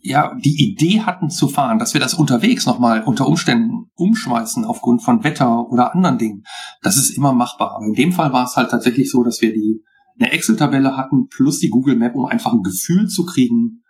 [0.00, 5.02] ja, die Idee hatten zu fahren, dass wir das unterwegs nochmal unter Umständen umschmeißen aufgrund
[5.02, 6.44] von Wetter oder anderen Dingen,
[6.82, 7.74] das ist immer machbar.
[7.76, 9.82] Aber in dem Fall war es halt tatsächlich so, dass wir die
[10.20, 13.82] eine Excel-Tabelle hatten plus die Google Map, um einfach ein Gefühl zu kriegen,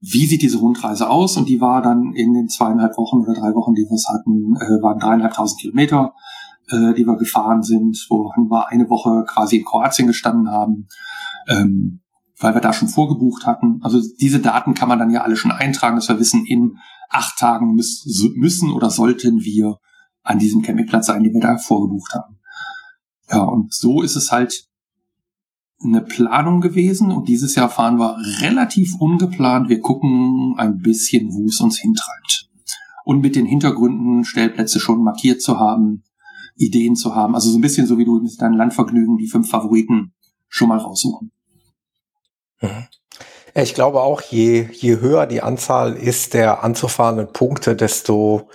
[0.00, 1.36] wie sieht diese Rundreise aus?
[1.36, 4.54] Und die war dann in den zweieinhalb Wochen oder drei Wochen, die wir es hatten,
[4.56, 6.14] äh, waren dreieinhalbtausend Kilometer,
[6.68, 10.86] äh, die wir gefahren sind, wo wir eine Woche quasi in Kroatien gestanden haben.
[11.48, 12.00] Ähm,
[12.38, 13.80] weil wir da schon vorgebucht hatten.
[13.82, 17.38] Also diese Daten kann man dann ja alle schon eintragen, dass wir wissen, in acht
[17.38, 19.78] Tagen müssen oder sollten wir
[20.22, 22.38] an diesem Campingplatz sein, den wir da vorgebucht haben.
[23.30, 24.66] Ja, und so ist es halt
[25.82, 29.68] eine Planung gewesen und dieses Jahr fahren wir relativ ungeplant.
[29.68, 32.48] Wir gucken ein bisschen, wo es uns hintreibt.
[33.04, 36.02] Und mit den Hintergründen Stellplätze schon markiert zu haben,
[36.56, 37.34] Ideen zu haben.
[37.34, 40.12] Also so ein bisschen so wie du mit deinem Landvergnügen die fünf Favoriten
[40.48, 41.30] schon mal raussuchen.
[42.60, 42.86] Mhm.
[43.54, 48.50] Ich glaube auch, je, je höher die Anzahl ist der anzufahrenden Punkte, desto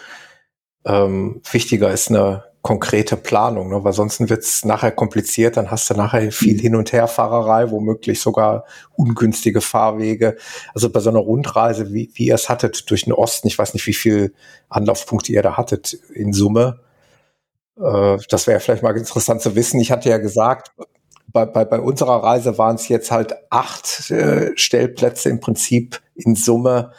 [0.85, 3.83] ähm, wichtiger ist eine konkrete Planung, ne?
[3.83, 8.21] weil sonst wird es nachher kompliziert, dann hast du nachher viel Hin- und Herfahrerei, womöglich
[8.21, 8.65] sogar
[8.95, 10.37] ungünstige Fahrwege.
[10.75, 13.73] Also bei so einer Rundreise, wie, wie ihr es hattet durch den Osten, ich weiß
[13.73, 14.33] nicht, wie viel
[14.69, 16.79] Anlaufpunkte ihr da hattet in Summe.
[17.79, 19.79] Äh, das wäre vielleicht mal interessant zu wissen.
[19.79, 20.71] Ich hatte ja gesagt,
[21.31, 26.35] bei, bei, bei unserer Reise waren es jetzt halt acht äh, Stellplätze im Prinzip in
[26.35, 26.91] Summe.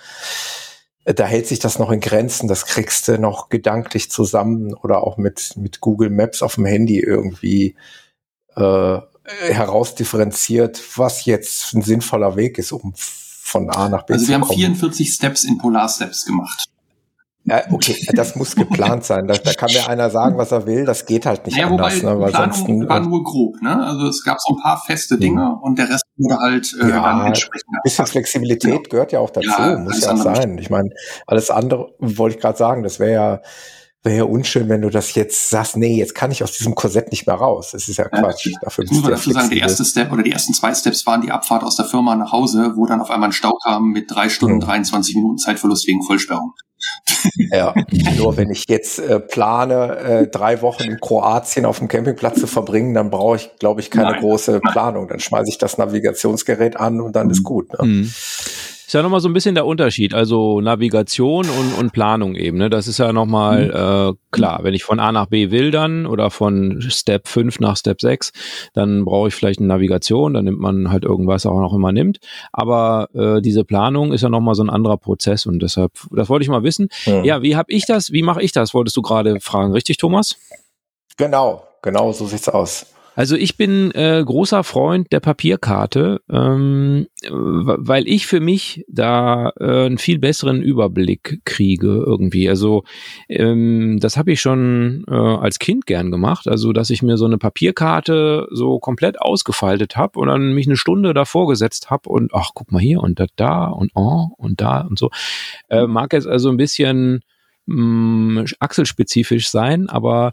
[1.04, 2.48] Äh, da hält sich das noch in Grenzen.
[2.48, 6.98] Das kriegst du noch gedanklich zusammen oder auch mit, mit Google Maps auf dem Handy
[7.00, 7.76] irgendwie
[8.56, 14.32] äh, herausdifferenziert, was jetzt ein sinnvoller Weg ist, um von A nach B also zu
[14.32, 14.42] kommen.
[14.42, 16.72] Also wir haben 44 Steps in Polar Steps gemacht.
[17.44, 19.27] Ja, okay, das muss geplant sein.
[19.27, 20.85] Da, da, kann mir einer sagen, was er will.
[20.85, 22.02] Das geht halt nicht naja, anders.
[22.02, 22.20] Wobei, ne?
[22.20, 23.60] Weil Planung sonst, war nur grob.
[23.60, 23.85] Ne?
[23.85, 25.59] Also es gab so ein paar feste Dinge ja.
[25.60, 27.69] und der Rest wurde halt äh, ja, dann entsprechend.
[27.73, 28.89] Ein bisschen Flexibilität ja.
[28.89, 30.56] gehört ja auch dazu, ja, muss ja auch sein.
[30.59, 30.90] Ich meine,
[31.27, 33.40] alles andere wollte ich gerade sagen, das wäre ja
[34.02, 37.12] wäre ja unschön, wenn du das jetzt sagst, nee, jetzt kann ich aus diesem Korsett
[37.12, 37.70] nicht mehr raus.
[37.72, 38.46] Das ist ja Quatsch.
[38.46, 41.20] Ja, dafür muss man dazu sagen, der erste Step oder die ersten zwei Steps waren
[41.20, 44.10] die Abfahrt aus der Firma nach Hause, wo dann auf einmal ein Stau kam mit
[44.10, 44.66] drei Stunden, hm.
[44.66, 46.52] 23 Minuten Zeitverlust wegen Vollsperrung.
[47.52, 47.74] Ja,
[48.16, 52.48] nur wenn ich jetzt äh, plane, äh, drei Wochen in Kroatien auf dem Campingplatz zu
[52.48, 54.20] verbringen, dann brauche ich, glaube ich, keine Nein.
[54.20, 55.06] große Planung.
[55.06, 57.72] Dann schmeiße ich das Navigationsgerät an und dann ist gut.
[57.78, 57.86] Ne?
[57.86, 58.14] Mhm.
[58.93, 62.59] Ist ja nochmal so ein bisschen der Unterschied, also Navigation und, und Planung eben.
[62.59, 62.69] Ne?
[62.69, 63.70] Das ist ja nochmal mhm.
[64.12, 67.78] äh, klar, wenn ich von A nach B will dann oder von Step 5 nach
[67.78, 68.32] Step 6,
[68.74, 72.19] dann brauche ich vielleicht eine Navigation, dann nimmt man halt irgendwas auch noch immer nimmt.
[72.52, 76.43] Aber äh, diese Planung ist ja nochmal so ein anderer Prozess und deshalb, das wollte
[76.43, 76.90] ich mal wissen.
[77.06, 77.24] Mhm.
[77.24, 80.36] Ja, wie habe ich das, wie mache ich das, wolltest du gerade fragen, richtig Thomas?
[81.16, 82.85] Genau, genau so sieht's aus.
[83.14, 89.86] Also ich bin äh, großer Freund der Papierkarte, ähm, weil ich für mich da äh,
[89.86, 92.48] einen viel besseren Überblick kriege irgendwie.
[92.48, 92.84] Also
[93.28, 97.26] ähm, das habe ich schon äh, als Kind gern gemacht, also dass ich mir so
[97.26, 102.32] eine Papierkarte so komplett ausgefaltet habe und dann mich eine Stunde davor gesetzt habe und
[102.34, 105.10] ach guck mal hier und da, da und oh und da und so.
[105.68, 107.20] Äh, mag jetzt also ein bisschen
[107.66, 110.30] mh, mm, achselspezifisch sein, aber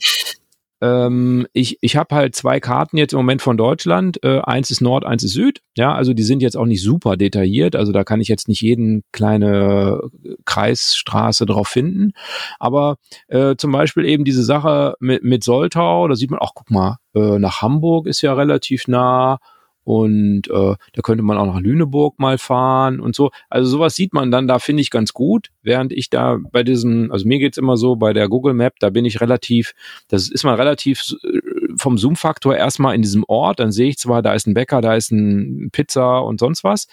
[0.81, 4.23] ähm, ich ich habe halt zwei Karten jetzt im Moment von Deutschland.
[4.23, 5.61] Äh, eins ist Nord, eins ist Süd.
[5.77, 7.75] Ja, also die sind jetzt auch nicht super detailliert.
[7.75, 10.01] Also da kann ich jetzt nicht jeden kleine
[10.45, 12.13] Kreisstraße drauf finden.
[12.59, 12.97] Aber
[13.27, 16.97] äh, zum Beispiel eben diese Sache mit, mit Soltau, da sieht man, auch guck mal,
[17.13, 19.39] äh, nach Hamburg ist ja relativ nah
[19.83, 23.31] und äh, da könnte man auch nach Lüneburg mal fahren und so.
[23.49, 27.11] Also sowas sieht man dann, da finde ich ganz gut, während ich da bei diesen,
[27.11, 29.73] also mir geht's immer so, bei der Google Map, da bin ich relativ,
[30.07, 31.39] das ist man relativ äh,
[31.77, 34.95] vom Zoom-Faktor erstmal in diesem Ort, dann sehe ich zwar, da ist ein Bäcker, da
[34.95, 36.87] ist ein Pizza und sonst was.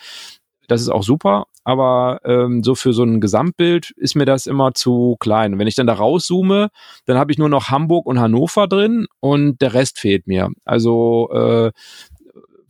[0.69, 4.75] Das ist auch super, aber ähm, so für so ein Gesamtbild ist mir das immer
[4.75, 5.59] zu klein.
[5.59, 6.71] Wenn ich dann da rauszoome,
[7.05, 10.49] dann habe ich nur noch Hamburg und Hannover drin und der Rest fehlt mir.
[10.65, 11.73] Also äh,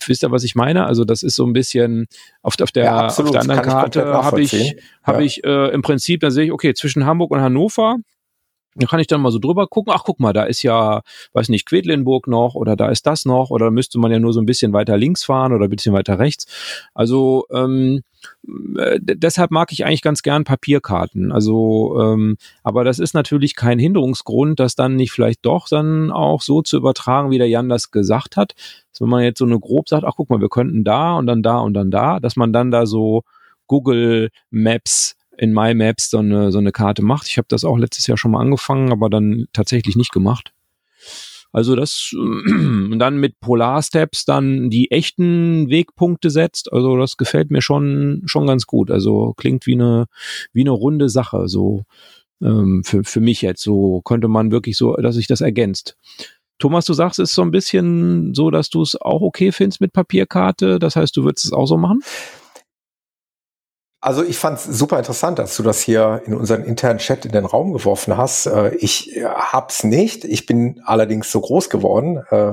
[0.07, 0.87] wisst ihr, was ich meine?
[0.87, 2.07] Also das ist so ein bisschen
[2.43, 5.25] auf, auf der ja, auf der anderen Karte habe ich habe ja.
[5.25, 7.97] ich äh, im Prinzip, da sehe ich, okay, zwischen Hamburg und Hannover
[8.77, 9.93] da kann ich dann mal so drüber gucken.
[9.97, 13.51] Ach, guck mal, da ist ja, weiß nicht, Quedlinburg noch oder da ist das noch
[13.51, 16.19] oder müsste man ja nur so ein bisschen weiter links fahren oder ein bisschen weiter
[16.19, 16.47] rechts.
[16.95, 18.03] Also ähm,
[18.79, 21.33] äh, deshalb mag ich eigentlich ganz gern Papierkarten.
[21.33, 26.43] Also, ähm, aber das ist natürlich kein Hinderungsgrund, das dann nicht vielleicht doch dann auch
[26.43, 28.55] so zu übertragen, wie der Jan das gesagt hat.
[28.91, 31.27] Dass wenn man jetzt so eine grob sagt, ach guck mal, wir könnten da und
[31.27, 33.23] dann da und dann da, dass man dann da so
[33.67, 37.29] Google Maps in My Maps so eine, so eine Karte macht.
[37.29, 40.53] Ich habe das auch letztes Jahr schon mal angefangen, aber dann tatsächlich nicht gemacht.
[41.53, 46.73] Also das und dann mit Polar Steps dann die echten Wegpunkte setzt.
[46.73, 48.91] Also das gefällt mir schon schon ganz gut.
[48.91, 50.07] Also klingt wie eine
[50.53, 51.49] wie eine runde Sache.
[51.49, 51.85] So
[52.43, 55.97] ähm, für für mich jetzt so könnte man wirklich so, dass sich das ergänzt.
[56.59, 59.81] Thomas, du sagst, es ist so ein bisschen so, dass du es auch okay findest
[59.81, 60.79] mit Papierkarte.
[60.79, 62.01] Das heißt, du würdest es auch so machen?
[64.07, 67.33] Also ich fand es super interessant, dass du das hier in unseren internen Chat in
[67.33, 68.47] den Raum geworfen hast.
[68.47, 70.25] Äh, ich äh, hab's nicht.
[70.25, 72.23] Ich bin allerdings so groß geworden.
[72.31, 72.53] Äh,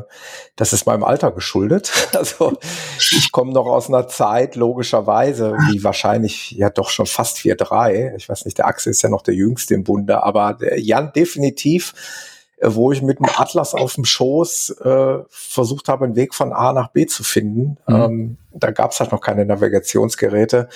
[0.55, 1.91] das ist meinem Alter geschuldet.
[2.13, 2.53] Also
[2.97, 8.15] ich komme noch aus einer Zeit, logischerweise, wie wahrscheinlich ja doch schon fast 4-3.
[8.15, 11.93] Ich weiß nicht, der Axel ist ja noch der Jüngste im Bunde, aber Jan definitiv
[12.65, 16.73] wo ich mit dem Atlas auf dem Schoß äh, versucht habe, einen Weg von A
[16.73, 17.77] nach B zu finden.
[17.88, 17.95] Mhm.
[17.95, 20.69] Ähm, da gab es halt noch keine Navigationsgeräte.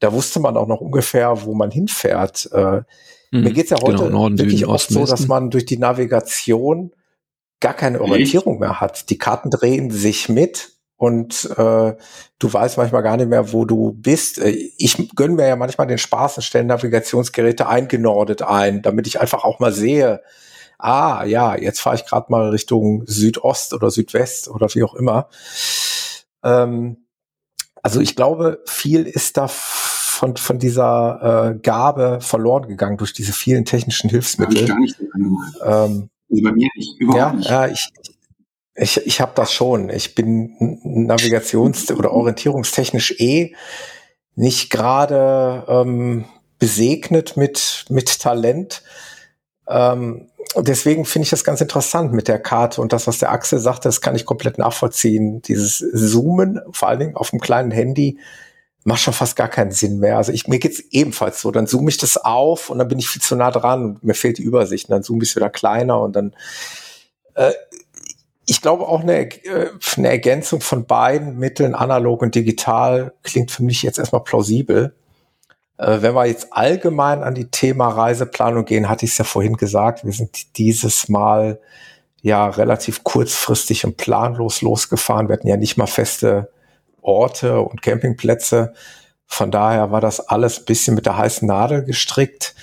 [0.00, 2.48] Da wusste man auch noch ungefähr, wo man hinfährt.
[2.52, 2.82] Äh,
[3.30, 3.42] mhm.
[3.42, 5.78] Mir geht's ja heute genau, Norden, wirklich Süden, oft Osten, so, dass man durch die
[5.78, 6.92] Navigation
[7.60, 9.08] gar keine Orientierung mehr hat.
[9.10, 11.96] Die Karten drehen sich mit und äh,
[12.38, 14.38] du weißt manchmal gar nicht mehr, wo du bist.
[14.38, 19.20] Äh, ich gönne mir ja manchmal den Spaß und stelle Navigationsgeräte eingenordet ein, damit ich
[19.20, 20.22] einfach auch mal sehe,
[20.82, 25.28] ah ja, jetzt fahre ich gerade mal Richtung Südost oder Südwest oder wie auch immer.
[26.42, 27.06] Ähm,
[27.82, 33.32] also ich glaube, viel ist da von, von dieser äh, Gabe verloren gegangen durch diese
[33.32, 34.62] vielen technischen Hilfsmittel.
[34.62, 35.00] Ich gar nicht
[35.64, 37.50] ähm, also bei mir nicht, überhaupt ja, nicht.
[37.50, 37.88] Ja, ich,
[38.74, 39.90] ich, ich habe das schon.
[39.90, 43.54] Ich bin navigations- oder orientierungstechnisch eh
[44.34, 46.24] nicht gerade ähm,
[46.58, 48.82] besegnet mit, mit Talent.
[49.72, 53.58] Ähm, deswegen finde ich das ganz interessant mit der Karte und das, was der Axel
[53.58, 55.40] sagte, das kann ich komplett nachvollziehen.
[55.42, 58.18] Dieses Zoomen, vor allen Dingen auf dem kleinen Handy,
[58.84, 60.16] macht schon fast gar keinen Sinn mehr.
[60.16, 61.50] Also ich, mir geht's ebenfalls so.
[61.50, 64.14] Dann zoome ich das auf und dann bin ich viel zu nah dran und mir
[64.14, 64.88] fehlt die Übersicht.
[64.88, 66.34] Und dann zoome ich es wieder kleiner und dann
[67.34, 67.52] äh,
[68.46, 73.62] ich glaube auch eine, äh, eine Ergänzung von beiden Mitteln, analog und digital, klingt für
[73.62, 74.94] mich jetzt erstmal plausibel.
[75.78, 79.56] Äh, wenn wir jetzt allgemein an die Thema Reiseplanung gehen, hatte ich es ja vorhin
[79.56, 81.60] gesagt, wir sind dieses Mal
[82.22, 85.28] ja relativ kurzfristig und planlos losgefahren.
[85.28, 86.52] Wir hatten ja nicht mal feste
[87.00, 88.74] Orte und Campingplätze.
[89.26, 92.54] Von daher war das alles ein bisschen mit der heißen Nadel gestrickt.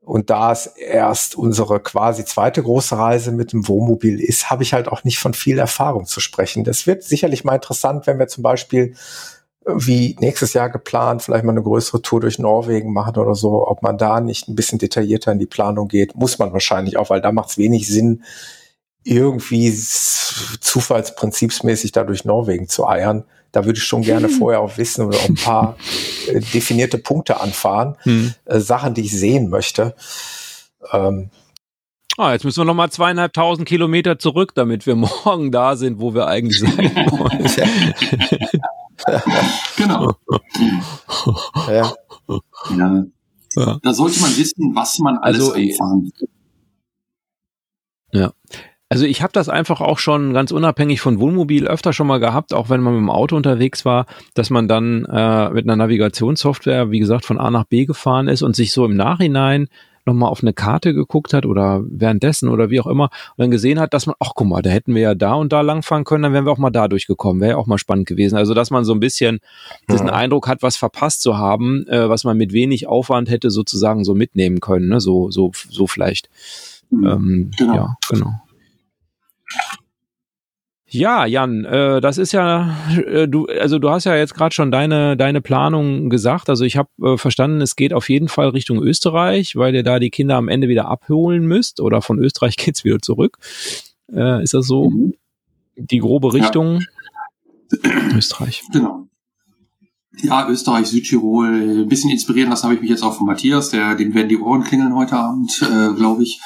[0.00, 4.74] Und da es erst unsere quasi zweite große Reise mit dem Wohnmobil ist, habe ich
[4.74, 6.62] halt auch nicht von viel Erfahrung zu sprechen.
[6.62, 8.94] Das wird sicherlich mal interessant, wenn wir zum Beispiel
[9.66, 13.82] wie nächstes Jahr geplant, vielleicht mal eine größere Tour durch Norwegen machen oder so, ob
[13.82, 17.22] man da nicht ein bisschen detaillierter in die Planung geht, muss man wahrscheinlich auch, weil
[17.22, 18.24] da macht es wenig Sinn,
[19.04, 19.72] irgendwie
[20.60, 23.24] zufallsprinzipsmäßig da durch Norwegen zu eiern.
[23.52, 25.76] Da würde ich schon gerne vorher auch wissen oder auch ein paar
[26.28, 28.34] äh, definierte Punkte anfahren, hm.
[28.44, 29.94] äh, Sachen, die ich sehen möchte.
[30.92, 31.30] Ähm,
[32.16, 36.14] Ah, jetzt müssen wir noch mal zweieinhalbtausend Kilometer zurück, damit wir morgen da sind, wo
[36.14, 37.48] wir eigentlich sein wollen.
[39.76, 40.12] genau.
[41.68, 41.92] Ja.
[42.76, 43.04] Ja.
[43.56, 43.78] Ja.
[43.82, 46.10] Da sollte man wissen, was man alles Also, einfahren
[48.12, 48.32] Ja.
[48.88, 52.52] Also ich habe das einfach auch schon ganz unabhängig von Wohnmobil öfter schon mal gehabt,
[52.54, 56.90] auch wenn man mit dem Auto unterwegs war, dass man dann äh, mit einer Navigationssoftware,
[56.90, 59.68] wie gesagt, von A nach B gefahren ist und sich so im Nachhinein
[60.06, 63.80] nochmal auf eine Karte geguckt hat oder währenddessen oder wie auch immer und dann gesehen
[63.80, 66.22] hat, dass man, ach guck mal, da hätten wir ja da und da langfahren können,
[66.24, 68.36] dann wären wir auch mal da durchgekommen, wäre ja auch mal spannend gewesen.
[68.36, 69.40] Also dass man so ein bisschen
[69.90, 70.12] diesen Ja.
[70.14, 74.14] Eindruck hat, was verpasst zu haben, äh, was man mit wenig Aufwand hätte sozusagen so
[74.14, 75.00] mitnehmen können, ne?
[75.00, 76.28] so, so, so vielleicht.
[76.90, 77.06] Mhm.
[77.06, 77.74] Ähm, Genau.
[77.74, 78.32] Ja, genau.
[80.94, 84.70] Ja, Jan, äh, das ist ja, äh, du, also du hast ja jetzt gerade schon
[84.70, 86.48] deine deine Planung gesagt.
[86.48, 89.98] Also ich habe äh, verstanden, es geht auf jeden Fall Richtung Österreich, weil ihr da
[89.98, 93.38] die Kinder am Ende wieder abholen müsst oder von Österreich geht's wieder zurück.
[94.12, 95.14] Äh, ist das so Mhm.
[95.76, 96.80] die grobe Richtung?
[98.16, 98.62] Österreich.
[98.72, 99.08] Genau.
[100.22, 103.94] Ja, Österreich, Südtirol, ein bisschen inspirieren lassen habe ich mich jetzt auch von Matthias, der,
[103.94, 106.40] dem werden die Ohren klingeln heute Abend, äh, glaube ich.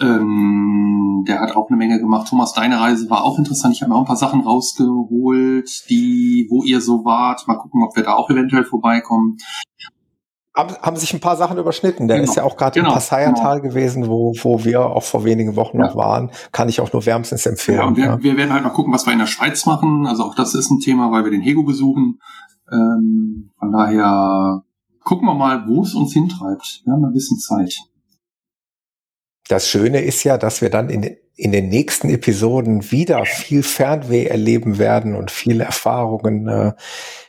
[0.00, 2.28] Ähm, der hat auch eine Menge gemacht.
[2.28, 3.74] Thomas, deine Reise war auch interessant.
[3.74, 7.46] Ich habe mir auch ein paar Sachen rausgeholt, die, wo ihr so wart.
[7.46, 9.36] Mal gucken, ob wir da auch eventuell vorbeikommen.
[10.54, 12.08] Haben, haben sich ein paar Sachen überschnitten.
[12.08, 12.30] Der Genau.
[12.30, 12.90] ist ja auch gerade Genau.
[12.90, 15.86] im Passaiertal gewesen, wo, wo wir auch vor wenigen Wochen Ja.
[15.86, 16.30] noch waren.
[16.52, 17.78] Kann ich auch nur wärmstens empfehlen.
[17.78, 18.22] Ja, und wir, ja.
[18.22, 20.06] wir werden halt mal gucken, was wir in der Schweiz machen.
[20.06, 22.18] Also auch das ist ein Thema, weil wir den Hego besuchen.
[22.72, 24.64] Ähm, von daher
[25.04, 26.82] gucken wir mal, wo es uns hintreibt.
[26.84, 27.76] Wir haben ein bisschen Zeit.
[29.48, 34.26] Das Schöne ist ja, dass wir dann in, in den nächsten Episoden wieder viel Fernweh
[34.26, 36.46] erleben werden und viele Erfahrungen.
[36.48, 36.72] äh,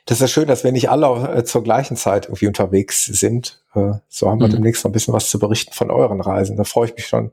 [0.05, 1.07] Das ist ja schön, dass wir nicht alle
[1.38, 3.63] äh, zur gleichen Zeit irgendwie unterwegs sind.
[3.73, 4.53] Äh, So haben wir Mhm.
[4.53, 6.57] demnächst noch ein bisschen was zu berichten von euren Reisen.
[6.57, 7.31] Da freue ich mich schon,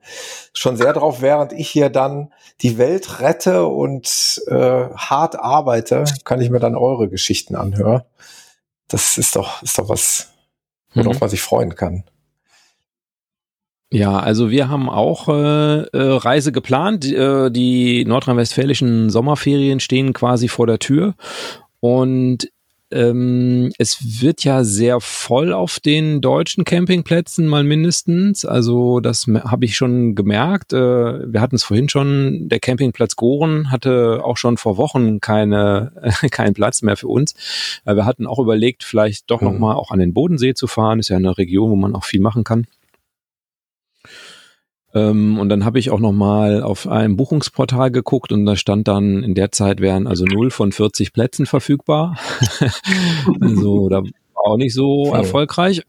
[0.55, 2.33] schon sehr drauf, während ich hier dann
[2.63, 4.55] die Welt rette und äh,
[4.95, 8.03] hart arbeite, kann ich mir dann eure Geschichten anhören.
[8.87, 10.29] Das ist doch, ist doch was,
[10.95, 11.21] worauf Mhm.
[11.21, 12.05] man sich freuen kann.
[13.93, 15.33] Ja, also wir haben auch äh,
[15.83, 17.05] äh, Reise geplant.
[17.05, 21.15] Die, äh, die nordrhein-westfälischen Sommerferien stehen quasi vor der Tür
[21.81, 22.49] und
[22.93, 28.45] ähm, es wird ja sehr voll auf den deutschen Campingplätzen mal mindestens.
[28.45, 30.73] Also das habe ich schon gemerkt.
[30.73, 32.49] Äh, wir hatten es vorhin schon.
[32.49, 35.93] Der Campingplatz Goren hatte auch schon vor Wochen keine
[36.33, 37.35] keinen Platz mehr für uns.
[37.85, 39.47] Äh, wir hatten auch überlegt, vielleicht doch Mhm.
[39.47, 40.99] noch mal auch an den Bodensee zu fahren.
[40.99, 42.67] Ist ja eine Region, wo man auch viel machen kann.
[44.95, 48.89] Ähm, und dann habe ich auch noch mal auf einem Buchungsportal geguckt und da stand
[48.89, 52.17] dann, in der Zeit wären also 0 von 40 Plätzen verfügbar.
[53.41, 55.15] also da war auch nicht so Hm.
[55.15, 55.83] erfolgreich.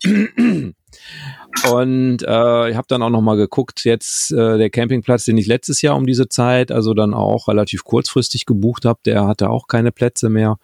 [1.69, 5.48] Und äh, ich habe dann auch noch mal geguckt, jetzt äh, der Campingplatz, den ich
[5.48, 9.68] letztes Jahr um diese Zeit, also dann auch relativ kurzfristig gebucht habe, der hatte auch
[9.68, 10.57] keine Plätze mehr.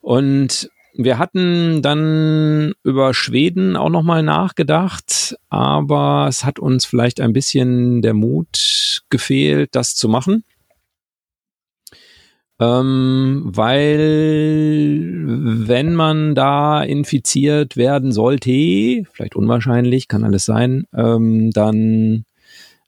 [0.00, 7.20] Und wir hatten dann über Schweden auch noch mal nachgedacht, aber es hat uns vielleicht
[7.20, 10.44] ein bisschen der Mut gefehlt, das zu machen.
[12.60, 15.08] Ähm, weil
[15.66, 22.26] wenn man da infiziert werden sollte, vielleicht unwahrscheinlich, kann alles sein, ähm, dann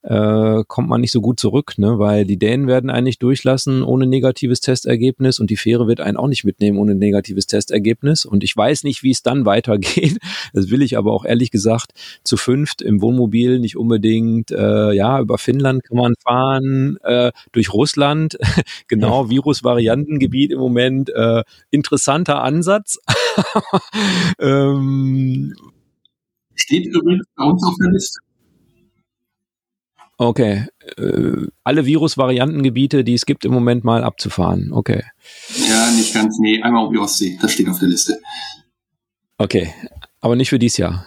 [0.03, 1.99] äh, kommt man nicht so gut zurück, ne?
[1.99, 6.17] weil die Dänen werden einen nicht durchlassen ohne negatives Testergebnis und die Fähre wird einen
[6.17, 10.19] auch nicht mitnehmen ohne negatives Testergebnis und ich weiß nicht, wie es dann weitergeht.
[10.55, 11.93] Das will ich aber auch ehrlich gesagt
[12.25, 14.51] zu fünft im Wohnmobil nicht unbedingt.
[14.51, 18.39] Äh, ja, über Finnland kann man fahren, äh, durch Russland,
[18.89, 22.99] genau, Virusvariantengebiet im Moment, äh, interessanter Ansatz.
[24.39, 25.55] ähm,
[26.55, 28.21] Steht übrigens bei uns auf der Liste.
[30.29, 30.67] Okay.
[30.97, 34.73] Äh, alle Virusvariantengebiete, die es gibt, im Moment mal abzufahren.
[34.73, 35.03] Okay.
[35.69, 36.39] Ja, nicht ganz.
[36.39, 37.39] Nee, einmal um die Ostsee.
[37.41, 38.19] Das steht auf der Liste.
[39.39, 39.73] Okay.
[40.21, 41.05] Aber nicht für dieses Jahr.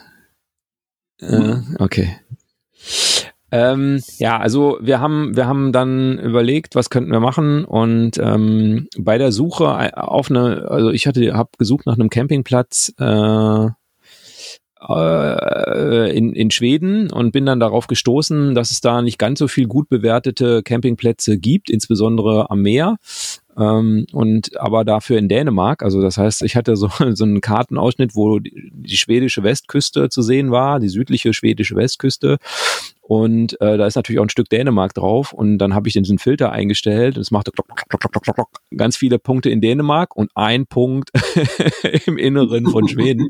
[1.22, 2.18] Äh, okay.
[3.52, 8.90] Ähm, ja, also wir haben, wir haben dann überlegt, was könnten wir machen und ähm,
[8.98, 13.70] bei der Suche auf eine, also ich hatte, habe gesucht nach einem Campingplatz äh,
[14.90, 19.48] äh, in, in Schweden und bin dann darauf gestoßen, dass es da nicht ganz so
[19.48, 22.98] viel gut bewertete Campingplätze gibt, insbesondere am Meer.
[23.58, 28.16] Ähm, und aber dafür in Dänemark, also das heißt, ich hatte so, so einen Kartenausschnitt,
[28.16, 32.38] wo die, die schwedische Westküste zu sehen war, die südliche schwedische Westküste.
[33.02, 35.32] Und äh, da ist natürlich auch ein Stück Dänemark drauf.
[35.32, 38.50] Und dann habe ich diesen Filter eingestellt und es machte klock, klock, klock, klock, klock,
[38.76, 41.12] ganz viele Punkte in Dänemark und ein Punkt
[42.08, 43.30] im Inneren von Schweden.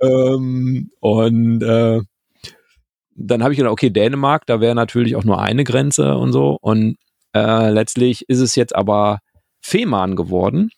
[0.00, 2.00] Ähm, und äh,
[3.14, 6.56] dann habe ich gedacht, okay, Dänemark, da wäre natürlich auch nur eine Grenze und so.
[6.60, 6.96] Und
[7.34, 9.18] äh, letztlich ist es jetzt aber
[9.60, 10.70] Fehmarn geworden.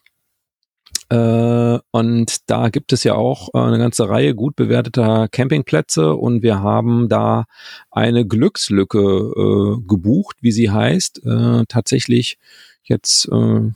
[1.11, 6.43] Äh, und da gibt es ja auch äh, eine ganze Reihe gut bewerteter Campingplätze und
[6.43, 7.45] wir haben da
[7.91, 11.25] eine Glückslücke äh, gebucht, wie sie heißt.
[11.27, 12.39] Äh, tatsächlich
[12.85, 13.71] jetzt äh,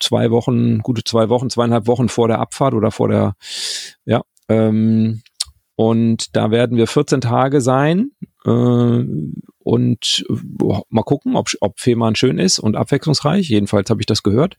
[0.00, 3.36] zwei Wochen, gute zwei Wochen, zweieinhalb Wochen vor der Abfahrt oder vor der,
[4.04, 4.22] ja,
[4.52, 5.22] ähm,
[5.74, 8.10] und da werden wir 14 Tage sein
[8.44, 9.04] äh,
[9.64, 13.48] und äh, mal gucken, ob, ob Fehmarn schön ist und abwechslungsreich.
[13.48, 14.58] Jedenfalls habe ich das gehört.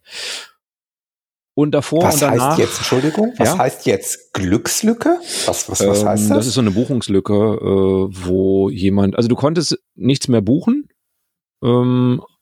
[1.55, 2.49] Und davor was und danach.
[2.51, 3.57] heißt jetzt, Entschuldigung, was ja?
[3.59, 5.19] heißt jetzt Glückslücke?
[5.45, 6.37] Was, was, was ähm, heißt das?
[6.37, 10.89] Das ist so eine Buchungslücke, äh, wo jemand, also du konntest nichts mehr buchen.
[11.63, 12.32] Ähm, äh,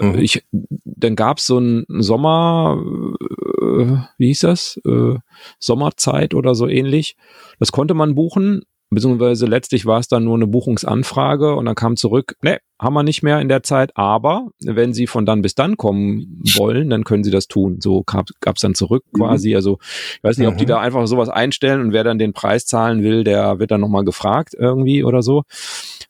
[0.00, 0.18] mhm.
[0.18, 4.80] ich, dann gab es so einen Sommer, äh, wie hieß das?
[4.84, 5.16] Äh,
[5.58, 7.16] Sommerzeit oder so ähnlich.
[7.58, 11.96] Das konnte man buchen, beziehungsweise letztlich war es dann nur eine Buchungsanfrage und dann kam
[11.96, 15.54] zurück, ne, haben wir nicht mehr in der Zeit, aber wenn Sie von dann bis
[15.54, 17.80] dann kommen wollen, dann können Sie das tun.
[17.80, 19.18] So gab es dann zurück mhm.
[19.18, 19.54] quasi.
[19.54, 20.68] Also ich weiß nicht, ob die mhm.
[20.68, 24.04] da einfach sowas einstellen und wer dann den Preis zahlen will, der wird dann nochmal
[24.04, 25.42] gefragt irgendwie oder so.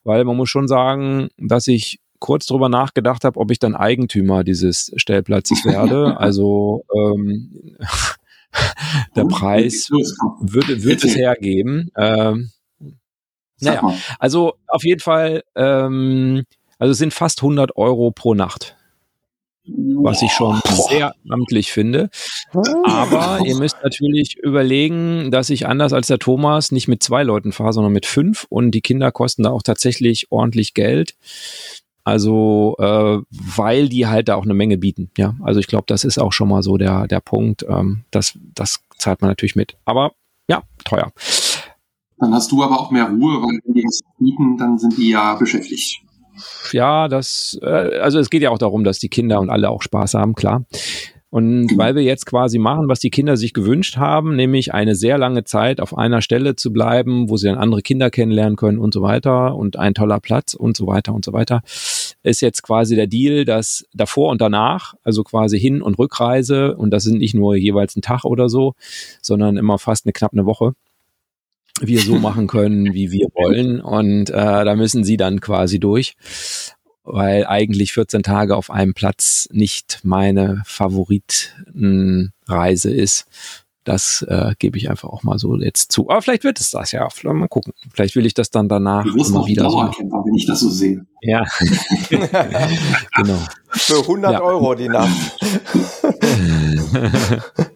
[0.05, 4.44] Weil man muss schon sagen, dass ich kurz drüber nachgedacht habe, ob ich dann Eigentümer
[4.44, 6.18] dieses Stellplatzes werde.
[6.18, 7.76] Also ähm,
[9.16, 9.88] der Preis
[10.40, 11.90] würde, würde es hergeben.
[11.97, 12.51] Ähm,
[13.60, 16.44] naja, also auf jeden Fall, ähm,
[16.78, 18.76] also es sind fast 100 Euro pro Nacht.
[19.68, 22.09] Was ich schon sehr amtlich finde.
[22.84, 27.51] Aber ihr müsst natürlich überlegen, dass ich anders als der Thomas nicht mit zwei Leuten
[27.51, 31.16] fahre, sondern mit fünf und die Kinder kosten da auch tatsächlich ordentlich Geld.
[32.06, 35.10] Also, äh, weil die halt da auch eine Menge bieten.
[35.18, 37.66] Ja, also ich glaube, das ist auch schon mal so der, der Punkt.
[37.68, 39.76] Ähm, das, das zahlt man natürlich mit.
[39.86, 40.12] Aber
[40.48, 41.10] ja, teuer.
[42.18, 45.10] Dann hast du aber auch mehr Ruhe, weil wenn die was bieten, dann sind die
[45.10, 46.00] ja beschäftigt.
[46.70, 49.82] Ja, das, äh, also es geht ja auch darum, dass die Kinder und alle auch
[49.82, 50.64] Spaß haben, klar.
[51.28, 55.18] Und weil wir jetzt quasi machen, was die Kinder sich gewünscht haben, nämlich eine sehr
[55.18, 58.94] lange Zeit auf einer Stelle zu bleiben, wo sie dann andere Kinder kennenlernen können und
[58.94, 61.62] so weiter und ein toller Platz und so weiter und so weiter,
[62.22, 66.90] ist jetzt quasi der Deal, dass davor und danach, also quasi Hin- und Rückreise, und
[66.90, 68.74] das sind nicht nur jeweils ein Tag oder so,
[69.20, 70.74] sondern immer fast eine knapp eine Woche,
[71.80, 73.80] wir so machen können, wie wir wollen.
[73.80, 76.14] Und äh, da müssen sie dann quasi durch
[77.06, 83.26] weil eigentlich 14 Tage auf einem Platz nicht meine Favoritenreise ist.
[83.84, 86.10] Das äh, gebe ich einfach auch mal so jetzt zu.
[86.10, 87.08] Aber vielleicht wird es das ja.
[87.08, 87.72] Vielleicht mal gucken.
[87.92, 89.78] Vielleicht will ich das dann danach immer wieder so.
[89.78, 91.06] wenn ich das so sehe.
[91.22, 91.44] Ja.
[93.16, 93.38] genau.
[93.68, 94.42] Für 100 ja.
[94.42, 95.38] Euro die Nacht.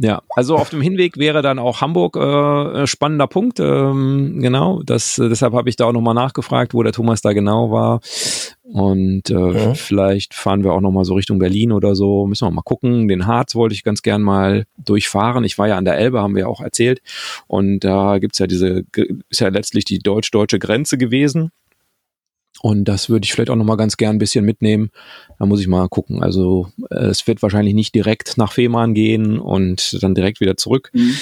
[0.00, 3.58] Ja, also auf dem Hinweg wäre dann auch Hamburg äh, spannender Punkt.
[3.58, 7.32] Ähm, genau, das, äh, deshalb habe ich da auch nochmal nachgefragt, wo der Thomas da
[7.32, 8.00] genau war.
[8.62, 9.74] Und äh, ja.
[9.74, 12.26] vielleicht fahren wir auch nochmal so Richtung Berlin oder so.
[12.26, 13.08] Müssen wir mal gucken.
[13.08, 15.42] Den Harz wollte ich ganz gern mal durchfahren.
[15.42, 17.00] Ich war ja an der Elbe, haben wir ja auch erzählt.
[17.48, 18.84] Und da gibt's ja diese,
[19.30, 21.50] ist ja letztlich die deutsch-deutsche Grenze gewesen.
[22.60, 24.90] Und das würde ich vielleicht auch noch mal ganz gern ein bisschen mitnehmen.
[25.38, 26.22] Da muss ich mal gucken.
[26.22, 30.90] Also äh, es wird wahrscheinlich nicht direkt nach Fehmarn gehen und dann direkt wieder zurück.
[30.92, 31.14] Mhm.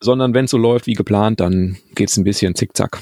[0.00, 3.00] Sondern wenn es so läuft wie geplant, dann geht es ein bisschen zickzack.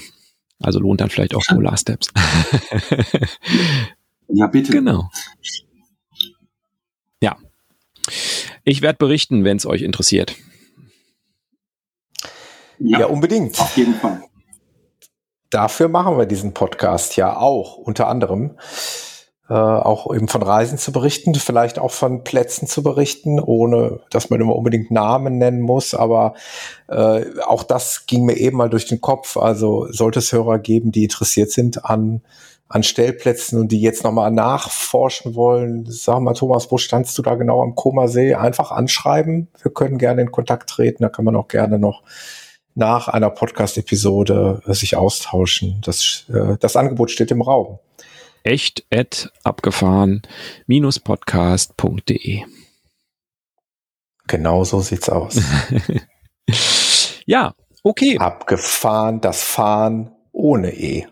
[0.61, 2.09] Also lohnt dann vielleicht auch Polar Steps.
[4.29, 4.73] ja, bitte.
[4.73, 5.11] Genau.
[7.23, 7.37] Ja.
[8.65, 10.37] Ich werde berichten, wenn es euch interessiert.
[12.79, 13.59] Ja, ja, unbedingt.
[13.59, 14.23] Auf jeden Fall
[15.51, 18.57] dafür machen wir diesen Podcast ja auch, unter anderem.
[19.51, 24.31] Äh, auch eben von Reisen zu berichten, vielleicht auch von Plätzen zu berichten, ohne dass
[24.31, 25.93] man immer unbedingt Namen nennen muss.
[25.93, 26.35] Aber
[26.87, 29.37] äh, auch das ging mir eben mal durch den Kopf.
[29.37, 32.23] Also sollte es Hörer geben, die interessiert sind an,
[32.69, 35.85] an Stellplätzen und die jetzt nochmal nachforschen wollen.
[35.89, 38.37] Sag mal, Thomas, wo standst du da genau am Komasee?
[38.37, 39.49] Einfach anschreiben.
[39.61, 41.03] Wir können gerne in Kontakt treten.
[41.03, 42.05] Da kann man auch gerne noch
[42.81, 45.81] nach einer Podcast-Episode äh, sich austauschen.
[45.85, 47.79] Das, äh, das Angebot steht im Raum.
[48.43, 50.23] Echt at abgefahren
[51.05, 52.43] podcast.de.
[54.27, 55.41] Genau so sieht's aus.
[57.27, 58.17] ja, okay.
[58.19, 61.07] Abgefahren, das Fahren ohne E.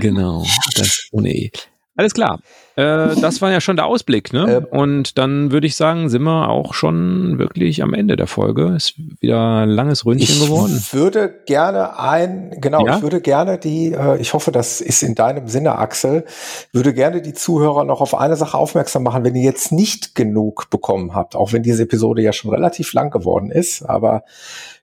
[0.00, 1.52] genau, das ohne E.
[1.94, 2.40] Alles klar.
[2.76, 4.66] Äh, das war ja schon der Ausblick, ne?
[4.70, 8.74] Äh, und dann würde ich sagen, sind wir auch schon wirklich am Ende der Folge.
[8.76, 10.76] Ist wieder ein langes Ründchen geworden.
[10.76, 12.96] Ich würde gerne ein, genau, ja?
[12.96, 16.26] ich würde gerne die, äh, ich hoffe, das ist in deinem Sinne, Axel,
[16.72, 20.68] würde gerne die Zuhörer noch auf eine Sache aufmerksam machen, wenn ihr jetzt nicht genug
[20.68, 24.22] bekommen habt, auch wenn diese Episode ja schon relativ lang geworden ist, aber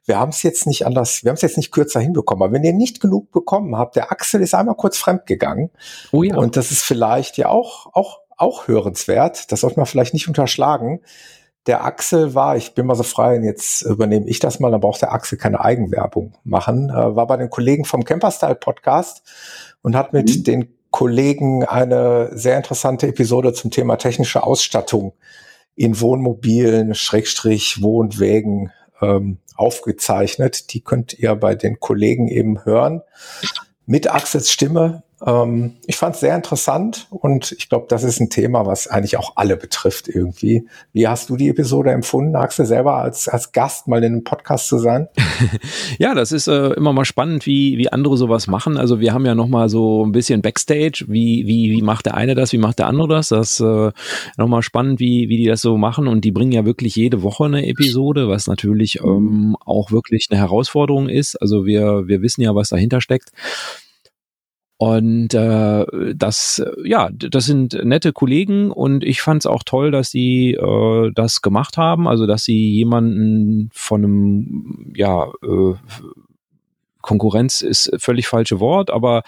[0.06, 2.44] wir haben es jetzt nicht anders, wir haben es jetzt nicht kürzer hinbekommen.
[2.44, 5.70] Aber wenn ihr nicht genug bekommen habt, der Axel ist einmal kurz fremd gegangen.
[6.12, 6.36] Oh ja.
[6.36, 9.52] Und das ist vielleicht ja auch, auch, auch hörenswert.
[9.52, 11.02] Das sollte man vielleicht nicht unterschlagen.
[11.66, 14.82] Der Axel war, ich bin mal so frei, und jetzt übernehme ich das mal, dann
[14.82, 19.24] braucht der Axel keine Eigenwerbung machen, äh, war bei den Kollegen vom Camperstyle Podcast
[19.82, 20.44] und hat mit mhm.
[20.44, 25.14] den Kollegen eine sehr interessante Episode zum Thema technische Ausstattung
[25.76, 30.74] in Wohnmobilen, Schrägstrich, Wohnwägen ähm, aufgezeichnet.
[30.74, 33.02] Die könnt ihr bei den Kollegen eben hören.
[33.86, 38.30] Mit Axels Stimme ähm, ich fand es sehr interessant und ich glaube, das ist ein
[38.30, 40.68] Thema, was eigentlich auch alle betrifft irgendwie.
[40.92, 44.68] Wie hast du die Episode empfunden, Axel, selber als, als Gast mal in einem Podcast
[44.68, 45.08] zu sein?
[45.98, 48.78] ja, das ist äh, immer mal spannend, wie, wie andere sowas machen.
[48.78, 51.06] Also wir haben ja noch mal so ein bisschen Backstage.
[51.08, 53.30] Wie, wie, wie macht der eine das, wie macht der andere das?
[53.30, 53.92] Das ist äh,
[54.38, 57.24] noch mal spannend, wie, wie die das so machen und die bringen ja wirklich jede
[57.24, 61.42] Woche eine Episode, was natürlich ähm, auch wirklich eine Herausforderung ist.
[61.42, 63.32] Also wir, wir wissen ja, was dahinter steckt.
[64.78, 65.86] Und äh,
[66.16, 71.12] das, ja, das sind nette Kollegen und ich fand es auch toll, dass sie äh,
[71.14, 75.76] das gemacht haben, also dass sie jemanden von einem, ja, äh,
[77.04, 79.22] Konkurrenz ist völlig falsche Wort, aber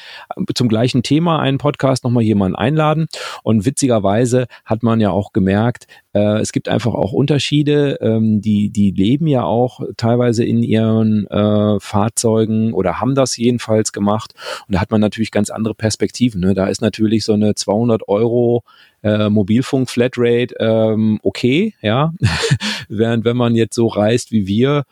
[0.56, 3.08] zum gleichen Thema einen Podcast nochmal jemanden einladen.
[3.44, 8.00] Und witzigerweise hat man ja auch gemerkt, äh, es gibt einfach auch Unterschiede.
[8.02, 13.92] Ähm, die, die leben ja auch teilweise in ihren äh, Fahrzeugen oder haben das jedenfalls
[13.92, 14.34] gemacht.
[14.68, 16.40] Und da hat man natürlich ganz andere Perspektiven.
[16.40, 16.54] Ne?
[16.54, 18.64] Da ist natürlich so eine 200 Euro
[19.04, 22.14] äh, Mobilfunk-Flatrate ähm, okay, ja.
[22.88, 24.86] Während wenn man jetzt so reist wie wir,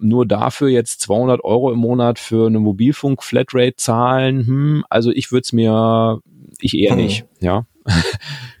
[0.00, 5.42] nur dafür jetzt 200 Euro im Monat für eine Mobilfunk-Flatrate zahlen, hm, also ich würde
[5.42, 6.20] es mir,
[6.60, 6.98] ich eher hm.
[6.98, 7.66] nicht, ja.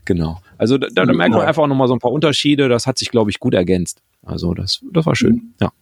[0.04, 0.40] genau.
[0.58, 2.68] Also da, da, da merkt man einfach nochmal so ein paar Unterschiede.
[2.68, 4.00] Das hat sich, glaube ich, gut ergänzt.
[4.24, 5.54] Also das, das war schön, mhm.
[5.60, 5.72] ja.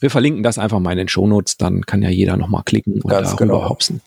[0.00, 3.08] Wir verlinken das einfach mal in den Shownotes, dann kann ja jeder nochmal klicken und
[3.08, 3.68] Ganz darüber genau.
[3.70, 4.00] hopsen.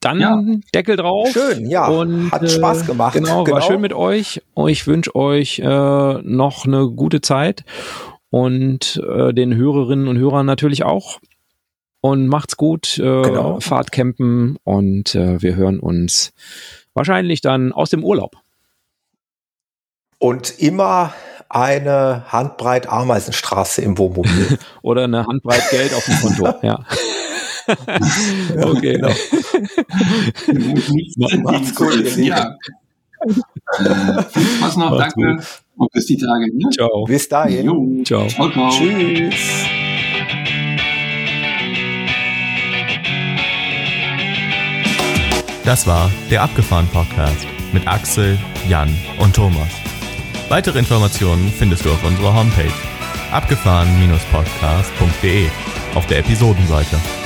[0.00, 0.42] Dann ja.
[0.74, 1.28] Deckel drauf.
[1.32, 1.86] Schön, ja.
[1.86, 3.14] Und, Hat Spaß gemacht.
[3.14, 4.42] Genau, genau, war schön mit euch.
[4.66, 7.64] Ich wünsche euch äh, noch eine gute Zeit
[8.32, 11.20] und äh, den Hörerinnen und Hörern natürlich auch.
[12.00, 13.60] Und macht's gut, äh, genau.
[13.60, 16.32] fahrt campen und äh, wir hören uns
[16.94, 18.36] wahrscheinlich dann aus dem Urlaub.
[20.18, 21.12] Und immer
[21.50, 24.58] eine Handbreit Ameisenstraße im Wohnmobil.
[24.82, 26.78] Oder eine Handbreit Geld auf dem Konto, ja.
[28.64, 28.98] okay.
[30.46, 31.42] Genau.
[31.42, 32.16] Macht's gut.
[32.16, 32.56] Ja.
[34.30, 35.36] Viel Spaß noch, danke.
[35.36, 35.62] Gut.
[35.82, 36.46] Und bis die Tage.
[36.56, 36.70] Ne?
[36.70, 37.04] Ciao.
[37.06, 37.66] Bis dahin.
[37.66, 38.04] Jo.
[38.04, 38.28] Ciao.
[38.28, 38.70] ciao, ciao.
[38.70, 39.34] Tschüss.
[45.64, 48.38] Das war der Abgefahren Podcast mit Axel,
[48.68, 49.72] Jan und Thomas.
[50.48, 52.70] Weitere Informationen findest du auf unserer Homepage
[53.32, 55.48] abgefahren-podcast.de
[55.96, 57.21] auf der Episodenseite.